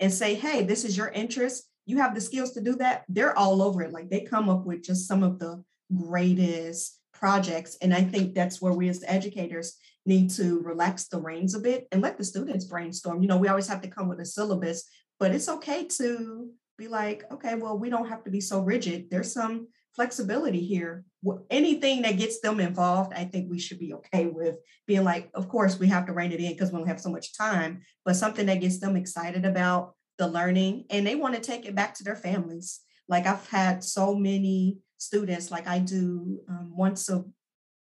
and 0.00 0.12
say, 0.12 0.34
hey, 0.34 0.64
this 0.64 0.84
is 0.84 0.96
your 0.96 1.08
interest, 1.08 1.64
you 1.86 1.98
have 1.98 2.14
the 2.14 2.20
skills 2.20 2.52
to 2.52 2.60
do 2.60 2.76
that, 2.76 3.04
they're 3.08 3.38
all 3.38 3.62
over 3.62 3.82
it. 3.82 3.92
Like 3.92 4.10
they 4.10 4.22
come 4.22 4.48
up 4.48 4.64
with 4.64 4.82
just 4.82 5.06
some 5.06 5.22
of 5.22 5.38
the 5.38 5.62
greatest 5.94 6.98
projects. 7.24 7.78
And 7.80 7.94
I 7.94 8.02
think 8.02 8.34
that's 8.34 8.60
where 8.60 8.74
we 8.74 8.90
as 8.90 9.02
educators 9.06 9.78
need 10.04 10.28
to 10.32 10.60
relax 10.60 11.08
the 11.08 11.18
reins 11.18 11.54
a 11.54 11.58
bit 11.58 11.88
and 11.90 12.02
let 12.02 12.18
the 12.18 12.24
students 12.24 12.66
brainstorm. 12.66 13.22
You 13.22 13.28
know, 13.28 13.38
we 13.38 13.48
always 13.48 13.66
have 13.68 13.80
to 13.80 13.88
come 13.88 14.08
with 14.10 14.20
a 14.20 14.26
syllabus, 14.26 14.84
but 15.18 15.30
it's 15.30 15.48
okay 15.48 15.86
to 15.96 16.50
be 16.76 16.86
like, 16.86 17.24
okay, 17.32 17.54
well, 17.54 17.78
we 17.78 17.88
don't 17.88 18.10
have 18.10 18.24
to 18.24 18.30
be 18.30 18.42
so 18.42 18.60
rigid. 18.60 19.06
There's 19.10 19.32
some 19.32 19.68
flexibility 19.96 20.60
here. 20.60 21.06
Anything 21.48 22.02
that 22.02 22.18
gets 22.18 22.40
them 22.40 22.60
involved, 22.60 23.14
I 23.14 23.24
think 23.24 23.50
we 23.50 23.58
should 23.58 23.78
be 23.78 23.94
okay 23.94 24.26
with 24.26 24.56
being 24.86 25.04
like, 25.04 25.30
of 25.32 25.48
course, 25.48 25.78
we 25.78 25.86
have 25.86 26.04
to 26.08 26.12
rein 26.12 26.30
it 26.30 26.40
in 26.40 26.52
because 26.52 26.72
we 26.72 26.78
don't 26.78 26.88
have 26.88 27.00
so 27.00 27.10
much 27.10 27.34
time, 27.34 27.80
but 28.04 28.16
something 28.16 28.44
that 28.44 28.60
gets 28.60 28.80
them 28.80 28.96
excited 28.96 29.46
about 29.46 29.94
the 30.18 30.28
learning 30.28 30.84
and 30.90 31.06
they 31.06 31.14
want 31.14 31.34
to 31.36 31.40
take 31.40 31.64
it 31.64 31.74
back 31.74 31.94
to 31.94 32.04
their 32.04 32.16
families. 32.16 32.80
Like 33.08 33.26
I've 33.26 33.48
had 33.48 33.82
so 33.82 34.14
many 34.14 34.80
students, 35.04 35.50
like 35.50 35.66
I 35.66 35.78
do 35.78 36.40
um, 36.48 36.72
once 36.76 37.08
a 37.08 37.24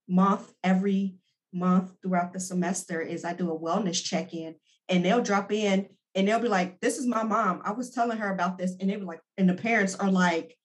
month, 0.08 0.52
every 0.64 1.16
month 1.54 1.92
throughout 2.02 2.34
the 2.34 2.40
semester, 2.40 3.02
is 3.02 3.26
I 3.26 3.34
do 3.34 3.52
a 3.52 3.60
wellness 3.60 4.04
check 4.04 4.34
in 4.34 4.56
and 4.88 5.04
they'll 5.04 5.22
drop 5.22 5.52
in 5.52 5.88
and 6.16 6.28
they'll 6.28 6.40
be 6.40 6.48
like, 6.48 6.80
This 6.80 6.98
is 6.98 7.06
my 7.06 7.24
mom. 7.24 7.62
I 7.64 7.72
was 7.72 7.92
telling 7.92 8.18
her 8.18 8.34
about 8.34 8.58
this. 8.58 8.76
And 8.80 8.90
they 8.90 8.98
were 8.98 9.06
like, 9.06 9.22
and 9.38 9.50
the 9.50 9.54
parents 9.54 9.96
are 9.96 10.12
like, 10.12 10.58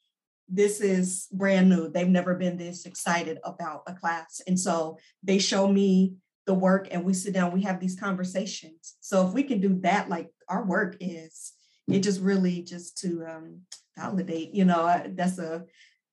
This 0.49 0.81
is 0.81 1.27
brand 1.33 1.69
new. 1.69 1.89
They've 1.89 2.09
never 2.09 2.35
been 2.35 2.57
this 2.57 2.87
excited 2.87 3.39
about 3.45 3.83
a 3.87 3.95
class. 3.95 4.41
And 4.47 4.59
so 4.59 4.99
they 5.23 5.39
show 5.39 5.69
me 5.69 6.15
the 6.47 6.55
work 6.55 6.89
and 6.91 7.05
we 7.05 7.15
sit 7.15 7.33
down, 7.33 7.53
we 7.53 7.63
have 7.63 7.81
these 7.81 7.99
conversations. 7.99 8.97
So 9.01 9.27
if 9.27 9.33
we 9.33 9.43
can 9.43 9.61
do 9.61 9.79
that, 9.81 10.09
like 10.09 10.29
our 10.49 10.65
work 10.65 10.97
is, 11.01 11.53
it 11.89 12.01
just 12.01 12.21
really 12.21 12.63
just 12.63 12.99
to 12.99 13.25
um, 13.27 13.61
validate, 13.97 14.55
you 14.55 14.65
know, 14.65 15.03
that's 15.15 15.39
a, 15.39 15.65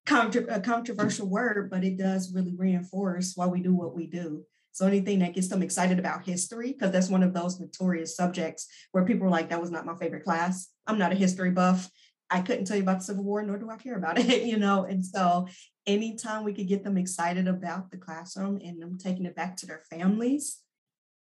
contra- 0.06 0.56
a 0.56 0.60
controversial 0.60 1.30
word, 1.30 1.70
but 1.70 1.84
it 1.84 1.97
does 1.97 2.34
really 2.34 2.56
reinforce 2.56 3.34
why 3.36 3.47
we 3.47 3.62
do 3.62 3.74
what 3.74 3.95
we 3.95 4.08
do. 4.08 4.43
So 4.74 4.88
anything 4.88 5.20
that 5.20 5.34
gets 5.34 5.49
them 5.49 5.62
excited 5.62 5.99
about 5.99 6.26
history, 6.26 6.72
because 6.72 6.91
that's 6.91 7.10
one 7.10 7.24
of 7.24 7.34
those 7.34 7.60
notorious 7.60 8.16
subjects 8.16 8.68
where 8.91 9.06
people 9.06 9.28
are 9.28 9.32
like, 9.32 9.49
that 9.49 9.62
was 9.62 9.72
not 9.72 9.86
my 9.86 9.95
favorite 9.95 10.24
class. 10.24 10.70
I'm 10.88 10.97
not 10.97 11.12
a 11.12 11.16
history 11.16 11.52
buff. 11.52 11.89
I 12.30 12.41
couldn't 12.41 12.66
tell 12.66 12.78
you 12.78 12.84
about 12.84 12.99
the 12.99 13.06
Civil 13.06 13.26
War, 13.26 13.43
nor 13.43 13.58
do 13.58 13.70
I 13.70 13.76
care 13.76 13.97
about 13.97 14.18
it, 14.20 14.43
you 14.43 14.58
know? 14.58 14.86
And 14.86 15.06
so 15.06 15.47
anytime 15.86 16.43
we 16.43 16.54
could 16.54 16.68
get 16.68 16.84
them 16.84 16.97
excited 16.97 17.47
about 17.47 17.91
the 17.91 17.97
classroom 17.97 18.60
and 18.64 18.82
them 18.82 18.97
taking 18.97 19.26
it 19.26 19.36
back 19.36 19.58
to 19.58 19.66
their 19.66 19.82
families, 19.89 20.60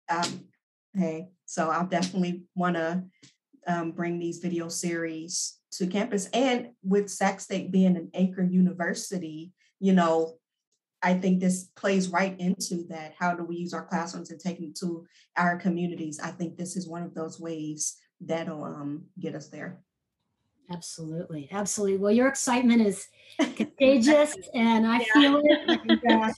um, 0.09 0.45
hey, 0.93 1.29
so 1.45 1.69
I'll 1.69 1.87
definitely 1.87 2.43
want 2.55 2.75
to 2.75 3.03
um, 3.67 3.91
bring 3.91 4.19
these 4.19 4.39
video 4.39 4.69
series 4.69 5.59
to 5.77 5.87
campus. 5.87 6.27
And 6.33 6.69
with 6.83 7.09
Sac 7.09 7.39
State 7.39 7.71
being 7.71 7.95
an 7.97 8.09
anchor 8.13 8.43
university, 8.43 9.51
you 9.79 9.93
know, 9.93 10.35
I 11.01 11.13
think 11.15 11.39
this 11.39 11.65
plays 11.75 12.07
right 12.07 12.39
into 12.39 12.85
that. 12.87 13.13
How 13.19 13.35
do 13.35 13.43
we 13.43 13.57
use 13.57 13.73
our 13.73 13.85
classrooms 13.85 14.31
and 14.31 14.39
take 14.39 14.59
them 14.59 14.73
to 14.79 15.05
our 15.35 15.57
communities? 15.57 16.19
I 16.23 16.31
think 16.31 16.57
this 16.57 16.77
is 16.77 16.87
one 16.87 17.03
of 17.03 17.13
those 17.13 17.39
ways 17.39 17.97
that'll 18.21 18.63
um, 18.63 19.03
get 19.19 19.35
us 19.35 19.49
there. 19.49 19.81
Absolutely, 20.71 21.49
absolutely. 21.51 21.97
Well, 21.97 22.11
your 22.11 22.29
excitement 22.29 22.81
is 22.81 23.07
contagious, 23.55 24.35
and 24.53 24.87
I 24.87 24.99
yeah. 24.99 25.05
feel 25.13 25.41
it. 25.43 25.79
And, 25.85 26.11
uh, 26.11 26.33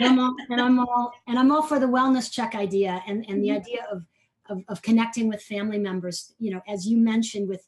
I'm 0.00 0.18
all, 0.18 0.34
and 0.50 0.60
I'm 0.60 0.78
all 0.78 1.12
and 1.26 1.38
I'm 1.38 1.50
all 1.50 1.62
for 1.62 1.78
the 1.78 1.86
wellness 1.86 2.30
check 2.30 2.54
idea 2.54 3.02
and 3.06 3.24
and 3.28 3.42
the 3.42 3.48
mm-hmm. 3.48 3.56
idea 3.56 3.86
of, 3.90 4.04
of 4.50 4.62
of 4.68 4.82
connecting 4.82 5.28
with 5.28 5.42
family 5.42 5.78
members. 5.78 6.34
You 6.38 6.52
know, 6.52 6.60
as 6.68 6.86
you 6.86 6.98
mentioned 6.98 7.48
with 7.48 7.66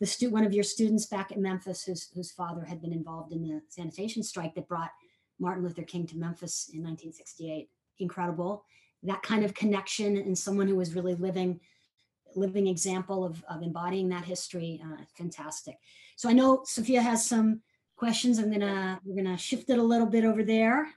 the 0.00 0.06
stu- 0.06 0.30
one 0.30 0.44
of 0.44 0.52
your 0.52 0.64
students 0.64 1.06
back 1.06 1.32
at 1.32 1.38
Memphis, 1.38 1.84
whose 1.84 2.10
whose 2.14 2.30
father 2.30 2.64
had 2.64 2.82
been 2.82 2.92
involved 2.92 3.32
in 3.32 3.42
the 3.42 3.62
sanitation 3.68 4.22
strike 4.22 4.54
that 4.54 4.68
brought 4.68 4.90
Martin 5.38 5.62
Luther 5.62 5.82
King 5.82 6.06
to 6.08 6.16
Memphis 6.16 6.70
in 6.72 6.82
1968. 6.82 7.68
Incredible. 7.98 8.64
That 9.02 9.22
kind 9.22 9.44
of 9.44 9.54
connection 9.54 10.16
and 10.16 10.36
someone 10.36 10.68
who 10.68 10.76
was 10.76 10.94
really 10.94 11.14
living 11.14 11.60
living 12.34 12.66
example 12.66 13.24
of, 13.24 13.42
of 13.48 13.62
embodying 13.62 14.10
that 14.10 14.24
history. 14.24 14.82
Uh, 14.84 15.02
fantastic. 15.16 15.76
So 16.16 16.28
I 16.28 16.34
know 16.34 16.62
Sophia 16.64 17.00
has 17.00 17.26
some 17.26 17.62
questions. 17.96 18.38
I'm 18.38 18.50
gonna 18.50 19.00
we're 19.04 19.22
gonna 19.22 19.38
shift 19.38 19.70
it 19.70 19.78
a 19.78 19.82
little 19.82 20.06
bit 20.06 20.24
over 20.24 20.42
there 20.42 20.88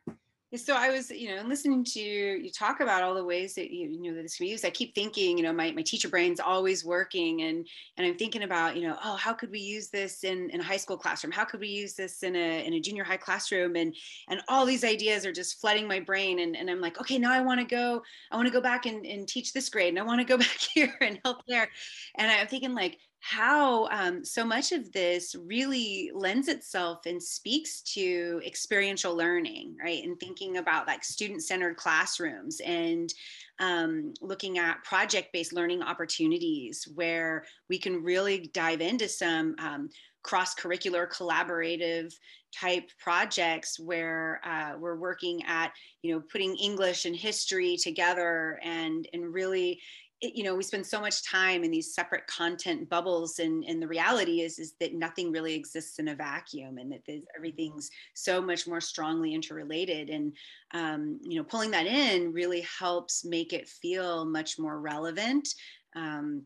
so 0.55 0.75
I 0.75 0.89
was, 0.89 1.11
you 1.11 1.35
know, 1.35 1.43
listening 1.43 1.83
to 1.83 1.99
you 1.99 2.49
talk 2.49 2.79
about 2.79 3.03
all 3.03 3.13
the 3.13 3.23
ways 3.23 3.53
that 3.53 3.71
you, 3.71 3.87
you 3.87 4.01
know 4.09 4.15
that 4.15 4.23
this 4.23 4.37
can 4.37 4.45
be 4.47 4.49
used. 4.49 4.65
I 4.65 4.71
keep 4.71 4.95
thinking, 4.95 5.37
you 5.37 5.43
know, 5.43 5.53
my, 5.53 5.71
my 5.71 5.83
teacher 5.83 6.09
brain's 6.09 6.39
always 6.39 6.83
working, 6.83 7.43
and 7.43 7.67
and 7.97 8.07
I'm 8.07 8.15
thinking 8.17 8.41
about, 8.41 8.75
you 8.75 8.87
know, 8.87 8.97
oh, 9.03 9.15
how 9.15 9.31
could 9.33 9.51
we 9.51 9.59
use 9.59 9.89
this 9.89 10.23
in, 10.23 10.49
in 10.49 10.59
a 10.59 10.63
high 10.63 10.77
school 10.77 10.97
classroom? 10.97 11.31
How 11.31 11.45
could 11.45 11.59
we 11.59 11.67
use 11.67 11.93
this 11.93 12.23
in 12.23 12.35
a 12.35 12.65
in 12.65 12.73
a 12.73 12.79
junior 12.79 13.03
high 13.03 13.17
classroom? 13.17 13.75
And 13.75 13.95
and 14.27 14.41
all 14.47 14.65
these 14.65 14.83
ideas 14.83 15.23
are 15.25 15.31
just 15.31 15.61
flooding 15.61 15.87
my 15.87 15.99
brain, 15.99 16.39
and, 16.39 16.57
and 16.57 16.67
I'm 16.67 16.81
like, 16.81 16.99
okay, 16.99 17.19
now 17.19 17.31
I 17.31 17.41
want 17.41 17.59
to 17.59 17.65
go, 17.65 18.01
I 18.31 18.35
want 18.35 18.47
to 18.47 18.53
go 18.53 18.61
back 18.61 18.87
and, 18.87 19.05
and 19.05 19.27
teach 19.27 19.53
this 19.53 19.69
grade, 19.69 19.89
and 19.89 19.99
I 19.99 20.03
want 20.03 20.19
to 20.19 20.25
go 20.25 20.37
back 20.39 20.57
here 20.73 20.95
and 21.01 21.19
help 21.23 21.43
there. 21.47 21.69
And 22.17 22.31
I'm 22.31 22.47
thinking 22.47 22.73
like, 22.73 22.97
how 23.21 23.87
um, 23.89 24.23
so 24.23 24.45
much 24.45 24.71
of 24.71 24.91
this 24.91 25.35
really 25.35 26.09
lends 26.13 26.47
itself 26.47 27.05
and 27.05 27.21
speaks 27.21 27.81
to 27.81 28.41
experiential 28.45 29.15
learning, 29.15 29.75
right? 29.83 30.03
And 30.03 30.19
thinking 30.19 30.57
about 30.57 30.87
like 30.87 31.03
student 31.03 31.43
centered 31.43 31.75
classrooms 31.75 32.61
and 32.61 33.13
um, 33.59 34.13
looking 34.21 34.57
at 34.57 34.83
project 34.83 35.33
based 35.33 35.53
learning 35.53 35.83
opportunities 35.83 36.87
where 36.95 37.43
we 37.69 37.77
can 37.77 38.03
really 38.03 38.49
dive 38.53 38.79
into 38.79 39.09
some 39.09 39.55
um, 39.59 39.89
cross 40.23 40.55
curricular 40.55 41.09
collaborative 41.09 42.13
type 42.53 42.89
projects 42.99 43.79
where 43.79 44.41
uh, 44.43 44.73
we're 44.77 44.95
working 44.95 45.43
at 45.45 45.71
you 46.01 46.13
know 46.13 46.21
putting 46.31 46.55
english 46.57 47.05
and 47.05 47.15
history 47.15 47.77
together 47.77 48.59
and 48.63 49.07
and 49.13 49.33
really 49.33 49.79
you 50.21 50.43
know 50.43 50.55
we 50.55 50.63
spend 50.63 50.85
so 50.85 50.99
much 50.99 51.23
time 51.23 51.63
in 51.63 51.71
these 51.71 51.93
separate 51.93 52.27
content 52.27 52.89
bubbles 52.89 53.39
and 53.39 53.63
and 53.65 53.81
the 53.81 53.87
reality 53.87 54.41
is 54.41 54.59
is 54.59 54.73
that 54.79 54.93
nothing 54.93 55.31
really 55.31 55.53
exists 55.53 55.99
in 55.99 56.09
a 56.09 56.15
vacuum 56.15 56.77
and 56.77 56.91
that 56.91 57.21
everything's 57.35 57.89
so 58.13 58.41
much 58.41 58.67
more 58.67 58.81
strongly 58.81 59.33
interrelated 59.33 60.09
and 60.09 60.33
um, 60.73 61.19
you 61.21 61.37
know 61.37 61.43
pulling 61.43 61.71
that 61.71 61.87
in 61.87 62.33
really 62.33 62.65
helps 62.79 63.23
make 63.23 63.53
it 63.53 63.67
feel 63.67 64.25
much 64.25 64.59
more 64.59 64.79
relevant 64.79 65.47
um, 65.95 66.43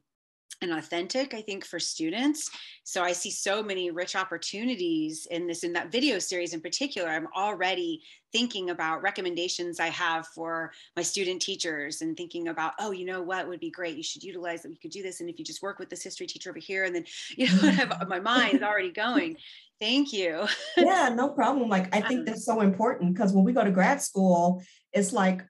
and 0.61 0.71
authentic 0.71 1.33
i 1.33 1.41
think 1.41 1.65
for 1.65 1.79
students. 1.79 2.49
So 2.83 3.01
i 3.01 3.11
see 3.11 3.31
so 3.31 3.63
many 3.63 3.89
rich 3.89 4.15
opportunities 4.15 5.27
in 5.31 5.47
this 5.47 5.63
in 5.63 5.73
that 5.73 5.91
video 5.91 6.19
series 6.19 6.53
in 6.53 6.61
particular. 6.61 7.09
I'm 7.09 7.27
already 7.35 8.03
thinking 8.33 8.69
about 8.69 9.01
recommendations 9.01 9.79
i 9.79 9.87
have 9.87 10.27
for 10.27 10.71
my 10.95 11.01
student 11.01 11.41
teachers 11.41 12.01
and 12.01 12.17
thinking 12.17 12.49
about 12.49 12.73
oh 12.79 12.91
you 12.91 13.05
know 13.05 13.21
what 13.21 13.47
would 13.47 13.59
be 13.59 13.69
great 13.69 13.95
you 13.95 14.03
should 14.03 14.23
utilize 14.23 14.61
that 14.61 14.69
we 14.69 14.77
could 14.77 14.91
do 14.91 15.01
this 15.01 15.21
and 15.21 15.29
if 15.29 15.39
you 15.39 15.45
just 15.45 15.61
work 15.61 15.79
with 15.79 15.89
this 15.89 16.03
history 16.03 16.27
teacher 16.27 16.49
over 16.49 16.59
here 16.59 16.83
and 16.83 16.95
then 16.95 17.05
you 17.37 17.45
know 17.47 17.69
have, 17.69 18.07
my 18.07 18.19
mind 18.19 18.55
is 18.55 18.61
already 18.63 18.91
going 18.91 19.37
thank 19.79 20.11
you 20.11 20.45
yeah 20.75 21.09
no 21.13 21.29
problem 21.29 21.69
like 21.69 21.93
i 21.95 22.01
think 22.01 22.19
um, 22.19 22.25
that's 22.25 22.45
so 22.45 22.61
important 22.61 23.13
because 23.13 23.31
when 23.31 23.45
we 23.45 23.53
go 23.53 23.63
to 23.63 23.71
grad 23.71 24.01
school 24.01 24.61
it's 24.91 25.13
like 25.13 25.41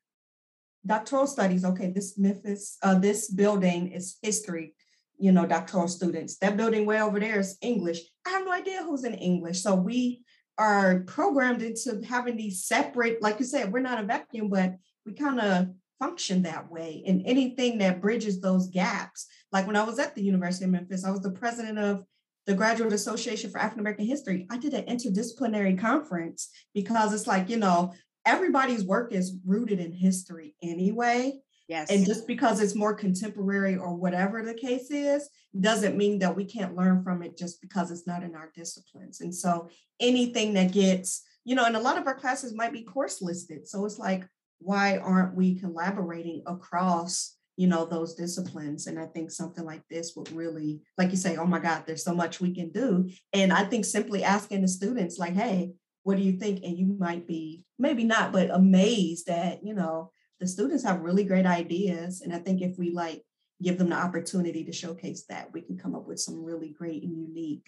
doctoral 0.85 1.25
studies 1.25 1.63
okay 1.63 1.91
this 1.91 2.17
memphis 2.17 2.77
uh, 2.83 2.99
this 2.99 3.31
building 3.31 3.87
is 3.91 4.17
history 4.21 4.75
you 5.19 5.31
know, 5.31 5.45
doctoral 5.45 5.87
students. 5.87 6.37
That 6.39 6.57
building 6.57 6.85
way 6.85 7.01
over 7.01 7.17
there 7.17 7.39
is 7.39 7.57
English. 7.61 7.99
I 8.27 8.31
have 8.31 8.45
no 8.45 8.51
idea 8.51 8.83
who's 8.83 9.05
in 9.05 9.13
English. 9.13 9.61
So 9.61 9.73
we 9.73 10.21
are 10.57 11.01
programmed 11.01 11.61
into 11.61 12.01
having 12.07 12.37
these 12.37 12.63
separate, 12.65 13.21
like 13.21 13.39
you 13.39 13.45
said, 13.45 13.71
we're 13.71 13.79
not 13.79 13.99
a 13.99 14.05
vacuum, 14.05 14.49
but 14.49 14.75
we 15.05 15.13
kind 15.13 15.39
of 15.39 15.69
function 15.99 16.43
that 16.43 16.69
way. 16.71 17.03
And 17.07 17.23
anything 17.25 17.77
that 17.79 18.01
bridges 18.01 18.39
those 18.39 18.67
gaps. 18.67 19.27
Like 19.51 19.65
when 19.67 19.75
I 19.75 19.83
was 19.83 19.99
at 19.99 20.15
the 20.15 20.23
University 20.23 20.65
of 20.65 20.71
Memphis, 20.71 21.05
I 21.05 21.11
was 21.11 21.21
the 21.21 21.31
president 21.31 21.79
of 21.79 22.03
the 22.45 22.53
Graduate 22.53 22.93
Association 22.93 23.49
for 23.49 23.59
African 23.59 23.79
American 23.79 24.05
History. 24.05 24.45
I 24.49 24.57
did 24.57 24.73
an 24.73 24.85
interdisciplinary 24.85 25.79
conference 25.79 26.49
because 26.73 27.13
it's 27.13 27.27
like, 27.27 27.49
you 27.49 27.57
know, 27.57 27.93
everybody's 28.25 28.83
work 28.83 29.13
is 29.13 29.35
rooted 29.45 29.79
in 29.79 29.91
history 29.91 30.55
anyway. 30.61 31.39
Yes. 31.73 31.89
And 31.89 32.05
just 32.05 32.27
because 32.27 32.61
it's 32.61 32.75
more 32.75 32.93
contemporary 32.93 33.75
or 33.75 33.95
whatever 33.95 34.43
the 34.43 34.53
case 34.53 34.91
is, 34.91 35.27
doesn't 35.59 35.97
mean 35.97 36.19
that 36.19 36.35
we 36.35 36.45
can't 36.45 36.75
learn 36.75 37.03
from 37.03 37.23
it 37.23 37.35
just 37.35 37.59
because 37.63 37.89
it's 37.89 38.05
not 38.05 38.21
in 38.21 38.35
our 38.35 38.51
disciplines. 38.53 39.21
And 39.21 39.33
so 39.33 39.69
anything 39.99 40.53
that 40.53 40.71
gets, 40.71 41.23
you 41.45 41.55
know, 41.55 41.65
and 41.65 41.75
a 41.75 41.79
lot 41.79 41.97
of 41.97 42.05
our 42.05 42.13
classes 42.13 42.53
might 42.53 42.73
be 42.73 42.83
course 42.83 43.23
listed. 43.23 43.67
So 43.67 43.85
it's 43.85 43.97
like, 43.97 44.23
why 44.59 44.99
aren't 44.99 45.35
we 45.35 45.55
collaborating 45.55 46.43
across 46.45 47.37
you 47.55 47.67
know 47.67 47.85
those 47.85 48.15
disciplines 48.15 48.87
and 48.87 48.97
i 48.97 49.05
think 49.05 49.29
something 49.29 49.63
like 49.63 49.83
this 49.87 50.13
would 50.15 50.31
really 50.31 50.81
like 50.97 51.11
you 51.11 51.17
say 51.17 51.37
oh 51.37 51.45
my 51.45 51.59
god 51.59 51.83
there's 51.85 52.03
so 52.03 52.15
much 52.15 52.41
we 52.41 52.51
can 52.51 52.71
do 52.71 53.07
and 53.31 53.53
i 53.53 53.63
think 53.63 53.85
simply 53.85 54.23
asking 54.23 54.63
the 54.63 54.67
students 54.67 55.19
like 55.19 55.35
hey 55.35 55.71
what 56.01 56.17
do 56.17 56.23
you 56.23 56.31
think 56.31 56.63
and 56.63 56.79
you 56.79 56.95
might 56.97 57.27
be 57.27 57.63
maybe 57.77 58.03
not 58.05 58.31
but 58.31 58.49
amazed 58.49 59.27
that 59.27 59.59
you 59.63 59.75
know 59.75 60.11
the 60.43 60.47
students 60.47 60.83
have 60.83 61.01
really 61.01 61.23
great 61.23 61.45
ideas 61.45 62.21
and 62.21 62.33
i 62.33 62.37
think 62.37 62.61
if 62.61 62.77
we 62.77 62.91
like 62.91 63.23
give 63.61 63.77
them 63.77 63.89
the 63.89 63.95
opportunity 63.95 64.63
to 64.65 64.73
showcase 64.73 65.23
that 65.29 65.51
we 65.53 65.61
can 65.61 65.77
come 65.77 65.95
up 65.95 66.05
with 66.05 66.19
some 66.19 66.43
really 66.43 66.75
great 66.77 67.03
and 67.03 67.17
unique 67.17 67.65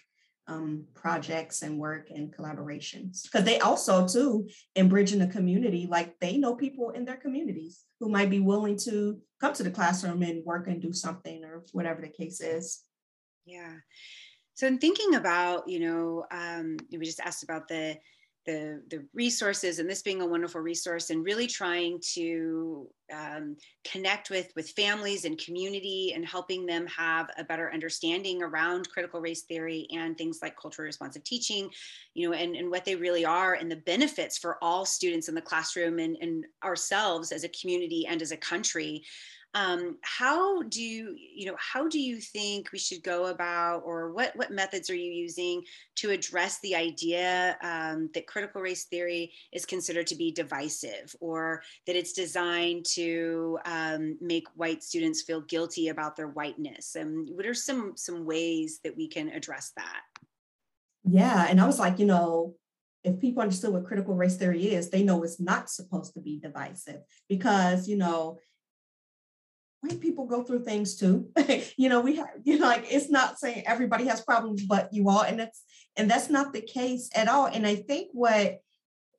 um, 0.48 0.86
projects 0.94 1.62
and 1.62 1.80
work 1.80 2.10
and 2.12 2.36
collaborations. 2.36 3.24
Because 3.24 3.46
they 3.46 3.60
also 3.60 4.08
too 4.08 4.48
in 4.76 4.90
bridging 4.90 5.20
the 5.20 5.28
community 5.28 5.88
like 5.90 6.20
they 6.20 6.38
know 6.38 6.56
people 6.56 6.92
in 6.92 7.06
their 7.06 7.18
communities 7.18 7.84
who 8.00 8.10
might 8.10 8.30
be 8.30 8.40
willing 8.40 8.78
to 8.80 9.20
come 9.42 9.54
to 9.54 9.64
the 9.64 9.72
classroom 9.72 10.22
and 10.22 10.46
work 10.46 10.68
and 10.68 10.82
do 10.82 10.94
something 10.94 11.44
or 11.44 11.64
whatever 11.72 12.02
the 12.02 12.10
case 12.10 12.42
is. 12.42 12.82
Yeah. 13.46 13.74
So 14.54 14.68
in 14.68 14.78
thinking 14.78 15.16
about 15.16 15.68
you 15.68 15.80
know 15.80 16.26
um, 16.32 16.78
we 16.92 17.06
just 17.06 17.20
asked 17.20 17.44
about 17.44 17.68
the 17.68 17.98
the, 18.46 18.82
the 18.90 19.04
resources 19.14 19.80
and 19.80 19.90
this 19.90 20.02
being 20.02 20.22
a 20.22 20.26
wonderful 20.26 20.62
resource 20.62 21.10
and 21.10 21.26
really 21.26 21.48
trying 21.48 22.00
to 22.14 22.88
um, 23.14 23.56
connect 23.84 24.30
with 24.30 24.52
with 24.56 24.70
families 24.72 25.26
and 25.26 25.38
community 25.38 26.14
and 26.16 26.26
helping 26.26 26.66
them 26.66 26.88
have 26.88 27.30
a 27.38 27.44
better 27.44 27.72
understanding 27.72 28.42
around 28.42 28.90
critical 28.90 29.22
race 29.22 29.44
theory 29.44 29.88
and 29.92 30.18
things 30.18 30.40
like 30.42 30.56
culturally 30.60 30.88
responsive 30.88 31.24
teaching 31.24 31.70
you 32.14 32.28
know 32.28 32.36
and, 32.36 32.56
and 32.56 32.70
what 32.70 32.86
they 32.86 32.96
really 32.96 33.26
are 33.26 33.54
and 33.54 33.70
the 33.70 33.76
benefits 33.76 34.38
for 34.38 34.58
all 34.64 34.86
students 34.86 35.30
in 35.30 35.36
the 35.36 35.42
classroom 35.42 36.00
and, 36.00 36.18
and 36.22 36.46
ourselves 36.64 37.32
as 37.32 37.44
a 37.44 37.50
community 37.50 38.08
and 38.08 38.22
as 38.22 38.32
a 38.32 38.38
country 38.38 39.04
um, 39.56 39.98
how 40.02 40.64
do 40.64 40.84
you, 40.84 41.16
you 41.18 41.46
know, 41.46 41.56
how 41.58 41.88
do 41.88 41.98
you 41.98 42.20
think 42.20 42.72
we 42.74 42.78
should 42.78 43.02
go 43.02 43.28
about, 43.28 43.84
or 43.86 44.12
what 44.12 44.36
what 44.36 44.52
methods 44.52 44.90
are 44.90 44.96
you 44.96 45.12
using 45.12 45.64
to 45.96 46.12
address 46.12 46.60
the 46.60 46.76
idea 46.76 47.58
um, 47.64 48.10
that 48.14 48.28
critical 48.28 48.62
race 48.62 48.84
theory 48.84 49.32
is 49.54 49.66
considered 49.66 50.08
to 50.08 50.16
be 50.16 50.32
divisive, 50.32 51.16
or 51.22 51.64
that 51.88 51.96
it's 51.96 52.12
designed 52.12 52.86
to 52.96 53.58
um, 53.66 54.18
make 54.20 54.46
white 54.56 54.84
students 54.84 55.22
feel 55.22 55.42
guilty 55.42 55.88
about 55.88 56.18
their 56.18 56.28
whiteness? 56.28 56.96
And 56.96 57.30
what 57.32 57.46
are 57.46 57.54
some 57.54 57.94
some 57.96 58.26
ways 58.26 58.82
that 58.84 58.98
we 58.98 59.08
can 59.08 59.30
address 59.30 59.72
that? 59.78 60.02
Yeah, 61.06 61.48
and 61.50 61.62
I 61.62 61.66
was 61.66 61.80
like, 61.80 61.98
you 61.98 62.06
know, 62.06 62.56
if 63.06 63.22
people 63.22 63.42
understood 63.42 63.72
what 63.72 63.86
critical 63.86 64.16
race 64.16 64.36
theory 64.36 64.74
is, 64.74 64.90
they 64.90 65.04
know 65.04 65.24
it's 65.24 65.40
not 65.40 65.70
supposed 65.70 66.14
to 66.16 66.20
be 66.20 66.40
divisive 66.40 67.02
because, 67.30 67.88
you 67.88 67.96
know, 67.96 68.40
white 69.86 70.02
people 70.02 70.26
go 70.26 70.44
through 70.44 70.64
things 70.64 70.96
too. 70.96 71.30
you 71.78 71.90
know, 71.90 72.02
we 72.02 72.16
have, 72.18 72.30
you 72.44 72.60
know, 72.60 72.68
like 72.68 72.86
it's 72.90 73.10
not 73.10 73.40
saying 73.40 73.64
everybody 73.66 74.06
has 74.06 74.22
problems 74.22 74.66
but 74.66 74.94
you 74.94 75.10
all, 75.10 75.22
and 75.22 75.40
that's 75.40 75.64
and 75.96 76.10
that's 76.10 76.30
not 76.30 76.54
the 76.54 76.62
case 76.62 77.10
at 77.16 77.28
all. 77.28 77.46
And 77.46 77.66
I 77.66 77.76
think 77.76 78.10
what 78.14 78.60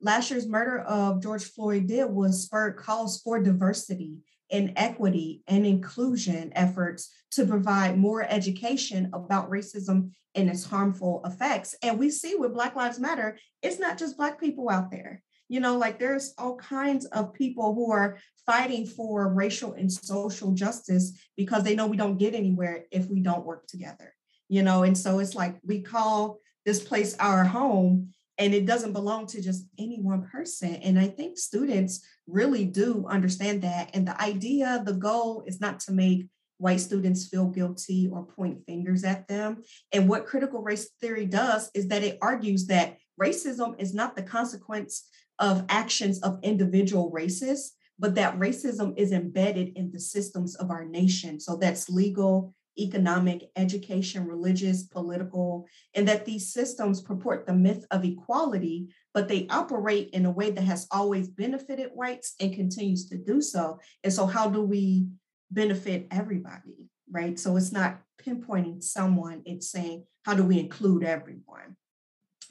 last 0.00 0.30
year's 0.30 0.46
murder 0.46 0.80
of 0.80 1.22
George 1.22 1.44
Floyd 1.44 1.86
did 1.86 2.10
was 2.10 2.44
spur 2.44 2.72
calls 2.72 3.20
for 3.22 3.42
diversity 3.42 4.18
and 4.50 4.72
equity 4.76 5.42
and 5.48 5.66
inclusion 5.66 6.52
efforts 6.54 7.12
to 7.32 7.46
provide 7.46 7.98
more 7.98 8.22
education 8.22 9.10
about 9.12 9.50
racism 9.50 10.10
and 10.34 10.48
its 10.50 10.64
harmful 10.64 11.22
effects. 11.24 11.74
And 11.82 11.98
we 11.98 12.10
see 12.10 12.34
with 12.36 12.54
Black 12.54 12.76
Lives 12.76 13.00
Matter, 13.00 13.38
it's 13.62 13.80
not 13.80 13.98
just 13.98 14.16
Black 14.16 14.38
people 14.38 14.68
out 14.70 14.90
there. 14.90 15.22
You 15.48 15.60
know, 15.60 15.76
like 15.76 15.98
there's 15.98 16.34
all 16.38 16.56
kinds 16.56 17.06
of 17.06 17.32
people 17.34 17.74
who 17.74 17.92
are 17.92 18.18
fighting 18.46 18.86
for 18.86 19.32
racial 19.32 19.74
and 19.74 19.92
social 19.92 20.52
justice 20.52 21.12
because 21.36 21.62
they 21.62 21.74
know 21.74 21.86
we 21.86 21.96
don't 21.96 22.18
get 22.18 22.34
anywhere 22.34 22.84
if 22.90 23.08
we 23.08 23.20
don't 23.20 23.46
work 23.46 23.66
together. 23.66 24.12
You 24.48 24.62
know, 24.62 24.84
and 24.84 24.96
so 24.96 25.18
it's 25.18 25.34
like 25.34 25.58
we 25.64 25.82
call 25.82 26.38
this 26.64 26.82
place 26.82 27.16
our 27.18 27.44
home 27.44 28.10
and 28.38 28.54
it 28.54 28.66
doesn't 28.66 28.92
belong 28.92 29.26
to 29.28 29.40
just 29.40 29.66
any 29.78 30.00
one 30.00 30.28
person. 30.28 30.74
And 30.76 30.98
I 30.98 31.08
think 31.08 31.38
students 31.38 32.06
really 32.26 32.64
do 32.64 33.06
understand 33.08 33.62
that. 33.62 33.90
And 33.94 34.06
the 34.06 34.20
idea, 34.20 34.82
the 34.84 34.92
goal 34.92 35.44
is 35.46 35.60
not 35.60 35.80
to 35.80 35.92
make 35.92 36.26
white 36.58 36.80
students 36.80 37.28
feel 37.28 37.46
guilty 37.46 38.08
or 38.10 38.24
point 38.24 38.64
fingers 38.66 39.04
at 39.04 39.28
them. 39.28 39.62
And 39.92 40.08
what 40.08 40.26
critical 40.26 40.62
race 40.62 40.90
theory 41.00 41.26
does 41.26 41.70
is 41.74 41.88
that 41.88 42.02
it 42.02 42.18
argues 42.20 42.66
that 42.66 42.96
racism 43.20 43.80
is 43.80 43.94
not 43.94 44.16
the 44.16 44.22
consequence 44.22 45.08
of 45.38 45.64
actions 45.68 46.20
of 46.22 46.38
individual 46.42 47.10
races, 47.10 47.74
but 47.98 48.14
that 48.14 48.38
racism 48.38 48.94
is 48.96 49.12
embedded 49.12 49.76
in 49.76 49.90
the 49.90 50.00
systems 50.00 50.54
of 50.56 50.70
our 50.70 50.84
nation. 50.84 51.40
So 51.40 51.56
that's 51.56 51.88
legal, 51.88 52.54
economic, 52.78 53.50
education, 53.56 54.26
religious, 54.26 54.82
political, 54.82 55.66
and 55.94 56.06
that 56.08 56.24
these 56.24 56.52
systems 56.52 57.00
purport 57.00 57.46
the 57.46 57.54
myth 57.54 57.86
of 57.90 58.04
equality, 58.04 58.88
but 59.14 59.28
they 59.28 59.46
operate 59.48 60.10
in 60.10 60.26
a 60.26 60.30
way 60.30 60.50
that 60.50 60.64
has 60.64 60.86
always 60.90 61.28
benefited 61.28 61.90
whites 61.94 62.34
and 62.40 62.54
continues 62.54 63.08
to 63.08 63.16
do 63.16 63.40
so. 63.40 63.78
And 64.04 64.12
so, 64.12 64.26
how 64.26 64.50
do 64.50 64.62
we 64.62 65.06
benefit 65.50 66.06
everybody, 66.10 66.88
right? 67.10 67.38
So, 67.38 67.56
it's 67.56 67.72
not 67.72 68.00
pinpointing 68.22 68.82
someone, 68.82 69.42
it's 69.46 69.70
saying, 69.70 70.04
how 70.24 70.34
do 70.34 70.44
we 70.44 70.58
include 70.58 71.04
everyone 71.04 71.76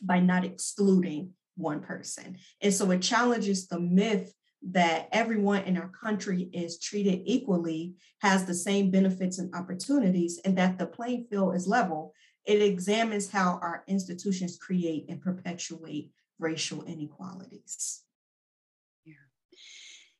by 0.01 0.19
not 0.19 0.45
excluding 0.45 1.31
one 1.55 1.81
person. 1.81 2.37
And 2.61 2.73
so 2.73 2.89
it 2.91 3.01
challenges 3.01 3.67
the 3.67 3.79
myth 3.79 4.33
that 4.71 5.07
everyone 5.11 5.63
in 5.63 5.77
our 5.77 5.89
country 5.89 6.49
is 6.53 6.79
treated 6.79 7.21
equally, 7.25 7.93
has 8.21 8.45
the 8.45 8.53
same 8.53 8.89
benefits 8.89 9.37
and 9.37 9.53
opportunities, 9.53 10.39
and 10.43 10.57
that 10.57 10.77
the 10.77 10.87
playing 10.87 11.27
field 11.29 11.55
is 11.55 11.67
level. 11.67 12.13
It 12.45 12.61
examines 12.61 13.29
how 13.29 13.59
our 13.61 13.83
institutions 13.87 14.57
create 14.57 15.05
and 15.09 15.21
perpetuate 15.21 16.11
racial 16.39 16.83
inequalities. 16.83 18.01
Yeah, 19.03 19.13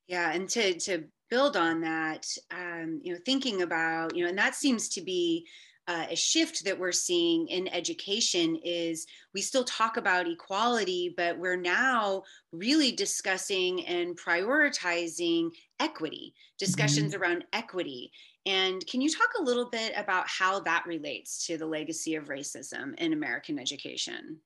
yeah, 0.06 0.32
and 0.32 0.48
to 0.50 0.78
to 0.80 1.04
build 1.28 1.56
on 1.56 1.80
that, 1.80 2.26
um, 2.52 3.00
you 3.02 3.12
know, 3.12 3.20
thinking 3.24 3.62
about 3.62 4.14
you 4.14 4.24
know, 4.24 4.30
and 4.30 4.38
that 4.38 4.54
seems 4.54 4.88
to 4.90 5.00
be 5.00 5.46
uh, 5.88 6.06
a 6.10 6.16
shift 6.16 6.64
that 6.64 6.78
we're 6.78 6.92
seeing 6.92 7.46
in 7.48 7.68
education 7.68 8.58
is 8.64 9.06
we 9.34 9.40
still 9.40 9.64
talk 9.64 9.96
about 9.96 10.28
equality, 10.28 11.14
but 11.16 11.38
we're 11.38 11.56
now 11.56 12.22
really 12.52 12.90
discussing 12.90 13.86
and 13.86 14.18
prioritizing 14.18 15.50
equity, 15.78 16.34
discussions 16.58 17.12
mm-hmm. 17.12 17.22
around 17.22 17.44
equity. 17.52 18.10
And 18.46 18.84
can 18.86 19.00
you 19.00 19.10
talk 19.10 19.30
a 19.38 19.42
little 19.42 19.70
bit 19.70 19.92
about 19.96 20.26
how 20.28 20.60
that 20.60 20.84
relates 20.86 21.46
to 21.46 21.56
the 21.56 21.66
legacy 21.66 22.14
of 22.16 22.26
racism 22.28 22.94
in 22.98 23.12
American 23.12 23.58
education? 23.58 24.38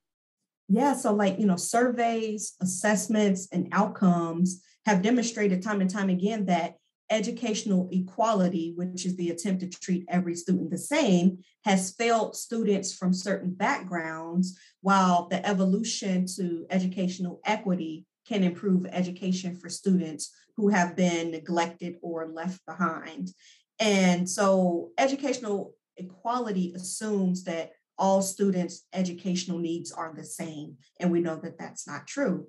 Yeah, 0.68 0.94
so 0.94 1.12
like, 1.12 1.38
you 1.38 1.46
know, 1.46 1.56
surveys, 1.56 2.54
assessments, 2.60 3.48
and 3.50 3.68
outcomes 3.72 4.62
have 4.86 5.02
demonstrated 5.02 5.62
time 5.62 5.80
and 5.80 5.90
time 5.90 6.10
again 6.10 6.46
that 6.46 6.76
educational 7.10 7.88
equality, 7.90 8.72
which 8.76 9.04
is 9.04 9.16
the 9.16 9.30
attempt 9.30 9.60
to 9.60 9.68
treat 9.68 10.06
every 10.08 10.34
student 10.34 10.70
the 10.70 10.78
same, 10.78 11.38
has 11.64 11.92
failed 11.92 12.36
students 12.36 12.94
from 12.94 13.12
certain 13.12 13.52
backgrounds, 13.52 14.58
while 14.80 15.28
the 15.28 15.44
evolution 15.46 16.24
to 16.36 16.66
educational 16.70 17.40
equity 17.44 18.06
can 18.26 18.44
improve 18.44 18.86
education 18.86 19.56
for 19.56 19.68
students 19.68 20.30
who 20.56 20.68
have 20.68 20.96
been 20.96 21.30
neglected 21.30 21.96
or 22.00 22.28
left 22.32 22.64
behind. 22.64 23.30
And 23.80 24.28
so, 24.28 24.90
educational 24.98 25.74
equality 25.96 26.72
assumes 26.76 27.44
that 27.44 27.72
all 27.98 28.22
students' 28.22 28.86
educational 28.92 29.58
needs 29.58 29.92
are 29.92 30.14
the 30.16 30.24
same. 30.24 30.76
And 30.98 31.10
we 31.10 31.20
know 31.20 31.36
that 31.36 31.58
that's 31.58 31.86
not 31.86 32.06
true. 32.06 32.46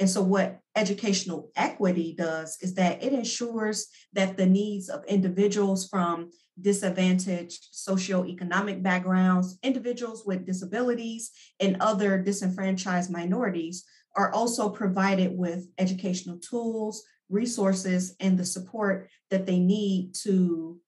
And 0.00 0.08
so, 0.08 0.22
what 0.22 0.60
educational 0.74 1.50
equity 1.56 2.14
does 2.16 2.56
is 2.62 2.74
that 2.74 3.02
it 3.02 3.12
ensures 3.12 3.86
that 4.14 4.38
the 4.38 4.46
needs 4.46 4.88
of 4.88 5.04
individuals 5.04 5.86
from 5.86 6.30
disadvantaged 6.58 7.68
socioeconomic 7.72 8.82
backgrounds, 8.82 9.58
individuals 9.62 10.24
with 10.24 10.46
disabilities, 10.46 11.30
and 11.60 11.76
other 11.80 12.18
disenfranchised 12.18 13.10
minorities 13.10 13.84
are 14.16 14.32
also 14.32 14.70
provided 14.70 15.36
with 15.36 15.68
educational 15.78 16.38
tools, 16.38 17.04
resources, 17.28 18.16
and 18.20 18.38
the 18.38 18.44
support 18.44 19.08
that 19.30 19.44
they 19.44 19.58
need 19.58 20.14
to 20.14 20.80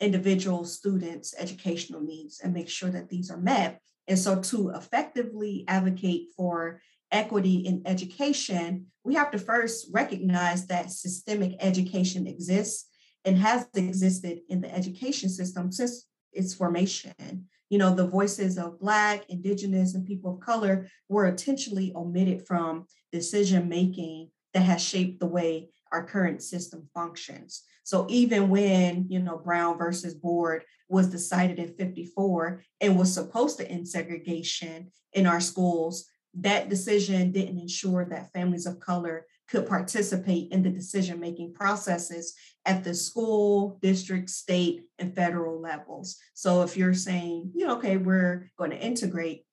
individual 0.00 0.64
students' 0.64 1.34
educational 1.38 2.00
needs 2.00 2.40
and 2.40 2.52
make 2.52 2.68
sure 2.68 2.90
that 2.90 3.08
these 3.08 3.30
are 3.30 3.40
met. 3.40 3.80
And 4.08 4.18
so, 4.18 4.40
to 4.40 4.70
effectively 4.70 5.64
advocate 5.68 6.28
for 6.36 6.80
equity 7.12 7.56
in 7.56 7.82
education, 7.86 8.86
we 9.04 9.14
have 9.14 9.30
to 9.30 9.38
first 9.38 9.88
recognize 9.92 10.66
that 10.66 10.90
systemic 10.90 11.56
education 11.60 12.26
exists 12.26 12.88
and 13.24 13.38
has 13.38 13.66
existed 13.74 14.40
in 14.48 14.60
the 14.60 14.74
education 14.74 15.28
system 15.28 15.70
since 15.72 16.06
its 16.32 16.54
formation. 16.54 17.46
You 17.68 17.78
know, 17.78 17.94
the 17.94 18.06
voices 18.06 18.58
of 18.58 18.80
Black, 18.80 19.24
Indigenous, 19.28 19.94
and 19.94 20.06
people 20.06 20.34
of 20.34 20.40
color 20.40 20.88
were 21.08 21.26
intentionally 21.26 21.92
omitted 21.94 22.46
from 22.46 22.86
decision 23.12 23.68
making 23.68 24.30
that 24.54 24.62
has 24.62 24.82
shaped 24.82 25.20
the 25.20 25.26
way 25.26 25.70
our 25.92 26.04
current 26.04 26.42
system 26.42 26.88
functions. 26.94 27.62
So 27.84 28.06
even 28.08 28.48
when, 28.48 29.06
you 29.08 29.20
know, 29.20 29.38
Brown 29.38 29.78
versus 29.78 30.14
Board 30.14 30.64
was 30.88 31.08
decided 31.08 31.58
in 31.58 31.74
54 31.74 32.62
and 32.80 32.98
was 32.98 33.12
supposed 33.12 33.58
to 33.58 33.68
end 33.68 33.88
segregation 33.88 34.90
in 35.12 35.26
our 35.26 35.40
schools, 35.40 36.06
that 36.34 36.68
decision 36.68 37.32
didn't 37.32 37.58
ensure 37.58 38.04
that 38.04 38.32
families 38.32 38.66
of 38.66 38.80
color 38.80 39.26
could 39.48 39.66
participate 39.66 40.52
in 40.52 40.62
the 40.62 40.70
decision 40.70 41.18
making 41.18 41.52
processes 41.52 42.34
at 42.66 42.84
the 42.84 42.94
school, 42.94 43.78
district, 43.82 44.30
state, 44.30 44.82
and 44.98 45.14
federal 45.14 45.60
levels. 45.60 46.18
So 46.34 46.62
if 46.62 46.76
you're 46.76 46.94
saying, 46.94 47.50
you 47.54 47.66
know, 47.66 47.76
okay, 47.76 47.96
we're 47.96 48.50
going 48.56 48.70
to 48.70 48.78
integrate, 48.78 49.44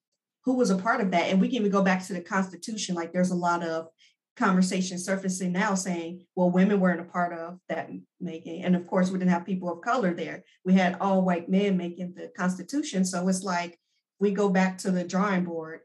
who 0.44 0.54
was 0.54 0.70
a 0.70 0.76
part 0.76 1.00
of 1.00 1.10
that? 1.10 1.24
And 1.24 1.40
we 1.40 1.48
can 1.48 1.56
even 1.56 1.72
go 1.72 1.82
back 1.82 2.06
to 2.06 2.12
the 2.12 2.20
Constitution. 2.20 2.94
Like 2.94 3.12
there's 3.12 3.32
a 3.32 3.36
lot 3.36 3.64
of 3.64 3.88
conversation 4.36 4.98
surfacing 4.98 5.50
now 5.50 5.74
saying, 5.74 6.24
well, 6.36 6.50
women 6.50 6.78
weren't 6.78 7.00
a 7.00 7.04
part 7.04 7.32
of 7.32 7.58
that 7.68 7.90
making. 8.20 8.62
And 8.62 8.76
of 8.76 8.86
course, 8.86 9.10
we 9.10 9.18
didn't 9.18 9.32
have 9.32 9.44
people 9.44 9.68
of 9.70 9.80
color 9.80 10.14
there. 10.14 10.44
We 10.64 10.74
had 10.74 10.96
all 11.00 11.22
white 11.22 11.48
men 11.48 11.76
making 11.76 12.14
the 12.14 12.30
Constitution. 12.36 13.04
So 13.04 13.26
it's 13.26 13.42
like 13.42 13.80
we 14.20 14.30
go 14.30 14.48
back 14.48 14.78
to 14.78 14.92
the 14.92 15.02
drawing 15.02 15.44
board 15.44 15.80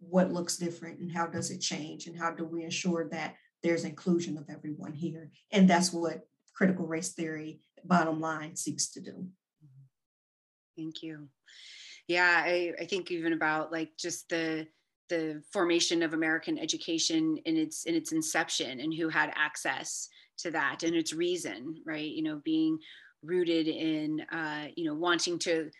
what 0.00 0.32
looks 0.32 0.56
different 0.56 1.00
and 1.00 1.10
how 1.10 1.26
does 1.26 1.50
it 1.50 1.60
change 1.60 2.06
and 2.06 2.18
how 2.18 2.30
do 2.30 2.44
we 2.44 2.64
ensure 2.64 3.08
that 3.10 3.34
there's 3.62 3.84
inclusion 3.84 4.38
of 4.38 4.48
everyone 4.48 4.92
here? 4.92 5.30
And 5.52 5.68
that's 5.68 5.92
what 5.92 6.26
critical 6.54 6.86
race 6.86 7.12
theory 7.12 7.60
bottom 7.84 8.20
line 8.20 8.56
seeks 8.56 8.88
to 8.90 9.00
do. 9.00 9.26
Thank 10.76 11.02
you. 11.02 11.28
Yeah 12.06 12.42
I, 12.44 12.72
I 12.80 12.84
think 12.84 13.10
even 13.10 13.32
about 13.32 13.72
like 13.72 13.90
just 13.98 14.28
the 14.28 14.66
the 15.08 15.42
formation 15.54 16.02
of 16.02 16.12
american 16.12 16.58
education 16.58 17.38
in 17.46 17.56
its 17.56 17.86
in 17.86 17.94
its 17.94 18.12
inception 18.12 18.78
and 18.80 18.92
who 18.92 19.08
had 19.08 19.32
access 19.36 20.08
to 20.36 20.50
that 20.50 20.82
and 20.82 20.94
its 20.94 21.12
reason 21.12 21.82
right? 21.86 22.10
You 22.10 22.22
know 22.22 22.40
being 22.44 22.78
rooted 23.22 23.66
in 23.66 24.20
uh, 24.32 24.66
you 24.76 24.84
know 24.84 24.94
wanting 24.94 25.38
to 25.40 25.70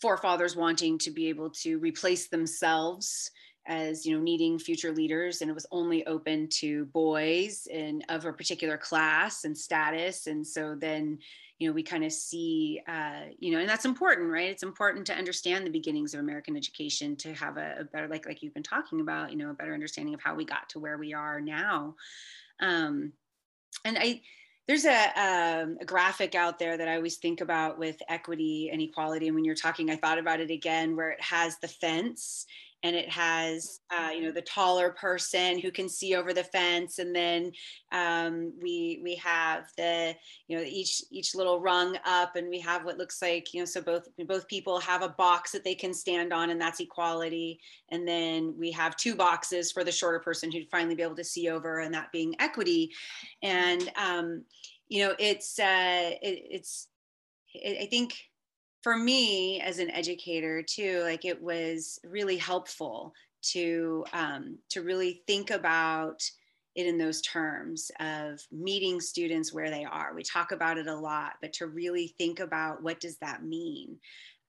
forefathers 0.00 0.56
wanting 0.56 0.98
to 0.98 1.10
be 1.10 1.28
able 1.28 1.50
to 1.50 1.78
replace 1.78 2.28
themselves 2.28 3.30
as 3.66 4.04
you 4.04 4.16
know 4.16 4.22
needing 4.22 4.58
future 4.58 4.92
leaders 4.92 5.40
and 5.40 5.50
it 5.50 5.54
was 5.54 5.66
only 5.70 6.06
open 6.06 6.48
to 6.48 6.84
boys 6.86 7.66
and 7.72 8.04
of 8.08 8.24
a 8.24 8.32
particular 8.32 8.76
class 8.76 9.44
and 9.44 9.56
status. 9.56 10.26
And 10.26 10.46
so 10.46 10.74
then 10.74 11.18
you 11.58 11.68
know 11.68 11.74
we 11.74 11.82
kind 11.82 12.04
of 12.04 12.12
see 12.12 12.80
uh, 12.86 13.22
you 13.38 13.52
know 13.52 13.58
and 13.58 13.68
that's 13.68 13.84
important 13.84 14.30
right? 14.30 14.50
It's 14.50 14.62
important 14.62 15.06
to 15.06 15.14
understand 15.14 15.66
the 15.66 15.70
beginnings 15.70 16.14
of 16.14 16.20
american 16.20 16.56
education 16.56 17.16
to 17.16 17.32
have 17.34 17.56
a, 17.56 17.76
a, 17.80 17.84
better 17.84 18.08
like 18.08 18.26
like 18.26 18.42
you've 18.42 18.54
been 18.54 18.62
talking 18.62 19.00
about 19.00 19.30
you 19.30 19.38
know 19.38 19.50
a 19.50 19.54
better 19.54 19.74
understanding 19.74 20.14
of 20.14 20.20
how 20.22 20.34
we 20.34 20.44
got 20.44 20.68
to 20.70 20.78
where 20.78 20.98
we 20.98 21.14
are 21.14 21.40
now. 21.40 21.94
Um, 22.60 23.12
and 23.84 23.98
i 23.98 24.20
there's 24.66 24.86
a, 24.86 25.04
um, 25.20 25.76
a, 25.80 25.84
graphic 25.84 26.34
out 26.34 26.58
there 26.58 26.76
that 26.76 26.88
I 26.88 26.96
always 26.96 27.16
think 27.16 27.42
about 27.42 27.78
with 27.78 27.96
equity 28.08 28.70
and 28.72 28.80
equality. 28.80 29.26
And 29.26 29.34
when 29.34 29.44
you're 29.44 29.54
talking, 29.54 29.90
I 29.90 29.96
thought 29.96 30.18
about 30.18 30.40
it 30.40 30.50
again, 30.50 30.96
where 30.96 31.10
it 31.10 31.20
has 31.20 31.58
the 31.58 31.68
fence 31.68 32.46
and 32.84 32.94
it 32.94 33.08
has 33.08 33.80
uh, 33.90 34.10
you 34.14 34.22
know 34.22 34.30
the 34.30 34.42
taller 34.42 34.90
person 34.90 35.58
who 35.58 35.72
can 35.72 35.88
see 35.88 36.14
over 36.14 36.32
the 36.32 36.44
fence 36.44 37.00
and 37.00 37.14
then 37.14 37.50
um, 37.90 38.52
we 38.62 39.00
we 39.02 39.16
have 39.16 39.64
the 39.76 40.14
you 40.46 40.56
know 40.56 40.62
each 40.62 41.02
each 41.10 41.34
little 41.34 41.60
rung 41.60 41.98
up 42.04 42.36
and 42.36 42.48
we 42.48 42.60
have 42.60 42.84
what 42.84 42.98
looks 42.98 43.20
like 43.20 43.52
you 43.52 43.60
know 43.60 43.64
so 43.64 43.80
both 43.80 44.06
both 44.28 44.46
people 44.46 44.78
have 44.78 45.02
a 45.02 45.08
box 45.08 45.50
that 45.50 45.64
they 45.64 45.74
can 45.74 45.92
stand 45.92 46.32
on 46.32 46.50
and 46.50 46.60
that's 46.60 46.80
equality. 46.80 47.60
And 47.90 48.06
then 48.06 48.54
we 48.58 48.70
have 48.72 48.96
two 48.96 49.14
boxes 49.14 49.72
for 49.72 49.84
the 49.84 49.92
shorter 49.92 50.20
person 50.20 50.52
who'd 50.52 50.70
finally 50.70 50.94
be 50.94 51.02
able 51.02 51.16
to 51.16 51.24
see 51.24 51.48
over 51.48 51.80
and 51.80 51.94
that 51.94 52.12
being 52.12 52.34
equity. 52.38 52.90
And 53.42 53.90
um, 53.96 54.44
you 54.88 55.04
know 55.04 55.14
it's 55.18 55.58
uh, 55.58 56.10
it, 56.22 56.42
it's 56.50 56.88
it, 57.54 57.82
i 57.82 57.86
think 57.86 58.14
for 58.84 58.98
me 58.98 59.62
as 59.62 59.78
an 59.78 59.90
educator 59.90 60.62
too 60.62 61.00
like 61.04 61.24
it 61.24 61.42
was 61.42 61.98
really 62.04 62.36
helpful 62.36 63.14
to 63.40 64.04
um, 64.12 64.58
to 64.68 64.82
really 64.82 65.22
think 65.26 65.50
about 65.50 66.22
it 66.74 66.86
in 66.86 66.98
those 66.98 67.22
terms 67.22 67.90
of 68.00 68.40
meeting 68.52 69.00
students 69.00 69.54
where 69.54 69.70
they 69.70 69.84
are. 69.84 70.12
We 70.14 70.22
talk 70.22 70.52
about 70.52 70.76
it 70.76 70.86
a 70.86 70.94
lot 70.94 71.32
but 71.40 71.54
to 71.54 71.66
really 71.66 72.14
think 72.18 72.40
about 72.40 72.82
what 72.82 73.00
does 73.00 73.16
that 73.18 73.42
mean 73.42 73.96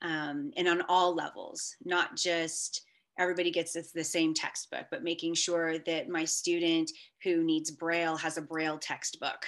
um, 0.02 0.52
and 0.58 0.68
on 0.68 0.84
all 0.90 1.16
levels 1.16 1.76
not 1.86 2.18
just 2.18 2.82
everybody 3.18 3.52
gets 3.52 3.74
the 3.94 4.04
same 4.04 4.34
textbook 4.34 4.86
but 4.92 5.02
making 5.02 5.34
sure 5.34 5.80
that 5.80 6.10
my 6.10 6.26
student 6.26 6.92
who 7.24 7.42
needs 7.42 7.72
braille 7.72 8.18
has 8.18 8.38
a 8.38 8.42
braille 8.42 8.78
textbook 8.78 9.46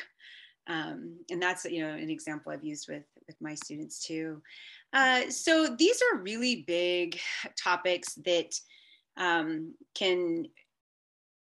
um, 0.68 1.18
and 1.32 1.42
that's 1.42 1.66
you 1.66 1.82
know 1.82 1.94
an 1.94 2.10
example 2.10 2.52
i've 2.52 2.64
used 2.64 2.88
with 2.90 3.04
with 3.28 3.40
my 3.42 3.54
students 3.54 4.00
too. 4.00 4.42
Uh, 4.94 5.30
so 5.30 5.76
these 5.78 6.02
are 6.02 6.20
really 6.20 6.64
big 6.66 7.20
topics 7.62 8.16
that 8.26 8.60
um, 9.18 9.74
can 9.94 10.46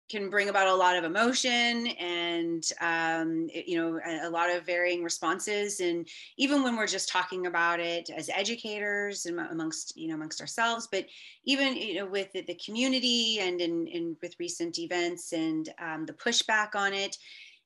can 0.09 0.31
bring 0.31 0.49
about 0.49 0.69
a 0.69 0.75
lot 0.75 0.97
of 0.97 1.03
emotion 1.03 1.89
and 1.99 2.63
um, 2.81 3.49
you 3.53 3.77
know 3.77 3.99
a, 4.07 4.29
a, 4.29 4.31
lot 4.31 4.49
of 4.49 4.65
varying 4.65 5.03
responses. 5.03 5.81
And 5.81 6.07
even 6.37 6.63
when 6.63 6.77
we're 6.77 6.87
just 6.87 7.09
talking 7.09 7.47
about 7.47 7.81
it 7.81 8.09
as 8.11 8.31
educators 8.33 9.27
and 9.27 9.41
amongst 9.41 9.97
you 9.97 10.09
know 10.09 10.15
amongst 10.15 10.41
ourselves 10.41 10.89
but 10.91 11.07
even 11.45 11.77
you 11.77 11.95
know 11.95 12.07
with 12.07 12.31
the, 12.33 12.43
the 12.43 12.59
community 12.65 13.41
and 13.41 13.61
in, 13.61 13.89
in 13.89 14.17
with 14.23 14.37
recent 14.39 14.79
events 14.79 15.33
and 15.33 15.71
um, 15.81 16.07
the 16.07 16.13
pushback 16.13 16.77
on 16.77 16.93
it 16.93 17.17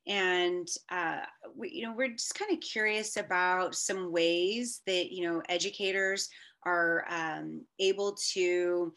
and 0.07 0.69
uh, 0.91 1.21
we, 1.57 1.71
you 1.71 1.83
know 1.83 1.95
we're 1.95 2.09
just 2.09 2.35
kind 2.35 2.53
of 2.53 2.61
curious 2.61 3.17
about 3.17 3.75
some 3.75 4.13
ways 4.13 4.83
that 4.87 5.13
you 5.13 5.27
know 5.27 5.43
educators 5.49 6.29
are 6.65 7.05
um, 7.09 7.65
able 7.79 8.17
to 8.33 8.93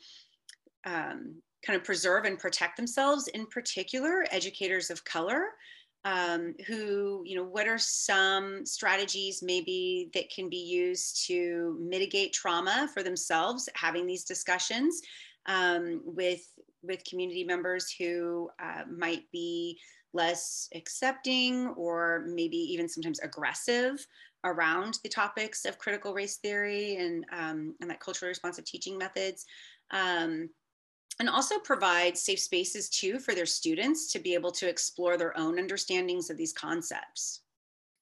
um, 0.86 1.36
kind 1.66 1.78
of 1.78 1.84
preserve 1.84 2.26
and 2.26 2.39
protect 2.39 2.78
themselves 2.78 3.28
in 3.30 3.45
particular 3.47 4.26
educators 4.32 4.89
of 4.89 5.04
color 5.06 5.47
um, 6.06 6.54
who 6.68 7.24
you 7.26 7.36
know 7.36 7.43
what 7.43 7.68
are 7.68 7.78
some 7.78 8.66
strategies 8.66 9.41
maybe 9.41 10.10
that 10.14 10.30
can 10.30 10.49
be 10.49 10.58
used 10.58 11.26
to 11.28 11.78
mitigate 11.82 12.34
trauma 12.34 12.89
for 12.93 13.04
themselves 13.04 13.70
having 13.76 14.06
these 14.06 14.24
discussions 14.24 15.01
um, 15.45 16.01
with 16.04 16.45
with 16.82 17.04
community 17.06 17.45
members 17.45 17.93
who 17.97 18.49
uh, 18.62 18.84
might 18.89 19.24
be 19.32 19.80
less 20.14 20.70
accepting 20.76 21.68
or 21.70 22.26
maybe 22.28 22.57
even 22.57 22.88
sometimes 22.88 23.20
aggressive 23.20 24.05
around 24.45 24.99
the 25.03 25.09
topics 25.09 25.66
of 25.66 25.78
critical 25.78 26.14
race 26.14 26.38
theory 26.38 26.97
and, 26.97 27.26
um, 27.32 27.76
and 27.82 27.89
that 27.89 27.99
culturally 27.99 28.30
responsive 28.30 28.66
teaching 28.66 28.97
methods. 28.97 29.45
Um, 29.91 30.49
and 31.20 31.30
also 31.30 31.59
provide 31.59 32.18
safe 32.18 32.39
spaces 32.39 32.89
too 32.89 33.20
for 33.20 33.36
their 33.36 33.45
students 33.45 34.11
to 34.11 34.20
be 34.20 34.34
able 34.34 34.51
to 34.51 34.68
explore 34.68 35.18
their 35.18 35.38
own 35.38 35.59
understandings 35.59 36.30
of 36.30 36.38
these 36.38 36.53
concepts. 36.53 37.41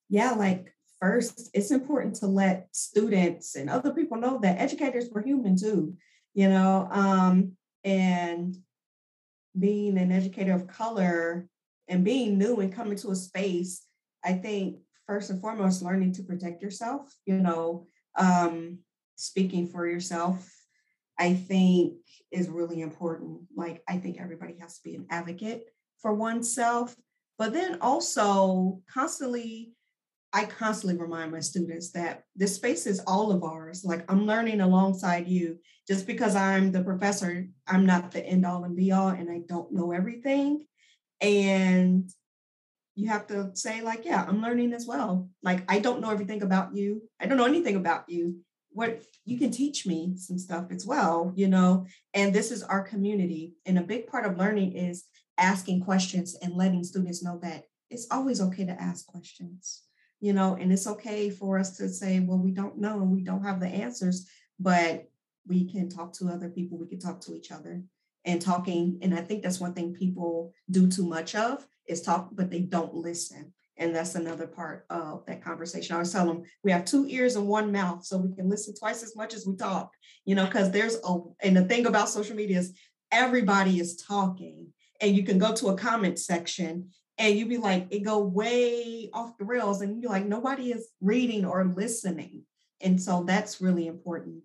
Yeah, 0.09 0.31
like 0.31 0.73
first, 0.99 1.49
it's 1.53 1.71
important 1.71 2.15
to 2.15 2.27
let 2.27 2.67
students 2.71 3.55
and 3.55 3.69
other 3.69 3.93
people 3.93 4.17
know 4.17 4.39
that 4.41 4.59
educators 4.59 5.09
were 5.11 5.21
human 5.21 5.57
too, 5.57 5.95
you 6.33 6.47
know, 6.47 6.87
um, 6.91 7.53
and 7.83 8.55
being 9.59 9.97
an 9.97 10.11
educator 10.11 10.53
of 10.53 10.67
color 10.67 11.47
and 11.91 12.05
being 12.05 12.37
new 12.37 12.61
and 12.61 12.73
coming 12.73 12.97
to 12.97 13.11
a 13.11 13.15
space, 13.15 13.83
I 14.23 14.33
think 14.33 14.77
first 15.05 15.29
and 15.29 15.41
foremost, 15.41 15.81
learning 15.81 16.13
to 16.13 16.23
protect 16.23 16.63
yourself, 16.63 17.13
you 17.25 17.37
know, 17.37 17.85
um, 18.17 18.79
speaking 19.17 19.67
for 19.67 19.85
yourself, 19.85 20.49
I 21.19 21.33
think 21.33 21.95
is 22.31 22.47
really 22.47 22.81
important. 22.81 23.41
Like, 23.55 23.83
I 23.89 23.97
think 23.97 24.19
everybody 24.19 24.55
has 24.61 24.77
to 24.77 24.83
be 24.83 24.95
an 24.95 25.05
advocate 25.09 25.65
for 26.01 26.13
oneself, 26.13 26.95
but 27.37 27.51
then 27.51 27.77
also 27.81 28.81
constantly, 28.89 29.73
I 30.31 30.45
constantly 30.45 30.97
remind 30.97 31.33
my 31.33 31.41
students 31.41 31.91
that 31.91 32.23
this 32.37 32.55
space 32.55 32.87
is 32.87 33.01
all 33.05 33.31
of 33.31 33.43
ours. 33.43 33.83
Like, 33.83 34.09
I'm 34.09 34.25
learning 34.25 34.61
alongside 34.61 35.27
you. 35.27 35.59
Just 35.89 36.07
because 36.07 36.37
I'm 36.37 36.71
the 36.71 36.83
professor, 36.83 37.49
I'm 37.67 37.85
not 37.85 38.11
the 38.11 38.25
end 38.25 38.45
all 38.45 38.63
and 38.63 38.77
be 38.77 38.93
all, 38.93 39.09
and 39.09 39.29
I 39.29 39.41
don't 39.49 39.73
know 39.73 39.91
everything. 39.91 40.67
And 41.21 42.11
you 42.95 43.09
have 43.09 43.27
to 43.27 43.51
say, 43.53 43.81
like, 43.81 44.05
yeah, 44.05 44.25
I'm 44.27 44.41
learning 44.41 44.73
as 44.73 44.85
well. 44.85 45.29
Like, 45.41 45.63
I 45.71 45.79
don't 45.79 46.01
know 46.01 46.09
everything 46.09 46.41
about 46.41 46.75
you. 46.75 47.03
I 47.19 47.25
don't 47.25 47.37
know 47.37 47.45
anything 47.45 47.75
about 47.75 48.09
you. 48.09 48.39
What 48.73 49.03
you 49.25 49.37
can 49.37 49.51
teach 49.51 49.85
me 49.85 50.13
some 50.17 50.37
stuff 50.37 50.65
as 50.71 50.85
well, 50.85 51.33
you 51.35 51.47
know, 51.47 51.85
and 52.13 52.33
this 52.33 52.51
is 52.51 52.63
our 52.63 52.81
community. 52.81 53.55
And 53.65 53.77
a 53.77 53.83
big 53.83 54.07
part 54.07 54.25
of 54.25 54.37
learning 54.37 54.73
is 54.73 55.05
asking 55.37 55.83
questions 55.83 56.37
and 56.41 56.55
letting 56.55 56.83
students 56.83 57.23
know 57.23 57.39
that 57.43 57.65
it's 57.89 58.07
always 58.11 58.39
okay 58.39 58.65
to 58.65 58.81
ask 58.81 59.05
questions, 59.05 59.83
you 60.21 60.31
know, 60.31 60.55
and 60.55 60.71
it's 60.71 60.87
okay 60.87 61.29
for 61.29 61.59
us 61.59 61.75
to 61.77 61.89
say, 61.89 62.19
well, 62.21 62.37
we 62.37 62.51
don't 62.51 62.77
know 62.77 63.01
and 63.01 63.11
we 63.11 63.21
don't 63.21 63.43
have 63.43 63.59
the 63.59 63.67
answers, 63.67 64.29
but 64.59 65.09
we 65.47 65.69
can 65.69 65.89
talk 65.89 66.13
to 66.13 66.29
other 66.29 66.49
people, 66.49 66.77
we 66.77 66.87
can 66.87 66.99
talk 66.99 67.19
to 67.21 67.35
each 67.35 67.51
other 67.51 67.83
and 68.25 68.41
talking. 68.41 68.99
And 69.01 69.13
I 69.13 69.21
think 69.21 69.41
that's 69.41 69.59
one 69.59 69.73
thing 69.73 69.93
people 69.93 70.53
do 70.69 70.87
too 70.87 71.05
much 71.05 71.35
of 71.35 71.65
is 71.87 72.01
talk, 72.01 72.29
but 72.31 72.49
they 72.49 72.61
don't 72.61 72.93
listen. 72.93 73.53
And 73.77 73.95
that's 73.95 74.15
another 74.15 74.45
part 74.45 74.85
of 74.89 75.25
that 75.25 75.43
conversation. 75.43 75.93
I 75.93 75.95
always 75.95 76.11
tell 76.11 76.27
them 76.27 76.43
we 76.63 76.71
have 76.71 76.85
two 76.85 77.07
ears 77.07 77.35
and 77.35 77.47
one 77.47 77.71
mouth, 77.71 78.05
so 78.05 78.17
we 78.17 78.35
can 78.35 78.47
listen 78.47 78.75
twice 78.75 79.01
as 79.01 79.15
much 79.15 79.33
as 79.33 79.47
we 79.47 79.55
talk, 79.55 79.91
you 80.23 80.35
know, 80.35 80.45
because 80.45 80.69
there's 80.69 80.97
a, 81.03 81.17
and 81.41 81.57
the 81.57 81.65
thing 81.65 81.87
about 81.87 82.09
social 82.09 82.35
media 82.35 82.59
is 82.59 82.73
everybody 83.11 83.79
is 83.79 83.95
talking. 83.97 84.67
And 84.99 85.15
you 85.15 85.23
can 85.23 85.39
go 85.39 85.51
to 85.55 85.69
a 85.69 85.77
comment 85.77 86.19
section 86.19 86.89
and 87.17 87.35
you'd 87.35 87.49
be 87.49 87.57
like, 87.57 87.87
it 87.89 87.99
go 88.03 88.19
way 88.19 89.09
off 89.13 89.37
the 89.37 89.45
rails, 89.45 89.81
and 89.81 90.01
you're 90.01 90.11
like, 90.11 90.25
nobody 90.25 90.71
is 90.71 90.89
reading 91.01 91.45
or 91.45 91.65
listening. 91.65 92.43
And 92.81 93.01
so 93.01 93.23
that's 93.23 93.61
really 93.61 93.87
important. 93.87 94.43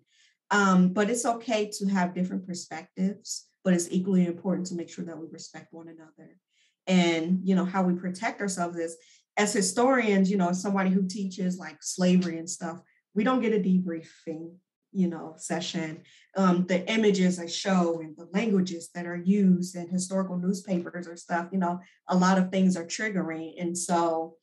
Um, 0.51 0.93
but 0.93 1.09
it's 1.09 1.25
okay 1.25 1.69
to 1.77 1.87
have 1.87 2.15
different 2.15 2.47
perspectives, 2.47 3.47
but 3.67 3.73
it's 3.73 3.91
equally 3.91 4.25
important 4.25 4.65
to 4.65 4.75
make 4.75 4.87
sure 4.87 5.03
that 5.03 5.17
we 5.17 5.27
respect 5.29 5.73
one 5.73 5.89
another. 5.89 6.39
And 6.87 7.41
you 7.43 7.53
know, 7.53 7.65
how 7.65 7.83
we 7.83 7.95
protect 7.95 8.39
ourselves 8.39 8.77
is 8.77 8.95
as 9.35 9.51
historians, 9.51 10.31
you 10.31 10.37
know, 10.37 10.53
somebody 10.53 10.89
who 10.89 11.05
teaches 11.05 11.57
like 11.57 11.75
slavery 11.81 12.37
and 12.37 12.49
stuff, 12.49 12.79
we 13.13 13.25
don't 13.25 13.41
get 13.41 13.51
a 13.51 13.59
debriefing, 13.59 14.53
you 14.93 15.09
know, 15.09 15.33
session. 15.35 16.03
Um, 16.37 16.65
the 16.65 16.89
images 16.89 17.41
I 17.41 17.47
show 17.47 17.99
and 17.99 18.15
the 18.15 18.29
languages 18.31 18.89
that 18.95 19.05
are 19.05 19.21
used 19.21 19.75
in 19.75 19.89
historical 19.89 20.37
newspapers 20.37 21.05
or 21.05 21.17
stuff, 21.17 21.49
you 21.51 21.59
know, 21.59 21.81
a 22.07 22.15
lot 22.15 22.37
of 22.37 22.49
things 22.51 22.77
are 22.77 22.85
triggering. 22.85 23.61
And 23.61 23.77
so 23.77 24.35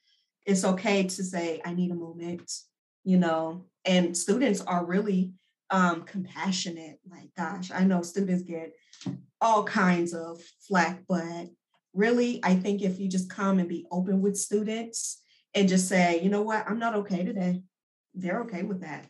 it's 0.45 0.67
okay 0.67 1.05
to 1.05 1.25
say, 1.25 1.63
I 1.65 1.73
need 1.73 1.93
a 1.93 1.95
moment, 1.95 2.53
you 3.05 3.17
know, 3.17 3.65
and 3.87 4.15
students 4.15 4.61
are 4.61 4.85
really 4.85 5.33
um, 5.71 6.03
compassionate. 6.03 6.99
Like, 7.11 7.31
gosh, 7.39 7.71
I 7.71 7.85
know 7.85 8.03
students 8.03 8.43
get 8.43 8.75
all 9.41 9.65
kinds 9.65 10.15
of 10.15 10.41
flack, 10.67 11.03
but 11.09 11.49
really, 11.93 12.41
I 12.43 12.55
think 12.57 12.83
if 12.83 12.99
you 12.99 13.09
just 13.09 13.31
come 13.31 13.59
and 13.59 13.69
be 13.69 13.87
open 13.91 14.21
with 14.21 14.37
students 14.37 15.23
and 15.55 15.69
just 15.69 15.89
say, 15.89 16.21
you 16.23 16.31
know 16.31 16.43
what, 16.43 16.65
I'm 16.69 16.79
not 16.79 16.95
okay 16.97 17.25
today, 17.25 17.63
they're 18.15 18.41
okay 18.43 18.63
with 18.63 18.81
that. 18.81 19.07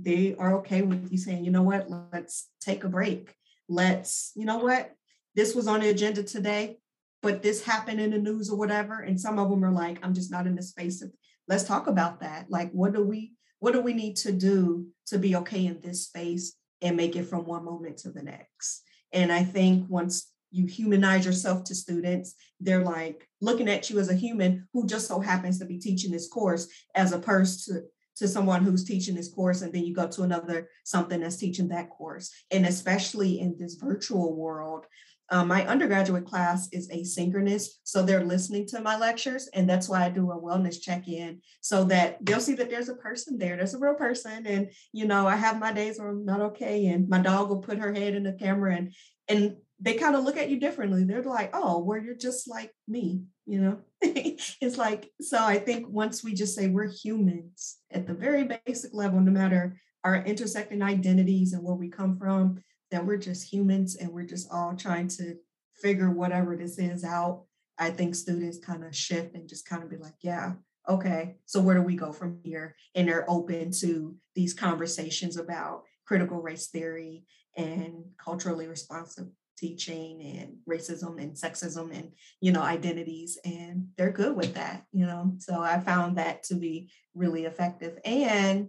They 0.00 0.34
are 0.38 0.56
okay 0.58 0.82
with 0.82 1.10
you 1.10 1.18
saying, 1.18 1.44
you 1.44 1.50
know 1.50 1.62
what, 1.62 1.88
let's 1.90 2.48
take 2.60 2.84
a 2.84 2.88
break. 2.88 3.34
Let's, 3.68 4.32
you 4.34 4.46
know 4.46 4.58
what, 4.58 4.92
this 5.34 5.54
was 5.54 5.66
on 5.66 5.80
the 5.80 5.90
agenda 5.90 6.22
today, 6.22 6.78
but 7.20 7.42
this 7.42 7.62
happened 7.62 8.00
in 8.00 8.10
the 8.10 8.18
news 8.18 8.50
or 8.50 8.56
whatever. 8.56 9.00
And 9.00 9.20
some 9.20 9.38
of 9.38 9.50
them 9.50 9.64
are 9.64 9.72
like, 9.72 9.98
I'm 10.02 10.14
just 10.14 10.30
not 10.30 10.46
in 10.46 10.54
the 10.54 10.62
space 10.62 11.02
of, 11.02 11.12
let's 11.48 11.64
talk 11.64 11.86
about 11.88 12.20
that. 12.20 12.46
Like, 12.48 12.70
what 12.72 12.94
do 12.94 13.02
we, 13.02 13.32
what 13.58 13.72
do 13.72 13.80
we 13.80 13.92
need 13.92 14.16
to 14.16 14.32
do 14.32 14.86
to 15.06 15.18
be 15.18 15.36
okay 15.36 15.66
in 15.66 15.80
this 15.80 16.04
space 16.04 16.54
and 16.80 16.96
make 16.96 17.16
it 17.16 17.24
from 17.24 17.44
one 17.44 17.64
moment 17.64 17.98
to 17.98 18.10
the 18.10 18.22
next? 18.22 18.82
And 19.12 19.32
I 19.32 19.44
think 19.44 19.86
once 19.88 20.32
you 20.52 20.66
humanize 20.66 21.26
yourself 21.26 21.64
to 21.64 21.74
students. 21.74 22.34
They're 22.60 22.84
like 22.84 23.26
looking 23.40 23.68
at 23.68 23.90
you 23.90 23.98
as 23.98 24.10
a 24.10 24.14
human 24.14 24.68
who 24.72 24.86
just 24.86 25.08
so 25.08 25.18
happens 25.18 25.58
to 25.58 25.64
be 25.64 25.78
teaching 25.78 26.12
this 26.12 26.28
course 26.28 26.68
as 26.94 27.12
opposed 27.12 27.64
to 27.66 27.82
to 28.14 28.28
someone 28.28 28.62
who's 28.62 28.84
teaching 28.84 29.14
this 29.14 29.32
course 29.32 29.62
and 29.62 29.72
then 29.72 29.84
you 29.84 29.94
go 29.94 30.06
to 30.06 30.22
another 30.22 30.68
something 30.84 31.20
that's 31.20 31.38
teaching 31.38 31.68
that 31.68 31.88
course 31.88 32.30
and 32.50 32.66
especially 32.66 33.40
in 33.40 33.56
this 33.58 33.76
virtual 33.76 34.36
world 34.36 34.84
um, 35.32 35.48
my 35.48 35.66
undergraduate 35.66 36.24
class 36.24 36.68
is 36.72 36.88
asynchronous 36.90 37.66
so 37.82 38.02
they're 38.02 38.24
listening 38.24 38.66
to 38.66 38.80
my 38.80 38.96
lectures 38.96 39.48
and 39.54 39.68
that's 39.68 39.88
why 39.88 40.04
i 40.04 40.08
do 40.08 40.30
a 40.30 40.40
wellness 40.40 40.80
check-in 40.80 41.40
so 41.60 41.82
that 41.84 42.18
they'll 42.24 42.38
see 42.40 42.54
that 42.54 42.70
there's 42.70 42.88
a 42.88 42.94
person 42.96 43.38
there 43.38 43.56
there's 43.56 43.74
a 43.74 43.78
real 43.78 43.94
person 43.94 44.46
and 44.46 44.70
you 44.92 45.06
know 45.06 45.26
i 45.26 45.34
have 45.34 45.58
my 45.58 45.72
days 45.72 45.98
where 45.98 46.08
i'm 46.08 46.24
not 46.24 46.40
okay 46.40 46.86
and 46.86 47.08
my 47.08 47.18
dog 47.18 47.48
will 47.48 47.58
put 47.58 47.78
her 47.78 47.92
head 47.92 48.14
in 48.14 48.22
the 48.22 48.32
camera 48.34 48.76
and 48.76 48.94
and 49.28 49.56
they 49.82 49.94
kind 49.94 50.14
of 50.14 50.22
look 50.22 50.36
at 50.36 50.48
you 50.48 50.60
differently. 50.60 51.02
They're 51.02 51.22
like, 51.22 51.50
oh, 51.52 51.80
well, 51.80 52.00
you're 52.00 52.14
just 52.14 52.48
like 52.48 52.72
me, 52.86 53.22
you 53.46 53.60
know? 53.60 53.78
it's 54.00 54.78
like, 54.78 55.10
so 55.20 55.42
I 55.42 55.58
think 55.58 55.88
once 55.88 56.22
we 56.22 56.34
just 56.34 56.54
say 56.54 56.68
we're 56.68 56.90
humans 56.90 57.78
at 57.90 58.06
the 58.06 58.14
very 58.14 58.48
basic 58.64 58.94
level, 58.94 59.20
no 59.20 59.32
matter 59.32 59.80
our 60.04 60.16
intersecting 60.16 60.82
identities 60.82 61.52
and 61.52 61.64
where 61.64 61.74
we 61.74 61.88
come 61.88 62.16
from, 62.16 62.62
that 62.92 63.04
we're 63.04 63.16
just 63.16 63.52
humans 63.52 63.96
and 63.96 64.12
we're 64.12 64.26
just 64.26 64.48
all 64.52 64.76
trying 64.76 65.08
to 65.08 65.34
figure 65.74 66.10
whatever 66.10 66.56
this 66.56 66.78
is 66.78 67.02
out. 67.02 67.44
I 67.78 67.90
think 67.90 68.14
students 68.14 68.58
kind 68.58 68.84
of 68.84 68.94
shift 68.94 69.34
and 69.34 69.48
just 69.48 69.66
kind 69.66 69.82
of 69.82 69.90
be 69.90 69.96
like, 69.96 70.14
yeah, 70.20 70.52
okay, 70.88 71.36
so 71.46 71.60
where 71.60 71.74
do 71.74 71.82
we 71.82 71.96
go 71.96 72.12
from 72.12 72.38
here? 72.44 72.76
And 72.94 73.08
they're 73.08 73.28
open 73.28 73.72
to 73.80 74.14
these 74.34 74.54
conversations 74.54 75.36
about 75.36 75.82
critical 76.06 76.40
race 76.40 76.68
theory 76.68 77.24
and 77.56 78.04
culturally 78.22 78.68
responsive 78.68 79.26
teaching 79.56 80.20
and 80.38 80.56
racism 80.68 81.20
and 81.22 81.34
sexism 81.34 81.94
and 81.96 82.10
you 82.40 82.50
know 82.50 82.62
identities 82.62 83.38
and 83.44 83.86
they're 83.96 84.10
good 84.10 84.34
with 84.34 84.54
that 84.54 84.84
you 84.92 85.06
know 85.06 85.34
so 85.38 85.60
i 85.60 85.78
found 85.78 86.16
that 86.16 86.42
to 86.42 86.54
be 86.54 86.90
really 87.14 87.44
effective 87.44 87.96
and 88.04 88.68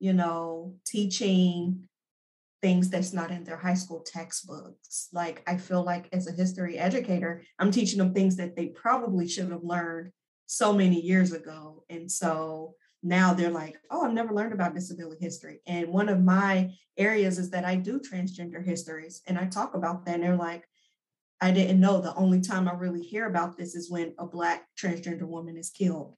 you 0.00 0.12
know 0.12 0.74
teaching 0.84 1.88
things 2.64 2.88
that's 2.88 3.12
not 3.12 3.30
in 3.30 3.44
their 3.44 3.58
high 3.58 3.74
school 3.74 4.00
textbooks 4.00 5.08
like 5.12 5.42
i 5.46 5.54
feel 5.54 5.84
like 5.84 6.08
as 6.14 6.26
a 6.26 6.32
history 6.32 6.78
educator 6.78 7.42
i'm 7.58 7.70
teaching 7.70 7.98
them 7.98 8.14
things 8.14 8.36
that 8.36 8.56
they 8.56 8.68
probably 8.68 9.28
should 9.28 9.50
have 9.50 9.62
learned 9.62 10.10
so 10.46 10.72
many 10.72 10.98
years 10.98 11.34
ago 11.34 11.84
and 11.90 12.10
so 12.10 12.74
now 13.04 13.34
they're 13.34 13.50
like, 13.50 13.78
oh, 13.90 14.06
I've 14.06 14.14
never 14.14 14.34
learned 14.34 14.54
about 14.54 14.74
disability 14.74 15.22
history. 15.22 15.60
And 15.66 15.88
one 15.88 16.08
of 16.08 16.24
my 16.24 16.70
areas 16.96 17.38
is 17.38 17.50
that 17.50 17.64
I 17.64 17.76
do 17.76 18.00
transgender 18.00 18.64
histories 18.64 19.20
and 19.26 19.38
I 19.38 19.44
talk 19.44 19.74
about 19.74 20.06
that. 20.06 20.14
And 20.14 20.24
they're 20.24 20.36
like, 20.36 20.64
I 21.40 21.50
didn't 21.50 21.80
know 21.80 22.00
the 22.00 22.14
only 22.14 22.40
time 22.40 22.66
I 22.66 22.72
really 22.72 23.02
hear 23.02 23.26
about 23.26 23.58
this 23.58 23.74
is 23.74 23.90
when 23.90 24.14
a 24.18 24.26
Black 24.26 24.66
transgender 24.82 25.24
woman 25.24 25.58
is 25.58 25.68
killed. 25.68 26.16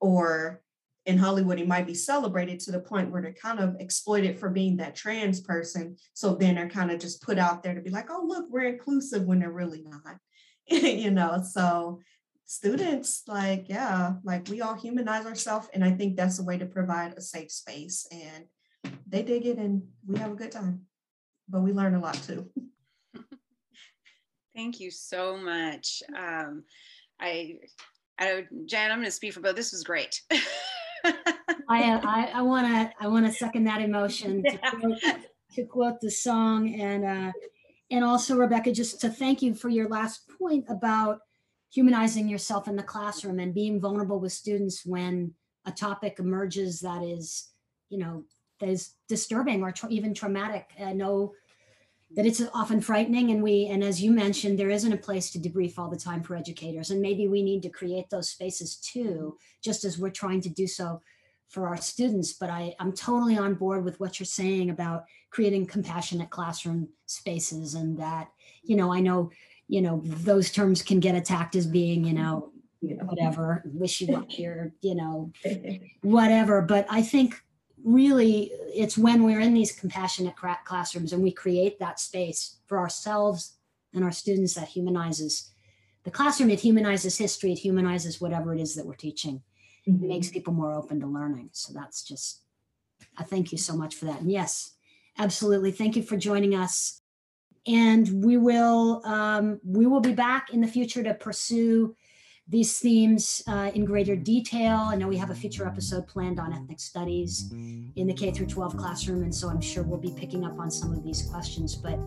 Or 0.00 0.60
in 1.06 1.18
Hollywood, 1.18 1.60
it 1.60 1.68
might 1.68 1.86
be 1.86 1.94
celebrated 1.94 2.60
to 2.60 2.72
the 2.72 2.80
point 2.80 3.10
where 3.10 3.20
they're 3.20 3.32
kind 3.32 3.60
of 3.60 3.76
exploited 3.78 4.38
for 4.38 4.48
being 4.48 4.76
that 4.78 4.96
trans 4.96 5.40
person. 5.40 5.96
So 6.14 6.34
then 6.34 6.54
they're 6.54 6.68
kind 6.68 6.90
of 6.90 6.98
just 6.98 7.22
put 7.22 7.38
out 7.38 7.62
there 7.62 7.74
to 7.74 7.80
be 7.80 7.90
like, 7.90 8.10
oh, 8.10 8.24
look, 8.26 8.46
we're 8.50 8.64
inclusive 8.64 9.24
when 9.24 9.40
they're 9.40 9.50
really 9.50 9.82
not. 9.82 10.16
you 10.66 11.10
know, 11.10 11.42
so 11.42 12.00
students 12.46 13.22
like 13.26 13.70
yeah 13.70 14.12
like 14.22 14.46
we 14.48 14.60
all 14.60 14.74
humanize 14.74 15.24
ourselves 15.24 15.66
and 15.72 15.82
i 15.82 15.90
think 15.90 16.14
that's 16.14 16.38
a 16.40 16.42
way 16.42 16.58
to 16.58 16.66
provide 16.66 17.14
a 17.16 17.20
safe 17.20 17.50
space 17.50 18.06
and 18.12 18.44
they 19.06 19.22
dig 19.22 19.46
it 19.46 19.58
and 19.58 19.82
we 20.06 20.18
have 20.18 20.32
a 20.32 20.36
good 20.36 20.52
time. 20.52 20.82
But 21.48 21.62
we 21.62 21.72
learn 21.72 21.94
a 21.94 22.00
lot 22.00 22.14
too. 22.14 22.50
Thank 24.56 24.80
you 24.80 24.90
so 24.90 25.36
much. 25.36 26.02
Um, 26.16 26.64
i 27.20 27.58
i 28.18 28.44
Jen 28.66 28.90
i'm 28.90 28.98
going 28.98 29.04
to 29.06 29.10
speak 29.10 29.32
for 29.32 29.40
both. 29.40 29.56
This 29.56 29.72
was 29.72 29.84
great 29.84 30.20
i 31.68 32.30
i 32.34 32.42
want 32.42 32.66
to 32.66 32.90
i 33.00 33.06
want 33.06 33.26
to 33.26 33.32
second 33.32 33.64
that 33.64 33.80
emotion 33.80 34.42
to, 34.42 34.58
quote, 34.58 34.98
to 35.54 35.64
quote 35.64 36.00
the 36.00 36.10
song 36.10 36.74
and 36.80 37.04
uh 37.04 37.32
and 37.90 38.04
also 38.04 38.36
rebecca 38.36 38.72
just 38.72 39.00
to 39.00 39.08
thank 39.08 39.42
you 39.42 39.54
for 39.54 39.68
your 39.68 39.88
last 39.88 40.22
point 40.38 40.64
about 40.68 41.20
humanizing 41.74 42.28
yourself 42.28 42.68
in 42.68 42.76
the 42.76 42.82
classroom 42.82 43.40
and 43.40 43.52
being 43.52 43.80
vulnerable 43.80 44.20
with 44.20 44.32
students 44.32 44.86
when 44.86 45.34
a 45.66 45.72
topic 45.72 46.20
emerges 46.20 46.80
that 46.80 47.02
is, 47.02 47.50
you 47.88 47.98
know, 47.98 48.24
that 48.60 48.68
is 48.68 48.94
disturbing 49.08 49.60
or 49.62 49.72
tra- 49.72 49.90
even 49.90 50.14
traumatic. 50.14 50.70
I 50.80 50.92
know 50.92 51.32
that 52.16 52.26
it's 52.26 52.42
often 52.52 52.80
frightening. 52.80 53.30
And 53.30 53.42
we 53.42 53.66
and 53.66 53.82
as 53.82 54.02
you 54.02 54.10
mentioned 54.10 54.58
there 54.58 54.70
isn't 54.70 54.92
a 54.92 54.96
place 54.96 55.30
to 55.30 55.38
debrief 55.38 55.78
all 55.78 55.90
the 55.90 55.96
time 55.96 56.22
for 56.22 56.36
educators. 56.36 56.90
And 56.90 57.00
maybe 57.00 57.28
we 57.28 57.42
need 57.42 57.62
to 57.62 57.68
create 57.68 58.10
those 58.10 58.28
spaces 58.28 58.76
too 58.76 59.36
just 59.62 59.84
as 59.84 59.98
we're 59.98 60.10
trying 60.10 60.40
to 60.42 60.48
do 60.48 60.66
so 60.66 61.02
for 61.48 61.68
our 61.68 61.76
students. 61.76 62.32
But 62.32 62.50
I, 62.50 62.74
i'm 62.80 62.92
totally 62.92 63.36
on 63.36 63.54
board 63.54 63.84
with 63.84 63.98
what 64.00 64.18
you're 64.18 64.26
saying 64.26 64.70
about 64.70 65.04
creating 65.30 65.66
compassionate 65.66 66.30
classroom 66.30 66.88
spaces 67.06 67.74
and 67.74 67.98
that 67.98 68.28
you 68.62 68.76
know 68.76 68.92
i 68.92 69.00
know 69.00 69.30
you 69.68 69.82
know 69.82 70.00
those 70.04 70.50
terms 70.50 70.82
can 70.82 71.00
get 71.00 71.14
attacked 71.14 71.56
as 71.56 71.66
being 71.66 72.04
you 72.04 72.12
know 72.12 72.50
whatever 72.80 73.62
wish 73.64 74.00
wishy-washy 74.00 74.46
or 74.46 74.72
you 74.82 74.94
know 74.94 75.32
whatever. 76.02 76.62
But 76.62 76.86
i 76.90 77.02
think 77.02 77.42
really 77.84 78.50
it's 78.74 78.98
when 78.98 79.22
we're 79.22 79.40
in 79.40 79.54
these 79.54 79.78
compassionate 79.78 80.34
classrooms 80.64 81.12
and 81.12 81.22
we 81.22 81.30
create 81.30 81.78
that 81.78 82.00
space 82.00 82.56
for 82.66 82.78
ourselves 82.78 83.56
and 83.92 84.02
our 84.02 84.10
students 84.10 84.54
that 84.54 84.68
humanizes 84.68 85.52
the 86.04 86.10
classroom. 86.10 86.50
It 86.50 86.60
humanizes 86.60 87.16
history 87.16 87.52
it 87.52 87.58
humanizes 87.58 88.20
whatever 88.20 88.54
it 88.54 88.60
is 88.60 88.74
that 88.74 88.86
we're 88.86 88.94
teaching. 88.94 89.42
Mm-hmm. 89.86 90.04
it 90.04 90.08
makes 90.08 90.30
people 90.30 90.54
more 90.54 90.72
open 90.72 90.98
to 91.00 91.06
learning. 91.06 91.50
So 91.52 91.72
that's 91.74 92.02
just 92.02 92.40
i 93.18 93.22
thank 93.22 93.52
you 93.52 93.58
so 93.58 93.76
much 93.76 93.94
for 93.94 94.06
that. 94.06 94.20
And 94.20 94.30
yes 94.30 94.74
absolutely. 95.18 95.72
Thank 95.72 95.96
you 95.96 96.02
for 96.02 96.16
joining 96.16 96.54
us. 96.54 97.00
And 97.66 98.22
we 98.22 98.36
will 98.36 99.00
um, 99.06 99.60
we 99.64 99.86
will 99.86 100.00
be 100.00 100.12
back 100.12 100.50
in 100.52 100.60
the 100.60 100.66
future 100.66 101.02
to 101.02 101.14
pursue 101.14 101.96
these 102.46 102.78
themes 102.78 103.42
uh, 103.48 103.70
in 103.74 103.84
greater 103.84 104.14
detail. 104.14 104.76
I 104.76 104.96
know 104.96 105.08
we 105.08 105.16
have 105.16 105.30
a 105.30 105.34
future 105.34 105.66
episode 105.66 106.06
planned 106.06 106.38
on 106.38 106.52
ethnic 106.52 106.78
studies 106.78 107.50
in 107.96 108.06
the 108.06 108.12
K 108.12 108.30
through 108.32 108.46
12 108.46 108.76
classroom, 108.76 109.22
and 109.22 109.34
so 109.34 109.48
I'm 109.48 109.60
sure 109.60 109.82
we'll 109.82 109.98
be 109.98 110.14
picking 110.16 110.44
up 110.44 110.58
on 110.58 110.70
some 110.70 110.92
of 110.92 111.02
these 111.02 111.22
questions. 111.22 111.74
But 111.74 111.98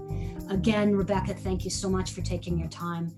again, 0.49 0.95
Rebecca, 0.95 1.33
thank 1.33 1.63
you 1.63 1.71
so 1.71 1.89
much 1.89 2.11
for 2.11 2.21
taking 2.21 2.59
your 2.59 2.69
time 2.69 3.15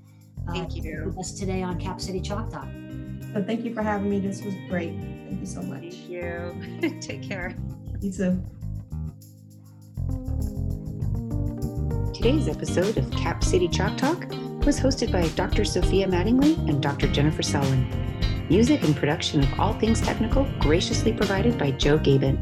uh, 0.48 0.54
Thank 0.54 0.76
you. 0.76 1.04
with 1.06 1.18
us 1.18 1.34
today 1.34 1.62
on 1.62 1.80
Cap 1.80 2.00
City 2.00 2.22
Chalk 2.22 2.50
Talk. 2.50 2.68
So 3.34 3.44
thank 3.44 3.64
you 3.64 3.74
for 3.74 3.84
having 3.84 4.10
me. 4.10 4.20
This 4.20 4.42
was 4.42 4.56
great. 4.70 4.98
Thank 4.98 5.40
you 5.42 5.46
so 5.46 5.62
much. 5.62 5.82
Thank 5.82 6.10
you. 6.10 7.00
Take 7.02 7.22
care. 7.22 7.56
You 8.02 8.12
too. 8.12 8.44
Today's 12.14 12.48
episode 12.48 12.98
of 12.98 13.10
Cap 13.12 13.44
City 13.44 13.68
Chalk 13.68 13.98
Talk 13.98 14.26
was 14.70 14.80
hosted 14.80 15.12
by 15.12 15.28
Dr. 15.30 15.66
Sophia 15.66 16.06
Mattingly 16.06 16.56
and 16.70 16.80
Dr. 16.80 17.08
Jennifer 17.08 17.42
Selwyn. 17.42 17.90
Music 18.50 18.84
and 18.84 18.96
production 18.96 19.42
of 19.42 19.60
all 19.60 19.74
things 19.74 20.00
technical 20.00 20.48
graciously 20.60 21.12
provided 21.12 21.58
by 21.58 21.72
Joe 21.72 21.98
Gabin. 21.98 22.38